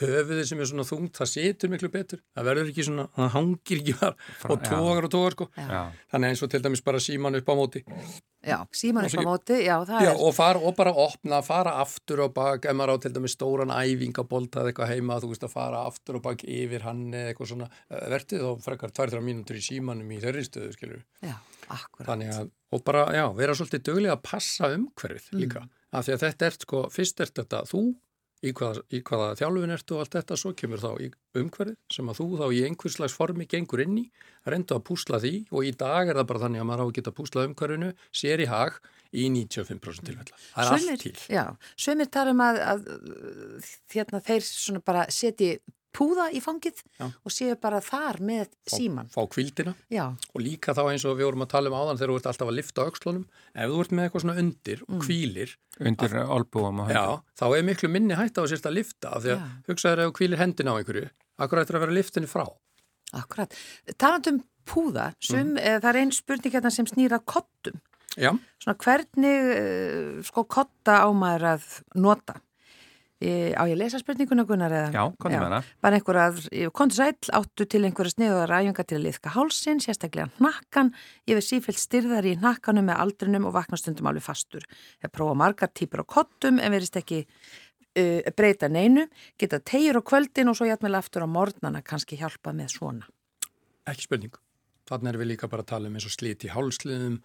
höfuðið 0.00 0.46
sem 0.48 0.60
er 0.62 0.68
svona 0.70 0.86
þungt, 0.88 1.12
það 1.18 1.30
setur 1.30 1.70
miklu 1.72 1.90
betur. 1.92 2.20
Það 2.36 2.48
verður 2.50 2.72
ekki 2.72 2.86
svona, 2.86 3.06
það 3.16 3.30
hangir 3.34 3.80
ekki 3.80 3.94
var 4.00 4.16
og 4.48 4.64
tógar 4.64 5.06
og 5.06 5.12
tógar 5.12 5.36
sko. 5.36 5.46
Já. 5.56 5.80
þannig 6.12 6.32
eins 6.32 6.42
og 6.44 6.50
til 6.52 6.60
dæmis 6.64 6.84
bara 6.86 7.00
síman 7.02 7.38
upp 7.38 7.50
á 7.50 7.54
móti. 7.58 7.82
Já, 8.40 8.56
síman 8.72 9.04
upp 9.04 9.20
á 9.20 9.28
móti, 9.28 9.58
já 9.66 9.74
það 9.84 10.04
já, 10.06 10.10
er 10.10 10.22
og, 10.24 10.32
fara, 10.36 10.62
og 10.64 10.76
bara 10.78 10.94
opna, 11.04 11.40
fara 11.44 11.74
aftur 11.82 12.24
og 12.24 12.34
bak, 12.36 12.64
ef 12.64 12.76
maður 12.76 12.96
á 12.96 13.02
til 13.04 13.12
dæmis 13.16 13.36
stóran 13.36 13.74
æfingabolt 13.74 14.56
eða 14.56 14.72
eitthvað 14.72 14.92
heima, 14.94 15.18
þú 15.20 15.32
veist 15.34 15.44
að 15.44 15.54
fara 15.54 15.82
aftur 15.90 16.20
og 16.20 16.24
bak 16.24 16.44
yfir 16.48 16.86
hann 16.86 17.08
eða 17.10 17.34
eitthvað 17.34 17.52
svona. 17.52 17.68
Eh, 17.90 18.06
vertið 18.14 18.46
og 18.48 18.62
frekar 18.64 18.94
2-3 18.96 19.20
mínútur 19.26 19.60
í 19.60 19.64
símanum 19.64 20.14
í 20.14 20.22
þeirri 20.22 20.46
stöðu, 20.48 20.72
skilur 20.76 21.02
Já, 21.20 21.36
akkurat. 21.68 22.06
Þannig 22.08 22.32
að, 22.38 22.54
og 22.72 22.86
bara, 22.86 23.04
já, 23.12 23.26
vera 23.36 23.58
svolítið 23.58 23.84
dögulega 23.90 24.16
að 24.16 24.24
passa 24.30 24.72
umhverfið 24.72 25.42
líka, 25.44 25.66
mm. 25.66 25.74
af 25.92 26.08
því 26.08 26.16
að 26.16 26.24
þetta 26.24 26.48
er 26.48 26.58
sko, 26.64 26.86
fyrst 26.94 27.20
er 27.20 27.34
þetta 27.36 27.66
þú 27.68 27.84
í 28.40 28.52
hvaða, 28.56 28.84
í 28.94 29.00
hvaða 29.04 29.32
þjálfun 29.40 29.74
ertu 29.74 29.96
og 29.96 30.04
allt 30.04 30.16
þetta, 30.16 30.38
svo 30.40 30.52
kemur 30.56 30.80
þá 30.82 30.90
umhverfið 31.40 31.76
sem 31.92 32.08
að 32.10 32.20
þú 32.20 32.28
þá 32.40 32.46
í 32.56 32.62
einhvers 32.68 32.96
slags 32.96 33.16
formi 33.16 33.46
gengur 33.50 33.82
inn 33.84 33.98
í, 34.00 34.06
reyndu 34.48 34.76
að 34.76 34.86
púsla 34.88 35.20
því 35.22 35.34
og 35.50 35.68
í 35.68 35.74
dag 35.80 36.08
er 36.08 36.20
það 36.20 36.30
bara 36.30 36.42
þannig 36.46 36.62
að 36.62 36.70
maður 36.70 36.82
á 36.82 36.86
að 36.86 36.94
geta 36.98 37.14
púsla 37.16 37.44
umhverfinu, 37.48 37.90
sér 38.22 38.44
í 38.44 38.48
hag 38.50 38.78
í 39.10 39.26
95% 39.34 40.06
tilfella. 40.06 40.38
Það 40.54 40.62
er 40.62 40.70
Sumir, 40.70 40.94
allt 40.94 41.04
til. 41.04 41.14
Já, 41.34 41.44
sömur 41.84 42.10
tala 42.14 42.34
um 42.34 42.42
að, 42.46 42.62
að 42.72 42.88
þérna, 43.90 44.22
þeir 44.30 44.48
setji 45.10 45.52
púða 45.94 46.28
í 46.34 46.40
fangið 46.42 46.80
Já. 46.98 47.06
og 47.08 47.34
séu 47.34 47.56
bara 47.60 47.80
þar 47.84 48.20
með 48.24 48.44
fá, 48.52 48.74
síman. 48.76 49.10
Fá 49.12 49.20
kvildina 49.30 49.74
Já. 49.92 50.04
og 50.10 50.42
líka 50.42 50.74
þá 50.76 50.82
eins 50.92 51.06
og 51.08 51.18
við 51.18 51.28
vorum 51.28 51.44
að 51.46 51.52
tala 51.54 51.72
um 51.72 51.76
áðan 51.78 52.00
þegar 52.00 52.12
þú 52.12 52.18
ert 52.20 52.28
alltaf 52.30 52.52
að 52.52 52.58
lifta 52.58 52.86
aukslunum, 52.86 53.26
ef 53.54 53.72
þú 53.72 53.82
ert 53.84 53.94
með 53.96 54.06
eitthvað 54.06 54.24
svona 54.24 54.38
undir 54.44 54.84
og 54.86 55.04
kvílir. 55.04 55.56
Mm. 55.78 55.90
Undir 55.90 56.16
olbúum 56.24 56.82
og 56.84 56.90
hættu. 56.90 57.00
Já, 57.00 57.36
þá 57.42 57.46
er 57.48 57.66
miklu 57.70 57.92
minni 57.92 58.18
hætt 58.18 58.38
á 58.38 58.42
að 58.42 58.50
sérst 58.54 58.70
að 58.70 58.76
lifta 58.78 59.14
af 59.16 59.24
því 59.24 59.34
að 59.34 59.44
hugsaður 59.70 60.04
ef 60.04 60.10
þú 60.10 60.16
kvílir 60.20 60.42
hendina 60.42 60.74
á 60.74 60.78
einhverju, 60.78 61.12
akkur 61.40 61.62
ættir 61.62 61.78
að 61.78 61.86
vera 61.86 61.98
liftinni 61.98 62.30
frá. 62.30 62.46
Akkurat. 63.18 63.54
Talandum 63.98 64.42
púða, 64.70 65.10
sum, 65.18 65.56
mm. 65.56 65.80
það 65.82 65.88
er 65.90 66.02
einn 66.04 66.12
spurning 66.14 66.54
hérna 66.54 66.70
sem 66.74 66.86
snýra 66.86 67.18
kottum. 67.24 67.80
Já. 68.18 68.32
Svona 68.60 68.76
hvernig 68.82 70.24
sko 70.26 70.44
kotta 70.50 71.02
ámæður 71.06 71.46
að 71.54 71.66
nota? 72.02 72.40
Á 73.20 73.68
ég 73.68 73.74
að 73.74 73.80
lesa 73.82 73.98
spurninguna 74.00 74.46
Gunnar 74.48 74.72
eða? 74.72 74.90
Já, 74.96 75.02
kontum 75.20 75.42
með 75.42 75.46
hana. 75.50 75.60
Bara 75.84 75.98
einhver 75.98 76.18
að, 76.22 76.38
kontur 76.72 76.96
sæl, 76.96 77.32
áttu 77.36 77.66
til 77.68 77.82
einhverja 77.84 78.14
sniðuða 78.14 78.46
ræjunga 78.48 78.84
til 78.88 78.96
að 78.96 79.04
liðka 79.04 79.32
hálsin, 79.34 79.82
sérstaklega 79.84 80.30
nakkan. 80.40 80.94
Ég 81.28 81.36
veið 81.36 81.46
sífælt 81.50 81.82
styrðar 81.82 82.28
í 82.30 82.32
nakkanum 82.40 82.88
með 82.88 83.02
aldrinum 83.04 83.50
og 83.50 83.56
vaknastundum 83.58 84.08
alveg 84.08 84.24
fastur. 84.24 84.64
Ég 85.04 85.12
prófa 85.12 85.36
margar 85.36 85.68
típur 85.68 86.00
á 86.00 86.06
kottum 86.16 86.62
en 86.64 86.72
verist 86.72 86.96
ekki 86.96 87.26
uh, 87.26 88.32
breyta 88.36 88.72
neinu. 88.72 89.04
Geta 89.36 89.60
tegjur 89.60 90.00
á 90.00 90.02
kvöldin 90.14 90.48
og 90.48 90.56
svo 90.56 90.70
hjáttmjöla 90.70 91.04
aftur 91.04 91.24
á 91.24 91.28
morgnana 91.28 91.84
kannski 91.84 92.16
hjálpa 92.20 92.56
með 92.56 92.78
svona. 92.78 93.10
Ekki 93.84 94.08
spurning. 94.08 94.40
Þannig 94.88 95.12
er 95.12 95.20
við 95.20 95.32
líka 95.34 95.52
bara 95.52 95.62
að 95.62 95.70
tala 95.74 95.92
um 95.92 96.00
eins 96.00 96.08
og 96.08 96.16
slít 96.16 96.48
í 96.48 96.50
hálsliðum, 96.50 97.20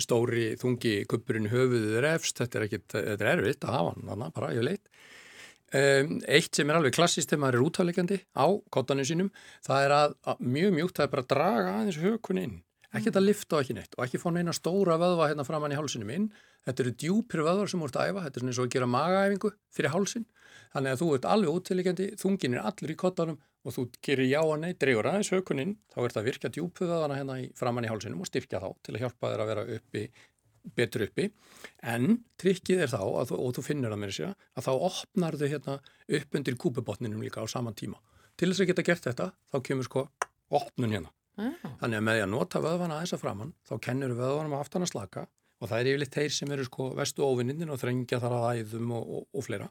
stóri 0.00 0.52
þungi 0.60 0.94
kuppurinn 1.10 1.50
höfuðið 1.52 1.98
er 2.00 2.08
efst, 2.14 2.38
þetta 2.40 2.58
er, 2.58 2.68
ekkit, 2.68 2.86
þetta 2.94 3.26
er 3.26 3.32
erfitt 3.36 3.66
að 3.66 3.76
hafa 3.76 3.92
hann, 3.92 4.06
þannig 4.08 4.34
bara 4.38 4.52
ég 4.56 4.66
leit. 4.66 4.92
Um, 5.72 6.18
eitt 6.28 6.52
sem 6.52 6.68
er 6.68 6.76
alveg 6.76 6.92
klassist 6.92 7.30
þegar 7.30 7.40
maður 7.46 7.56
er 7.56 7.62
útafleikandi 7.64 8.18
á 8.36 8.46
kottanum 8.74 9.06
sínum, 9.08 9.30
það 9.64 9.86
er 9.86 9.94
að, 9.96 10.16
að 10.28 10.42
mjög 10.56 10.74
mjúkt 10.76 10.98
það 10.98 11.06
er 11.06 11.12
bara 11.14 11.24
að 11.24 11.30
draga 11.30 11.70
aðeins 11.78 12.00
hökun 12.02 12.40
inn, 12.42 12.58
ekki 12.92 13.12
að 13.14 13.24
lifta 13.24 13.56
og 13.56 13.62
ekki 13.62 13.76
neitt 13.78 13.96
og 13.96 14.02
ekki 14.04 14.20
fá 14.20 14.26
neina 14.36 14.52
stóra 14.52 14.98
vöðva 15.00 15.30
hérna 15.30 15.46
framann 15.48 15.72
í 15.72 15.78
hálsinum 15.78 16.12
inn. 16.12 16.26
Þetta 16.68 16.84
eru 16.84 16.92
djúpir 17.00 17.44
vöðvar 17.46 17.72
sem 17.72 17.80
úr 17.80 17.88
þetta 17.88 18.04
æfa, 18.10 18.26
þetta 18.26 18.36
er 18.36 18.44
svona 18.44 18.52
eins 18.52 18.60
og 18.60 18.68
að 18.68 18.74
gera 18.76 18.90
magaæfingu 18.92 19.52
fyrir 19.72 19.94
hálsin, 19.94 20.28
þannig 20.74 20.92
að 20.92 21.00
þú 21.00 21.08
ert 21.16 21.30
alveg 21.32 21.56
útafleikandi, 21.56 22.10
þungin 22.20 22.58
er 22.58 22.68
allur 22.68 22.92
í 22.92 22.98
kottanum 23.00 23.40
og 23.62 23.74
þú 23.76 23.86
gerir 24.02 24.28
já 24.28 24.40
og 24.42 24.58
nei, 24.62 24.72
dregur 24.78 25.08
aðeins 25.10 25.30
hökuninn, 25.34 25.76
þá 25.92 25.98
er 26.02 26.14
það 26.14 26.20
að 26.22 26.28
virka 26.28 26.50
djúpuðaðana 26.56 27.18
hérna 27.20 27.38
í, 27.42 27.48
framann 27.58 27.86
í 27.86 27.90
hálsinum 27.90 28.22
og 28.22 28.30
styrkja 28.30 28.60
þá 28.62 28.68
til 28.82 28.94
að 28.96 29.04
hjálpa 29.04 29.32
þér 29.32 29.42
að 29.44 29.52
vera 29.52 29.64
uppi, 29.76 30.04
betur 30.78 31.06
uppi. 31.06 31.28
En 31.94 32.18
trikkið 32.42 32.84
er 32.86 32.92
þá, 32.92 33.00
þú, 33.30 33.38
og 33.38 33.56
þú 33.56 33.66
finnir 33.66 33.94
það 33.94 34.02
með 34.02 34.12
þessu, 34.12 34.30
að 34.58 34.68
þá 34.68 34.72
opnar 34.90 35.38
þau 35.38 35.48
hérna 35.54 35.78
upp 36.18 36.38
undir 36.40 36.58
kúpubotninum 36.64 37.22
líka 37.22 37.42
á 37.42 37.46
saman 37.50 37.78
tíma. 37.78 38.00
Til 38.38 38.50
þess 38.50 38.64
að 38.64 38.72
geta 38.72 38.86
gert 38.86 39.10
þetta, 39.10 39.28
þá 39.52 39.58
kemur 39.68 39.86
sko 39.86 40.06
opnun 40.52 40.96
hérna. 40.96 41.12
Mm. 41.40 41.54
Þannig 41.80 41.98
að 41.98 42.04
með 42.06 42.18
því 42.18 42.24
að 42.24 42.32
nota 42.34 42.60
vöðvana 42.60 42.98
aðeins 42.98 43.14
að 43.16 43.22
framann, 43.22 43.54
þá 43.68 43.74
kennur 43.86 44.16
vöðvanum 44.18 44.56
að 44.56 44.64
aftan 44.66 44.84
að 44.84 44.92
slaka 44.92 45.28
og 45.62 45.70
það 45.70 45.78
er 45.78 45.90
yfirleitt 45.92 46.16
þeir 46.18 46.34
sem 46.34 46.52
eru 46.52 46.66
sko 46.66 46.88
vestu 46.98 47.24
óvinnindin 47.24 47.70
og 47.70 47.78
þrengja 47.80 48.18
þar 48.22 48.34
að 48.38 48.46
æðum 48.58 48.94
og, 48.98 49.12
og, 49.16 49.26
og 49.30 49.46
fleira. 49.46 49.68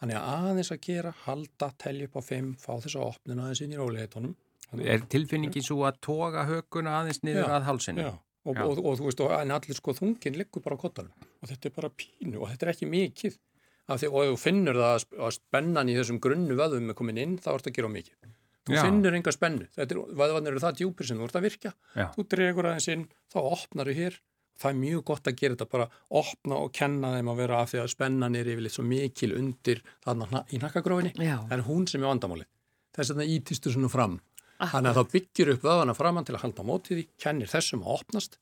Þannig 0.00 0.18
að 0.18 0.34
aðeins 0.50 0.72
að 0.74 0.82
gera, 0.84 1.12
halda, 1.24 1.70
telja 1.80 2.08
upp 2.08 2.18
á 2.20 2.22
fimm, 2.26 2.52
fá 2.60 2.72
þess 2.74 2.98
að 2.98 3.06
opnuna 3.06 3.46
aðeins 3.46 3.62
inn 3.64 3.72
í 3.72 3.80
róleitónum. 3.80 4.36
Er 4.82 5.04
tilfinningi 5.08 5.62
svo 5.64 5.86
að 5.88 6.00
toga 6.04 6.44
hökuna 6.48 6.98
aðeins 7.00 7.22
niður 7.24 7.46
já, 7.46 7.50
að 7.56 7.66
hálsinu? 7.70 8.04
Já, 8.04 8.12
og, 8.44 8.60
og, 8.66 8.80
og 8.82 8.98
þú 9.00 9.08
veist, 9.08 9.22
en 9.38 9.54
allir 9.56 9.78
sko 9.78 9.94
þungin 9.96 10.36
liggur 10.36 10.64
bara 10.64 10.76
á 10.76 10.82
kottanum 10.82 11.28
og 11.40 11.50
þetta 11.52 11.70
er 11.70 11.76
bara 11.78 11.92
pínu 12.02 12.42
og 12.42 12.50
þetta 12.52 12.66
er 12.66 12.72
ekki 12.74 12.90
mikið. 12.90 13.38
Því, 13.86 14.10
og 14.10 14.22
ef 14.24 14.32
þú 14.32 14.38
finnur 14.42 14.80
það 14.82 15.04
að 15.22 15.34
spennan 15.36 15.92
í 15.92 15.94
þessum 15.96 16.18
grunnu 16.22 16.56
vöðum 16.58 16.90
er 16.90 16.98
komin 16.98 17.22
inn, 17.22 17.36
þá 17.38 17.52
ert 17.54 17.70
að 17.70 17.76
gera 17.78 17.92
mikið. 17.92 18.32
Þú 18.66 18.74
já. 18.74 18.82
finnur 18.82 19.14
enga 19.14 19.32
spennu. 19.32 19.68
Vöðvarnir 19.78 20.50
eru 20.50 20.62
það 20.64 20.80
djúpir 20.80 21.06
sem 21.06 21.20
þú 21.20 21.28
ert 21.28 21.36
að 21.38 21.46
virka. 21.46 21.70
Já. 21.94 22.06
Þú 22.16 22.24
dregur 22.34 22.66
aðeins 22.66 22.88
inn, 22.90 23.04
þá 23.30 23.38
opnar 23.44 23.86
þú 23.86 23.94
hér 24.00 24.16
það 24.56 24.70
er 24.72 24.78
mjög 24.80 25.04
gott 25.10 25.30
að 25.30 25.38
gera 25.40 25.56
þetta 25.56 25.70
bara 25.72 25.88
opna 26.22 26.60
og 26.64 26.72
kenna 26.76 27.14
þeim 27.16 27.32
að 27.32 27.40
vera 27.42 27.62
af 27.62 27.72
því 27.72 27.82
að 27.82 27.92
spennan 27.92 28.36
er 28.38 28.50
yfirleitt 28.52 28.76
svo 28.76 28.84
mikil 28.86 29.32
undir 29.36 29.82
þarna 30.04 30.44
í 30.50 30.60
nakkagrófinni 30.62 31.12
það 31.16 31.56
er 31.58 31.66
hún 31.68 31.88
sem 31.90 32.02
er 32.02 32.10
vandamáli 32.10 32.48
þess 32.96 33.12
að 33.12 33.20
það 33.20 33.32
ítistu 33.36 33.72
svona 33.74 33.92
fram. 33.92 34.16
Aha. 34.56 34.70
þannig 34.72 34.88
að 34.88 34.96
þá 34.96 35.12
byggir 35.12 35.50
upp 35.52 35.64
vöðana 35.66 35.94
framann 35.96 36.24
til 36.24 36.32
að 36.32 36.44
halda 36.46 36.64
á 36.64 36.68
mótið 36.70 36.96
því 36.96 37.02
kennir 37.20 37.50
þessum 37.50 37.82
að 37.84 37.96
opnast. 37.98 38.38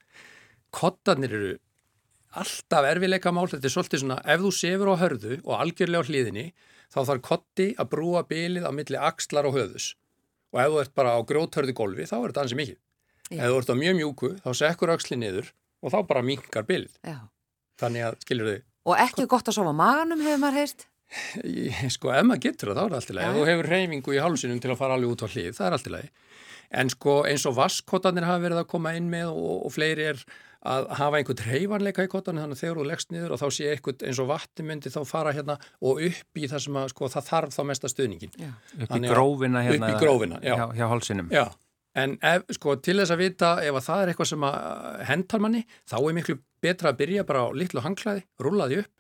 Kottarnir 0.74 1.34
eru 1.34 1.48
alltaf 2.38 2.86
erfileika 2.86 3.32
mál, 3.34 3.48
þetta 3.50 3.66
er 3.66 3.74
svolítið 3.74 4.02
svona 4.04 4.20
ef 4.22 4.44
þú 4.44 4.52
sefur 4.54 4.92
á 4.94 5.02
hörðu 5.02 5.40
og 5.42 5.56
algjörlega 5.58 6.06
á 6.06 6.08
hliðinni 6.08 6.46
þá 6.94 7.00
þarf 7.00 7.24
kotti 7.26 7.66
að 7.74 7.90
brúa 7.96 8.22
bilið 8.30 8.66
á 8.66 8.70
milli 8.74 9.00
axlar 9.10 9.48
og 9.50 9.58
höðus 9.58 9.90
og 10.54 10.62
ef 10.62 10.70
þú 10.70 10.80
ert 10.84 10.94
bara 10.94 11.16
á 11.18 11.20
gróthörðu 11.26 11.74
gólfi 11.74 12.06
þá 12.06 12.16
er 12.20 12.28
þetta 12.30 12.44
ansið 12.44 12.60
mikið. 12.62 12.78
Já. 13.34 13.40
ef 13.40 13.50
þú 13.50 13.58
ert 13.58 13.74
á 13.74 13.82
mjög 13.82 13.98
mjúku 13.98 14.32
þá 14.44 14.50
sekkur 14.62 14.94
axli 14.94 15.18
niður 15.18 15.50
og 15.84 15.92
þá 15.92 15.98
bara 16.08 16.24
minkar 16.24 16.66
bylð. 16.68 16.96
Þannig 17.80 18.08
að, 18.08 18.18
skilur 18.24 18.50
þau... 18.50 18.58
Og 18.84 19.00
ekki 19.04 19.28
gott 19.30 19.48
að 19.48 19.58
sofa 19.58 19.76
maganum, 19.76 20.24
hefur 20.24 20.40
maður 20.42 20.60
heyrt? 20.62 20.86
Sko, 21.92 22.10
ef 22.14 22.24
maður 22.26 22.42
getur 22.48 22.72
það, 22.72 22.78
þá 22.78 22.84
er 22.84 22.94
það 22.94 22.98
allt 22.98 23.12
í 23.12 23.16
lagi. 23.18 23.28
Ef 23.28 23.36
þú 23.36 23.44
hefur 23.50 23.70
reyfingu 23.74 24.14
í 24.14 24.22
hálsinum 24.24 24.60
til 24.64 24.72
að 24.72 24.80
fara 24.80 24.96
alveg 24.98 25.14
út 25.14 25.24
á 25.24 25.28
hlið, 25.28 25.52
það 25.56 25.66
er 25.66 25.76
allt 25.76 25.88
í 25.88 25.94
lagi. 25.94 26.10
En 26.74 26.90
sko, 26.90 27.14
eins 27.28 27.44
og 27.46 27.54
vaskkotanir 27.58 28.26
hafa 28.26 28.42
verið 28.42 28.60
að 28.64 28.68
koma 28.72 28.94
inn 28.98 29.10
með 29.12 29.30
og, 29.30 29.54
og 29.68 29.74
fleiri 29.74 30.08
er 30.10 30.22
að 30.64 30.86
hafa 30.96 31.18
einhvern 31.20 31.42
reyfanleika 31.44 32.06
í 32.06 32.10
kotan 32.10 32.40
þannig 32.40 32.56
að 32.56 32.62
þegar 32.62 32.78
þú 32.78 32.86
leggst 32.88 33.10
niður 33.12 33.34
og 33.34 33.40
þá 33.42 33.46
sé 33.52 33.66
einhvern 33.74 34.06
eins 34.08 34.20
og 34.22 34.28
vatni 34.30 34.64
myndi 34.64 34.92
þá 34.94 35.00
fara 35.06 35.34
hérna 35.36 35.58
og 35.84 36.00
upp 36.08 36.40
í 36.40 36.48
það 36.48 36.62
sem 36.64 36.78
að 36.80 36.86
sko 36.94 37.10
það 37.12 37.28
þarf 37.28 37.52
þá 37.54 37.60
mesta 37.68 37.90
stöðningin. 37.92 38.32
Já. 38.40 38.50
Upp 38.80 38.94
í 38.96 39.02
grófina 39.04 39.64
hérna. 39.66 39.90
Upp 39.90 39.92
í 39.92 40.00
grófina, 40.00 40.40
já. 40.40 40.54
Hjá, 40.56 40.64
hjá 40.80 40.86
hálsinum. 40.94 41.28
Já. 41.34 41.44
En 41.94 42.16
ef, 42.26 42.42
sko, 42.56 42.74
til 42.82 42.96
þess 42.98 43.14
að 43.14 43.22
vita 43.22 43.52
ef 43.62 43.78
að 43.78 43.86
það 43.86 44.02
er 44.02 44.10
eitthvað 44.10 44.30
sem 44.32 44.44
hendar 45.10 45.42
manni, 45.44 45.62
þá 45.86 45.96
er 46.00 46.16
miklu 46.16 46.36
betra 46.64 46.90
að 46.90 47.00
byrja 47.04 47.26
bara 47.28 47.46
á 47.46 47.48
litlu 47.54 47.84
hanglaði, 47.84 48.24
því 48.40 48.80
upp, 48.82 48.90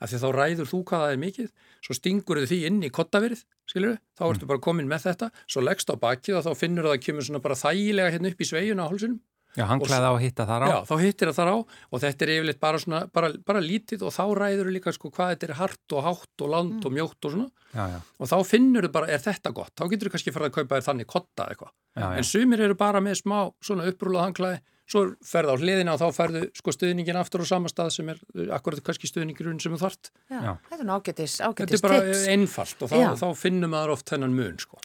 af 0.00 0.10
því 0.10 0.20
þá 0.22 0.28
ræður 0.34 0.70
þú 0.70 0.80
hvað 0.88 1.04
það 1.04 1.14
er 1.14 1.20
mikið, 1.24 1.48
svo 1.86 1.96
stingur 1.96 2.40
þið 2.40 2.50
því 2.50 2.60
inn 2.66 2.82
í 2.82 2.90
kottaverið, 2.90 3.44
skilur 3.70 3.94
þau, 3.94 4.00
þá 4.18 4.24
ertu 4.32 4.50
bara 4.50 4.64
komin 4.66 4.90
með 4.90 5.06
þetta, 5.06 5.30
svo 5.46 5.62
leggst 5.62 5.92
á 5.92 5.94
bakið 6.00 6.40
og 6.40 6.46
þá 6.48 6.62
finnur 6.64 6.88
það 6.88 6.96
að 6.96 7.04
kemur 7.06 7.28
svona 7.28 7.42
bara 7.44 7.58
þægilega 7.60 8.14
hérna 8.16 8.32
upp 8.32 8.40
í 8.40 8.48
sveiguna 8.50 8.88
á 8.88 8.90
hálsunum 8.90 9.20
Já, 9.58 9.64
hanglaði 9.66 10.06
á 10.06 10.12
að 10.14 10.20
hitta 10.22 10.46
þar 10.46 10.62
á. 10.62 10.68
Já, 10.70 10.76
þá 10.86 10.94
hittir 11.02 11.30
það 11.30 11.38
þar 11.40 11.50
á 11.50 11.56
og 11.58 12.02
þetta 12.04 12.24
er 12.26 12.32
yfirleitt 12.36 12.60
bara, 12.62 12.80
svona, 12.82 13.00
bara, 13.10 13.30
bara 13.46 13.62
lítið 13.64 14.04
og 14.06 14.14
þá 14.14 14.22
ræður 14.38 14.68
þú 14.68 14.74
líka 14.76 14.94
sko 14.94 15.10
hvað 15.10 15.32
þetta 15.32 15.48
er 15.48 15.54
hart 15.58 15.94
og 15.96 16.04
hátt 16.06 16.44
og 16.46 16.52
land 16.54 16.76
mm. 16.76 16.84
og 16.86 16.94
mjótt 16.94 17.26
og 17.26 17.34
svona 17.34 17.48
já, 17.74 17.84
já. 17.90 17.98
og 17.98 18.30
þá 18.30 18.36
finnur 18.46 18.86
þú 18.86 18.92
bara, 18.94 19.10
er 19.10 19.24
þetta 19.24 19.54
gott? 19.56 19.74
Þá 19.74 19.84
getur 19.90 20.10
þú 20.10 20.14
kannski 20.14 20.34
farið 20.36 20.52
að 20.52 20.56
kaupa 20.58 20.78
þér 20.78 20.86
þannig 20.86 21.10
kotta 21.10 21.48
eitthvað. 21.50 21.74
En 22.10 22.28
sumir 22.30 22.62
eru 22.68 22.78
bara 22.78 23.02
með 23.02 23.18
smá 23.24 23.38
svona 23.58 23.88
upprúlað 23.90 24.28
hanglaði, 24.28 24.62
svo 24.90 25.02
ferðu 25.22 25.54
á 25.54 25.56
hliðina 25.62 25.92
og 25.94 26.00
þá 26.02 26.16
ferðu 26.16 26.40
sko 26.58 26.72
stuðningin 26.74 27.18
aftur 27.20 27.44
á 27.44 27.46
sama 27.46 27.70
stað 27.70 27.90
sem 27.94 28.08
er 28.10 28.18
akkurat 28.56 28.82
kannski 28.82 29.06
stuðningurinn 29.10 29.60
sem 29.62 29.74
þú 29.76 29.80
þart. 29.84 30.10
Já, 30.26 30.38
Já. 30.42 30.52
þetta 30.66 30.80
er 30.80 30.88
nú 30.88 30.96
ágætis, 30.98 31.34
Þetta 31.38 31.50
ágætis 31.54 31.78
er 31.78 31.84
bara 31.86 32.00
tips. 32.08 32.24
einfalt 32.34 32.82
og 32.82 32.90
þá, 32.90 32.96
Já. 32.98 33.08
þá 33.22 33.26
finnum 33.38 33.70
maður 33.76 33.94
oft 33.94 34.10
þennan 34.10 34.34
mun 34.34 34.58
sko. 34.58 34.80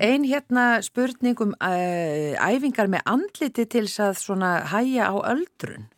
Ein 0.00 0.24
hérna 0.24 0.66
spurning 0.86 1.44
um 1.44 1.52
uh, 1.60 2.32
æfingar 2.48 2.88
með 2.88 3.04
andliti 3.12 3.66
til 3.68 3.84
þess 3.84 4.00
að 4.08 4.20
svona 4.24 4.52
hæja 4.72 5.12
á 5.12 5.16
öldrun. 5.34 5.88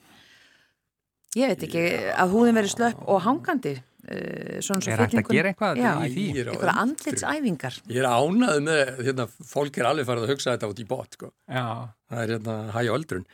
Ég 1.39 1.51
veit 1.51 1.65
ekki 1.67 1.85
að 2.15 2.31
húðin 2.35 2.59
veri 2.59 2.71
slöpp 2.71 3.01
og 3.11 3.23
hangandi. 3.25 3.79
Uh, 4.05 4.61
svona 4.61 4.85
svo 4.85 4.93
Er 4.93 5.01
hægt 5.05 5.19
að 5.23 5.33
gera 5.33 5.51
eitthvað 5.55 5.79
Já, 5.81 5.91
í 6.05 6.13
því? 6.13 6.25
Öldrun. 6.45 6.73
andlitsæfingar. 6.85 7.81
Ég 7.89 8.03
er 8.03 8.09
ánað 8.11 8.63
með, 8.67 8.95
hérna, 9.07 9.29
fólk 9.49 9.79
er 9.81 9.89
alveg 9.89 10.09
farið 10.11 10.27
að 10.27 10.33
hugsa 10.35 10.55
þetta 10.55 10.71
út 10.75 10.83
í 10.83 10.89
bot 10.91 11.17
sko. 11.17 11.31
Já, 11.49 11.67
það 12.13 12.23
er 12.25 12.35
hérna 12.37 12.57
hægja 12.77 12.97
öldrun 12.99 13.27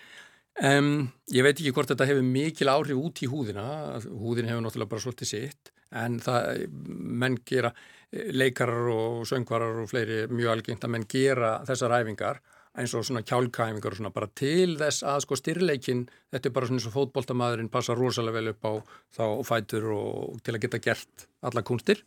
um, 0.63 0.91
ég 1.33 1.47
veit 1.47 1.57
ekki 1.57 1.73
hvort 1.75 1.91
þetta 1.93 2.09
hefur 2.11 2.27
mikil 2.27 2.71
áhrif 2.73 3.01
út 3.01 3.23
í 3.25 3.29
húðina 3.31 3.67
húðin 4.05 4.51
hefur 4.51 4.65
náttúrulega 4.65 4.93
bara 4.93 5.05
svolítið 5.05 5.31
sitt 5.31 5.73
en 5.97 6.21
það, 6.23 6.67
menn 7.23 7.39
gera 7.49 7.73
leikarar 8.11 8.91
og 8.95 9.27
söngvarar 9.31 9.83
og 9.85 9.91
fleiri 9.91 10.25
mjög 10.31 10.53
algengt 10.57 10.87
að 10.87 10.95
menn 10.97 11.07
gera 11.11 11.53
þessar 11.69 11.95
æfingar 12.01 12.41
eins 12.79 12.93
og 12.95 13.07
svona 13.07 13.25
kjálkaæfingar 13.27 13.95
og 13.95 13.99
svona 13.99 14.13
bara 14.15 14.29
til 14.39 14.77
þess 14.79 15.03
að 15.03 15.25
sko 15.25 15.39
styrleikin 15.39 16.05
þetta 16.31 16.49
er 16.49 16.55
bara 16.55 16.69
svona 16.69 16.81
eins 16.81 16.89
og 16.91 16.95
fótboltamaðurinn 16.95 17.73
passa 17.73 17.97
rosalega 17.99 18.39
vel 18.39 18.53
upp 18.53 18.69
á 18.69 18.73
þá 19.17 19.25
fætur 19.49 19.89
og 19.97 20.39
til 20.45 20.55
að 20.55 20.63
geta 20.67 20.83
gert 20.85 21.27
alla 21.43 21.65
kunstir 21.67 22.05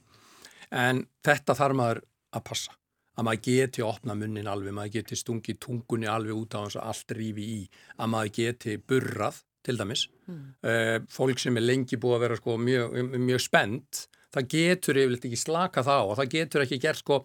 en 0.71 1.03
þetta 1.25 1.57
þarf 1.59 1.79
maður 1.79 2.01
að 2.33 2.45
passa 2.47 2.77
að 3.13 3.27
maður 3.27 3.43
geti 3.45 3.83
opna 3.85 4.15
munnin 4.17 4.49
alveg, 4.49 4.73
maður 4.73 4.95
geti 4.97 5.17
stungið 5.19 5.59
tungunni 5.61 6.09
alveg 6.09 6.37
út 6.37 6.55
á 6.57 6.63
hans 6.63 6.77
að 6.79 6.87
allt 6.89 7.13
rífi 7.17 7.45
í, 7.45 7.59
að 7.99 8.13
maður 8.15 8.33
geti 8.39 8.77
burrað 8.81 9.43
til 9.63 9.77
dæmis. 9.79 10.07
Mm. 10.27 11.05
fólk 11.11 11.39
sem 11.39 11.59
er 11.59 11.63
lengi 11.63 11.99
búið 11.99 12.17
að 12.17 12.25
vera 12.25 12.39
sko, 12.39 12.57
mjög, 12.59 12.97
mjög 13.21 13.43
spennt, 13.43 14.07
það 14.33 14.49
getur 14.55 14.99
yfirleitt 15.03 15.29
ekki 15.29 15.39
slaka 15.39 15.85
þá 15.85 15.95
og 15.99 16.15
það 16.19 16.33
getur 16.33 16.65
ekki 16.65 16.81
gert 16.83 17.03
sko 17.03 17.21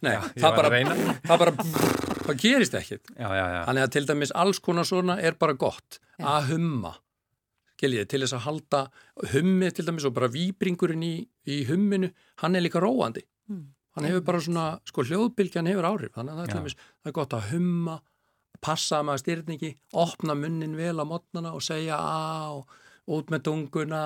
Nei, 0.00 0.14
Já, 0.16 0.20
það 0.40 0.56
bara, 0.56 0.70
reyna. 0.72 0.94
það 1.28 1.40
bara 1.42 1.52
það 2.24 2.36
gerist 2.40 2.74
ekkit. 2.78 3.10
já, 3.18 3.28
já, 3.36 3.44
já. 3.52 3.60
Þannig 3.68 3.84
að 3.86 3.92
til 3.96 4.04
dæmis 4.08 4.32
alls 4.44 4.60
konar 4.64 4.86
svona 4.88 5.18
er 5.20 5.36
bara 5.40 5.56
gott. 5.60 5.98
Að 6.20 6.52
humma. 6.54 6.94
Skiljiði, 7.74 8.06
til 8.12 8.20
þess 8.24 8.36
að 8.36 8.44
halda 8.46 8.80
hummið 9.34 9.74
til 9.76 9.86
dæmis 9.88 10.06
og 10.08 10.14
bara 10.16 10.28
výbringurinn 10.32 11.04
í, 11.04 11.14
í 11.48 11.58
humminu, 11.68 12.10
hann 12.42 12.56
er 12.56 12.64
líka 12.64 12.80
róandi. 12.84 13.22
Hann 13.96 14.06
hefur 14.06 14.22
bara 14.24 14.40
svona, 14.44 14.64
sko 14.86 15.02
hljóðbylgjan 15.08 15.68
hefur 15.68 15.88
áhrif, 15.88 16.12
þannig 16.14 16.32
að 16.32 16.38
það 16.38 16.44
er, 16.44 16.50
til 16.52 16.60
dæmis, 16.60 16.76
það 17.00 17.10
er 17.10 17.16
gott 17.16 17.36
að 17.36 17.48
humma, 17.54 17.96
passa 18.62 19.00
maður 19.04 19.22
styrningi, 19.24 19.70
opna 19.98 20.36
munnin 20.38 20.76
vel 20.78 20.96
á 21.00 21.04
mótnana 21.08 21.54
og 21.56 21.64
segja 21.64 21.96
á 21.98 22.60
út 23.10 23.32
með 23.32 23.42
tunguna 23.48 24.02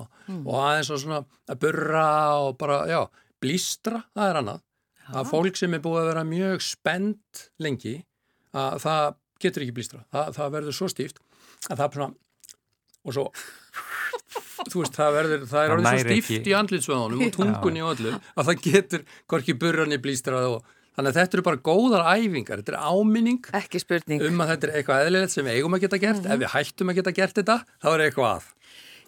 og, 0.00 0.22
og 0.40 0.54
aðeins 0.58 0.90
og 0.96 1.02
svona 1.04 1.20
að 1.46 1.60
burra 1.62 2.06
og 2.48 2.56
bara, 2.58 2.80
já, 2.90 3.02
blístra, 3.38 4.00
það 4.16 4.32
er 4.32 4.40
annað 4.42 4.64
að 5.14 5.30
fólk 5.32 5.56
sem 5.60 5.74
er 5.76 5.82
búið 5.84 6.02
að 6.02 6.08
vera 6.12 6.24
mjög 6.28 6.64
spennt 6.66 7.44
lengi 7.64 7.96
að 8.56 8.78
það 8.84 9.04
getur 9.40 9.64
ekki 9.64 9.76
blístra 9.78 10.02
það, 10.12 10.32
það 10.36 10.54
verður 10.56 10.76
svo 10.78 10.88
stíft 10.92 11.20
að 11.70 11.82
það 11.82 11.98
svona 11.98 12.10
og 13.08 13.14
svo 13.16 13.26
þú 14.68 14.82
veist, 14.82 14.96
það 14.98 15.14
verður, 15.16 15.44
það 15.48 15.62
er 15.64 15.74
orðið 15.76 15.88
svo 15.88 16.02
stíft 16.08 16.32
ekki- 16.34 16.50
í 16.50 16.56
andlitsvöðunum 16.58 17.22
og 17.28 17.32
tungunni 17.38 17.84
og 17.84 17.92
öllu 17.94 18.16
að 18.18 18.50
það 18.50 18.64
getur 18.66 19.04
hvorki 19.30 19.54
burranni 19.62 20.00
blístrað 20.02 20.48
og 20.56 20.74
þannig 20.98 21.12
að 21.12 21.18
þetta 21.20 21.36
eru 21.38 21.44
bara 21.46 21.60
góðar 21.62 22.06
æfingar. 22.18 22.58
Þetta 22.58 22.72
er 22.74 22.86
áminning 22.90 23.44
Ekki 23.54 23.78
spurning. 23.78 24.22
um 24.26 24.40
að 24.42 24.48
þetta 24.50 24.66
er 24.66 24.72
eitthvað 24.80 25.02
eðlilegt 25.04 25.30
sem 25.36 25.46
við 25.46 25.58
eigum 25.60 25.76
að 25.76 25.84
geta 25.84 26.00
gert. 26.02 26.24
Ef 26.26 26.40
við 26.42 26.50
hættum 26.56 26.90
að 26.90 26.96
geta 26.98 27.12
gert 27.14 27.36
þetta, 27.38 27.56
þá 27.78 27.86
er 27.92 28.02
eitthvað 28.08 28.32
að 28.32 28.48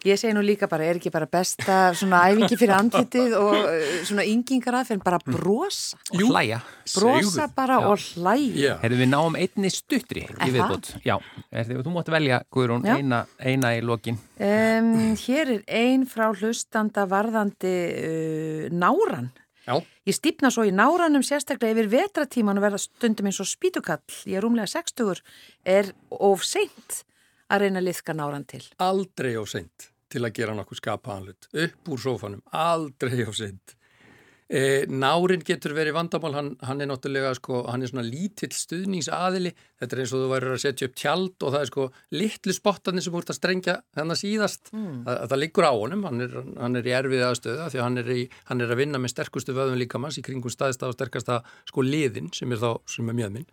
Ég 0.01 0.17
segi 0.17 0.33
nú 0.33 0.41
líka 0.41 0.65
bara, 0.71 0.87
er 0.89 0.97
ekki 0.97 1.11
bara 1.13 1.27
besta 1.29 1.91
svona 1.97 2.23
æfingi 2.31 2.57
fyrir 2.57 2.73
andlitið 2.73 3.35
og 3.37 3.57
uh, 3.59 3.83
svona 4.09 4.25
yngingar 4.25 4.79
aðferð, 4.79 5.03
bara 5.05 5.19
brosa. 5.21 5.99
Og 6.15 6.23
hlæja. 6.31 6.63
Brosa 6.95 7.35
Segðu. 7.35 7.49
bara 7.59 7.77
og 7.85 8.07
hlæja. 8.15 8.55
Já. 8.57 8.73
Herðu 8.81 9.01
við 9.03 9.11
náum 9.13 9.37
einni 9.37 9.73
stuttri 9.75 10.25
í 10.25 10.49
viðbútt. 10.55 10.95
Já, 11.05 11.19
er, 11.53 11.75
þú 11.85 11.93
mátt 11.93 12.09
velja, 12.15 12.41
Guðrún, 12.49 12.89
Já. 12.89 12.97
eina, 12.97 13.21
eina 13.45 13.75
í 13.77 13.85
lokin. 13.85 14.17
Um, 14.41 15.13
hér 15.21 15.55
er 15.59 15.63
ein 15.83 16.09
frá 16.09 16.31
hlustanda 16.33 17.05
varðandi 17.11 17.77
uh, 17.93 18.67
náran. 18.73 19.29
Já, 19.69 19.77
Ég 20.09 20.17
stýpna 20.17 20.49
svo 20.51 20.65
í 20.67 20.73
náranum 20.73 21.23
sérstaklega 21.23 21.77
yfir 21.77 21.91
vetratíman 21.93 22.59
og 22.59 22.65
verða 22.65 22.81
stundum 22.81 23.29
eins 23.29 23.39
og 23.45 23.47
spýtukall. 23.47 24.01
Ég 24.27 24.41
er 24.41 24.47
rúmlega 24.47 24.73
60 24.73 25.21
er 25.69 25.93
of 26.17 26.43
seint 26.49 27.03
að 27.51 27.65
reyna 27.65 27.83
að 27.83 27.89
liðka 27.91 28.17
náran 28.17 28.47
til. 28.49 28.63
aldrei 28.79 29.35
of 29.41 29.51
seint 29.51 29.91
til 30.11 30.25
að 30.27 30.39
gera 30.41 30.57
nokkuð 30.59 30.81
skapaðan 30.81 31.29
hlut. 31.29 31.53
Upp 31.67 31.93
úr 31.95 32.01
sófanum, 32.03 32.41
aldrei 32.57 33.23
of 33.27 33.37
seint. 33.39 33.77
E, 34.51 34.83
Nárin 34.91 35.45
getur 35.47 35.77
verið 35.77 35.95
vandamál, 35.95 36.33
hann, 36.35 36.49
hann 36.67 36.83
er 36.83 36.89
náttúrulega 36.91 37.37
sko, 37.39 37.61
hann 37.71 37.85
er 37.87 37.91
svona 37.93 38.03
lítill 38.03 38.51
stuðningsaðili. 38.51 39.53
Þetta 39.79 39.95
er 39.95 40.03
eins 40.03 40.15
og 40.17 40.25
þú 40.25 40.31
værir 40.33 40.55
að 40.57 40.63
setja 40.65 40.89
upp 40.91 40.97
tjald 40.99 41.47
og 41.47 41.55
það 41.55 41.61
er 41.61 41.71
sko 41.71 41.85
litlu 42.19 42.57
spottarnir 42.57 43.07
sem 43.07 43.15
úr 43.15 43.31
að 43.31 43.39
strengja 43.39 43.77
þennan 43.95 44.19
síðast. 44.19 44.73
Það, 44.75 45.23
það 45.31 45.43
liggur 45.45 45.69
á 45.71 45.75
honum, 45.77 46.03
hann 46.09 46.27
er, 46.27 46.35
hann 46.65 46.81
er 46.81 46.91
í 46.91 46.97
erfið 46.99 47.23
aðstöða 47.29 47.71
því 47.71 47.79
að 47.79 47.87
hann 47.87 48.03
er, 48.03 48.11
í, 48.11 48.27
hann 48.51 48.67
er 48.67 48.75
að 48.75 48.83
vinna 48.83 49.03
með 49.05 49.15
sterkustu 49.15 49.55
vöðum 49.55 49.79
líkamanns 49.85 50.19
í 50.19 50.27
kringum 50.27 50.51
staðista 50.51 50.91
og 50.91 50.99
sterkasta 50.99 51.39
sko 51.71 51.87
liðin 51.87 52.35
sem 52.35 52.51
er 52.51 52.65
þá 52.65 52.73
sem 52.91 53.07
er 53.07 53.21
mjöðminn 53.23 53.47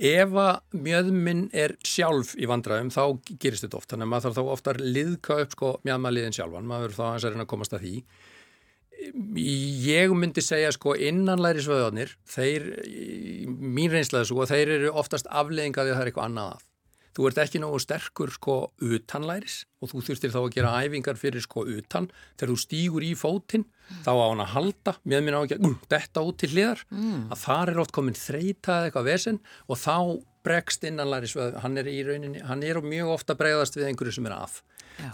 Ef 0.00 0.32
að 0.40 0.78
mjöðminn 0.86 1.42
er 1.52 1.74
sjálf 1.84 2.32
í 2.40 2.46
vandræðum 2.48 2.90
þá 2.94 3.02
gerist 3.42 3.66
þetta 3.66 3.76
oft, 3.76 3.90
þannig 3.92 4.06
að 4.06 4.12
maður 4.12 4.24
þarf 4.26 4.38
þá 4.38 4.52
ofta 4.54 4.72
að 4.72 4.84
liðka 4.96 5.36
upp 5.44 5.56
sko 5.56 5.72
mjöðmaliðin 5.84 6.36
sjálfan, 6.38 6.68
maður 6.70 6.96
þá 6.96 7.02
aðeins 7.06 7.26
að 7.26 7.34
reyna 7.34 7.44
að 7.44 7.50
komast 7.52 7.76
að 7.76 7.84
því. 7.84 7.94
Ég 9.82 10.14
myndi 10.16 10.44
segja 10.44 10.72
sko 10.72 10.94
innanlæri 10.96 11.64
svöðanir, 11.64 12.16
þeir, 12.24 12.68
mín 13.52 13.92
reynslaði 13.92 14.30
svo 14.30 14.46
þeir 14.48 14.76
eru 14.78 14.92
oftast 15.02 15.28
afleðingaði 15.28 15.92
að 15.92 15.98
það 15.98 16.04
er 16.04 16.12
eitthvað 16.12 16.30
annað 16.30 16.52
að. 16.54 16.66
Þú 17.12 17.28
ert 17.28 17.40
ekki 17.42 17.60
nógu 17.60 17.80
sterkur 17.82 18.32
sko 18.32 18.56
utanlæris 18.80 19.62
og 19.82 19.90
þú 19.92 20.02
þurftir 20.06 20.32
þá 20.32 20.40
að 20.40 20.52
gera 20.54 20.72
æfingar 20.80 21.18
fyrir 21.20 21.44
sko 21.44 21.66
utan. 21.68 22.08
Þegar 22.40 22.52
þú 22.54 22.58
stýgur 22.62 23.04
í 23.04 23.12
fótinn 23.18 23.66
þá 24.06 24.12
á 24.16 24.24
hann 24.24 24.44
að 24.44 24.52
halda, 24.54 24.94
með 25.04 25.24
minn 25.26 25.36
á 25.36 25.42
ekki 25.44 25.58
að 25.58 25.74
detta 25.92 26.24
út 26.24 26.38
til 26.40 26.52
hliðar, 26.54 26.84
að 27.28 27.42
þar 27.42 27.72
er 27.74 27.80
oft 27.82 27.92
komin 27.92 28.16
þreita 28.16 28.78
eða 28.78 28.88
eitthvað 28.88 29.10
vesen 29.10 29.40
og 29.68 29.80
þá 29.82 29.96
bregst 30.44 30.84
innanlæris, 30.88 31.36
hann 31.62 31.78
er 31.78 31.88
í 31.92 32.00
rauninni, 32.06 32.42
hann 32.48 32.62
er 32.66 32.80
mjög 32.82 33.14
ofta 33.18 33.34
bregðast 33.38 33.76
við 33.78 33.90
einhverju 33.92 34.18
sem 34.18 34.26
er 34.30 34.38
að. 34.42 34.60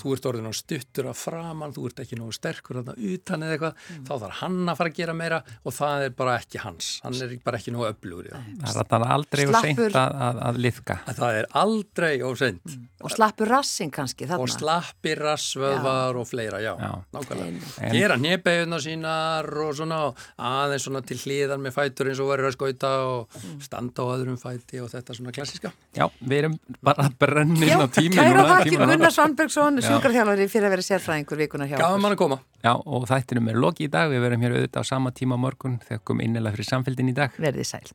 Þú 0.03 0.11
ert 0.16 0.24
orðin 0.26 0.49
á 0.51 0.53
stuttur 0.59 1.07
af 1.07 1.20
framann, 1.22 1.70
þú 1.72 1.85
ert 1.87 2.01
ekki 2.03 2.16
nógu 2.18 2.33
sterkur 2.35 2.81
þarna 2.81 2.95
utan 3.14 3.45
eða 3.47 3.53
eitthvað, 3.55 3.83
þá 4.09 4.11
þarf 4.24 4.39
hann 4.41 4.57
að 4.72 4.79
fara 4.81 4.91
að 4.91 4.97
gera 4.99 5.14
meira 5.14 5.39
og 5.62 5.72
það 5.76 6.03
er 6.09 6.14
bara 6.18 6.33
ekki 6.41 6.59
hans, 6.64 6.89
hann 7.05 7.14
er 7.22 7.37
bara 7.47 7.61
ekki 7.61 7.74
nógu 7.76 7.87
öflugur 7.93 8.26
í 8.26 8.33
það. 8.33 8.49
Það 8.59 8.72
er 8.72 8.81
alltaf 8.83 9.07
aldrei 9.14 9.45
og 9.47 9.55
seint 9.62 9.83
að, 9.87 10.16
að, 10.26 10.41
að 10.49 10.59
liðka. 10.66 10.97
Að 11.12 11.20
Það 11.22 11.39
er 11.39 11.49
aldrei 11.62 12.11
óseint 12.26 12.74
Og 13.07 13.14
slappur 13.14 13.53
rassin 13.55 13.93
kannski 13.95 14.26
þarna. 14.26 14.43
og 14.43 14.51
slappir 14.51 15.22
rassvöðvar 15.22 16.18
og 16.18 16.26
fleira, 16.26 16.59
já, 16.64 16.72
Já. 16.83 16.91
nákvæmlega. 17.14 17.70
En- 17.87 17.95
Gera 17.95 18.16
hnebeiguna 18.18 18.81
sínar 18.83 19.47
og 19.62 19.72
svona 19.79 20.01
og 20.09 20.18
aðeins 20.43 20.89
svona 20.89 21.05
til 21.07 21.20
hliðar 21.22 21.62
með 21.62 21.76
fætur 21.79 22.11
eins 22.11 22.18
og 22.18 22.33
verður 22.35 22.51
að 22.51 22.57
skauta 22.59 22.93
og 23.07 23.39
standa 23.62 24.03
á 24.03 24.07
öðrum 24.18 24.43
fæti 24.43 24.83
og 24.83 24.91
þetta 24.91 25.14
svona 25.19 25.35
klassiska. 25.37 25.73
Já, 25.99 26.07
við 26.23 26.39
erum 26.39 26.55
bara 26.83 27.09
brennin 27.19 27.69
Já, 27.69 27.77
á 27.83 27.87
tíminu. 27.91 28.16
kæra 28.23 28.33
núna, 28.39 28.57
þakki 28.57 28.75
er 28.75 28.83
Gunnar 28.87 29.09
að- 29.11 29.14
Svanbergsson, 29.19 29.81
sjúkarþjálfari 29.85 30.49
fyrir 30.49 30.66
að 30.71 30.75
vera 30.77 30.87
sérfræðingur 30.89 31.43
vikunar 31.45 31.69
hjá 31.69 31.77
okkur. 31.79 32.01
mann 32.03 32.12
að 32.16 32.21
koma. 32.23 32.39
Já, 32.64 32.73
og 32.87 33.07
þættinum 33.11 33.51
er 33.51 33.61
loki 33.61 33.87
í 33.87 33.91
dag. 33.91 34.11
Við 34.11 34.21
verum 34.25 34.41
hér 34.47 34.57
auðvitað 34.57 34.81
á 34.83 34.91
sama 34.95 35.11
tíma 35.11 35.37
morgun 35.39 35.79
þegar 35.85 36.05
kom 36.05 36.21
innilega 36.21 36.55
fyrir 36.57 36.71
samfélgin 36.73 37.11
í 37.11 37.14
dag. 37.14 37.31
Verðið 37.39 37.66
sæl. 37.66 37.87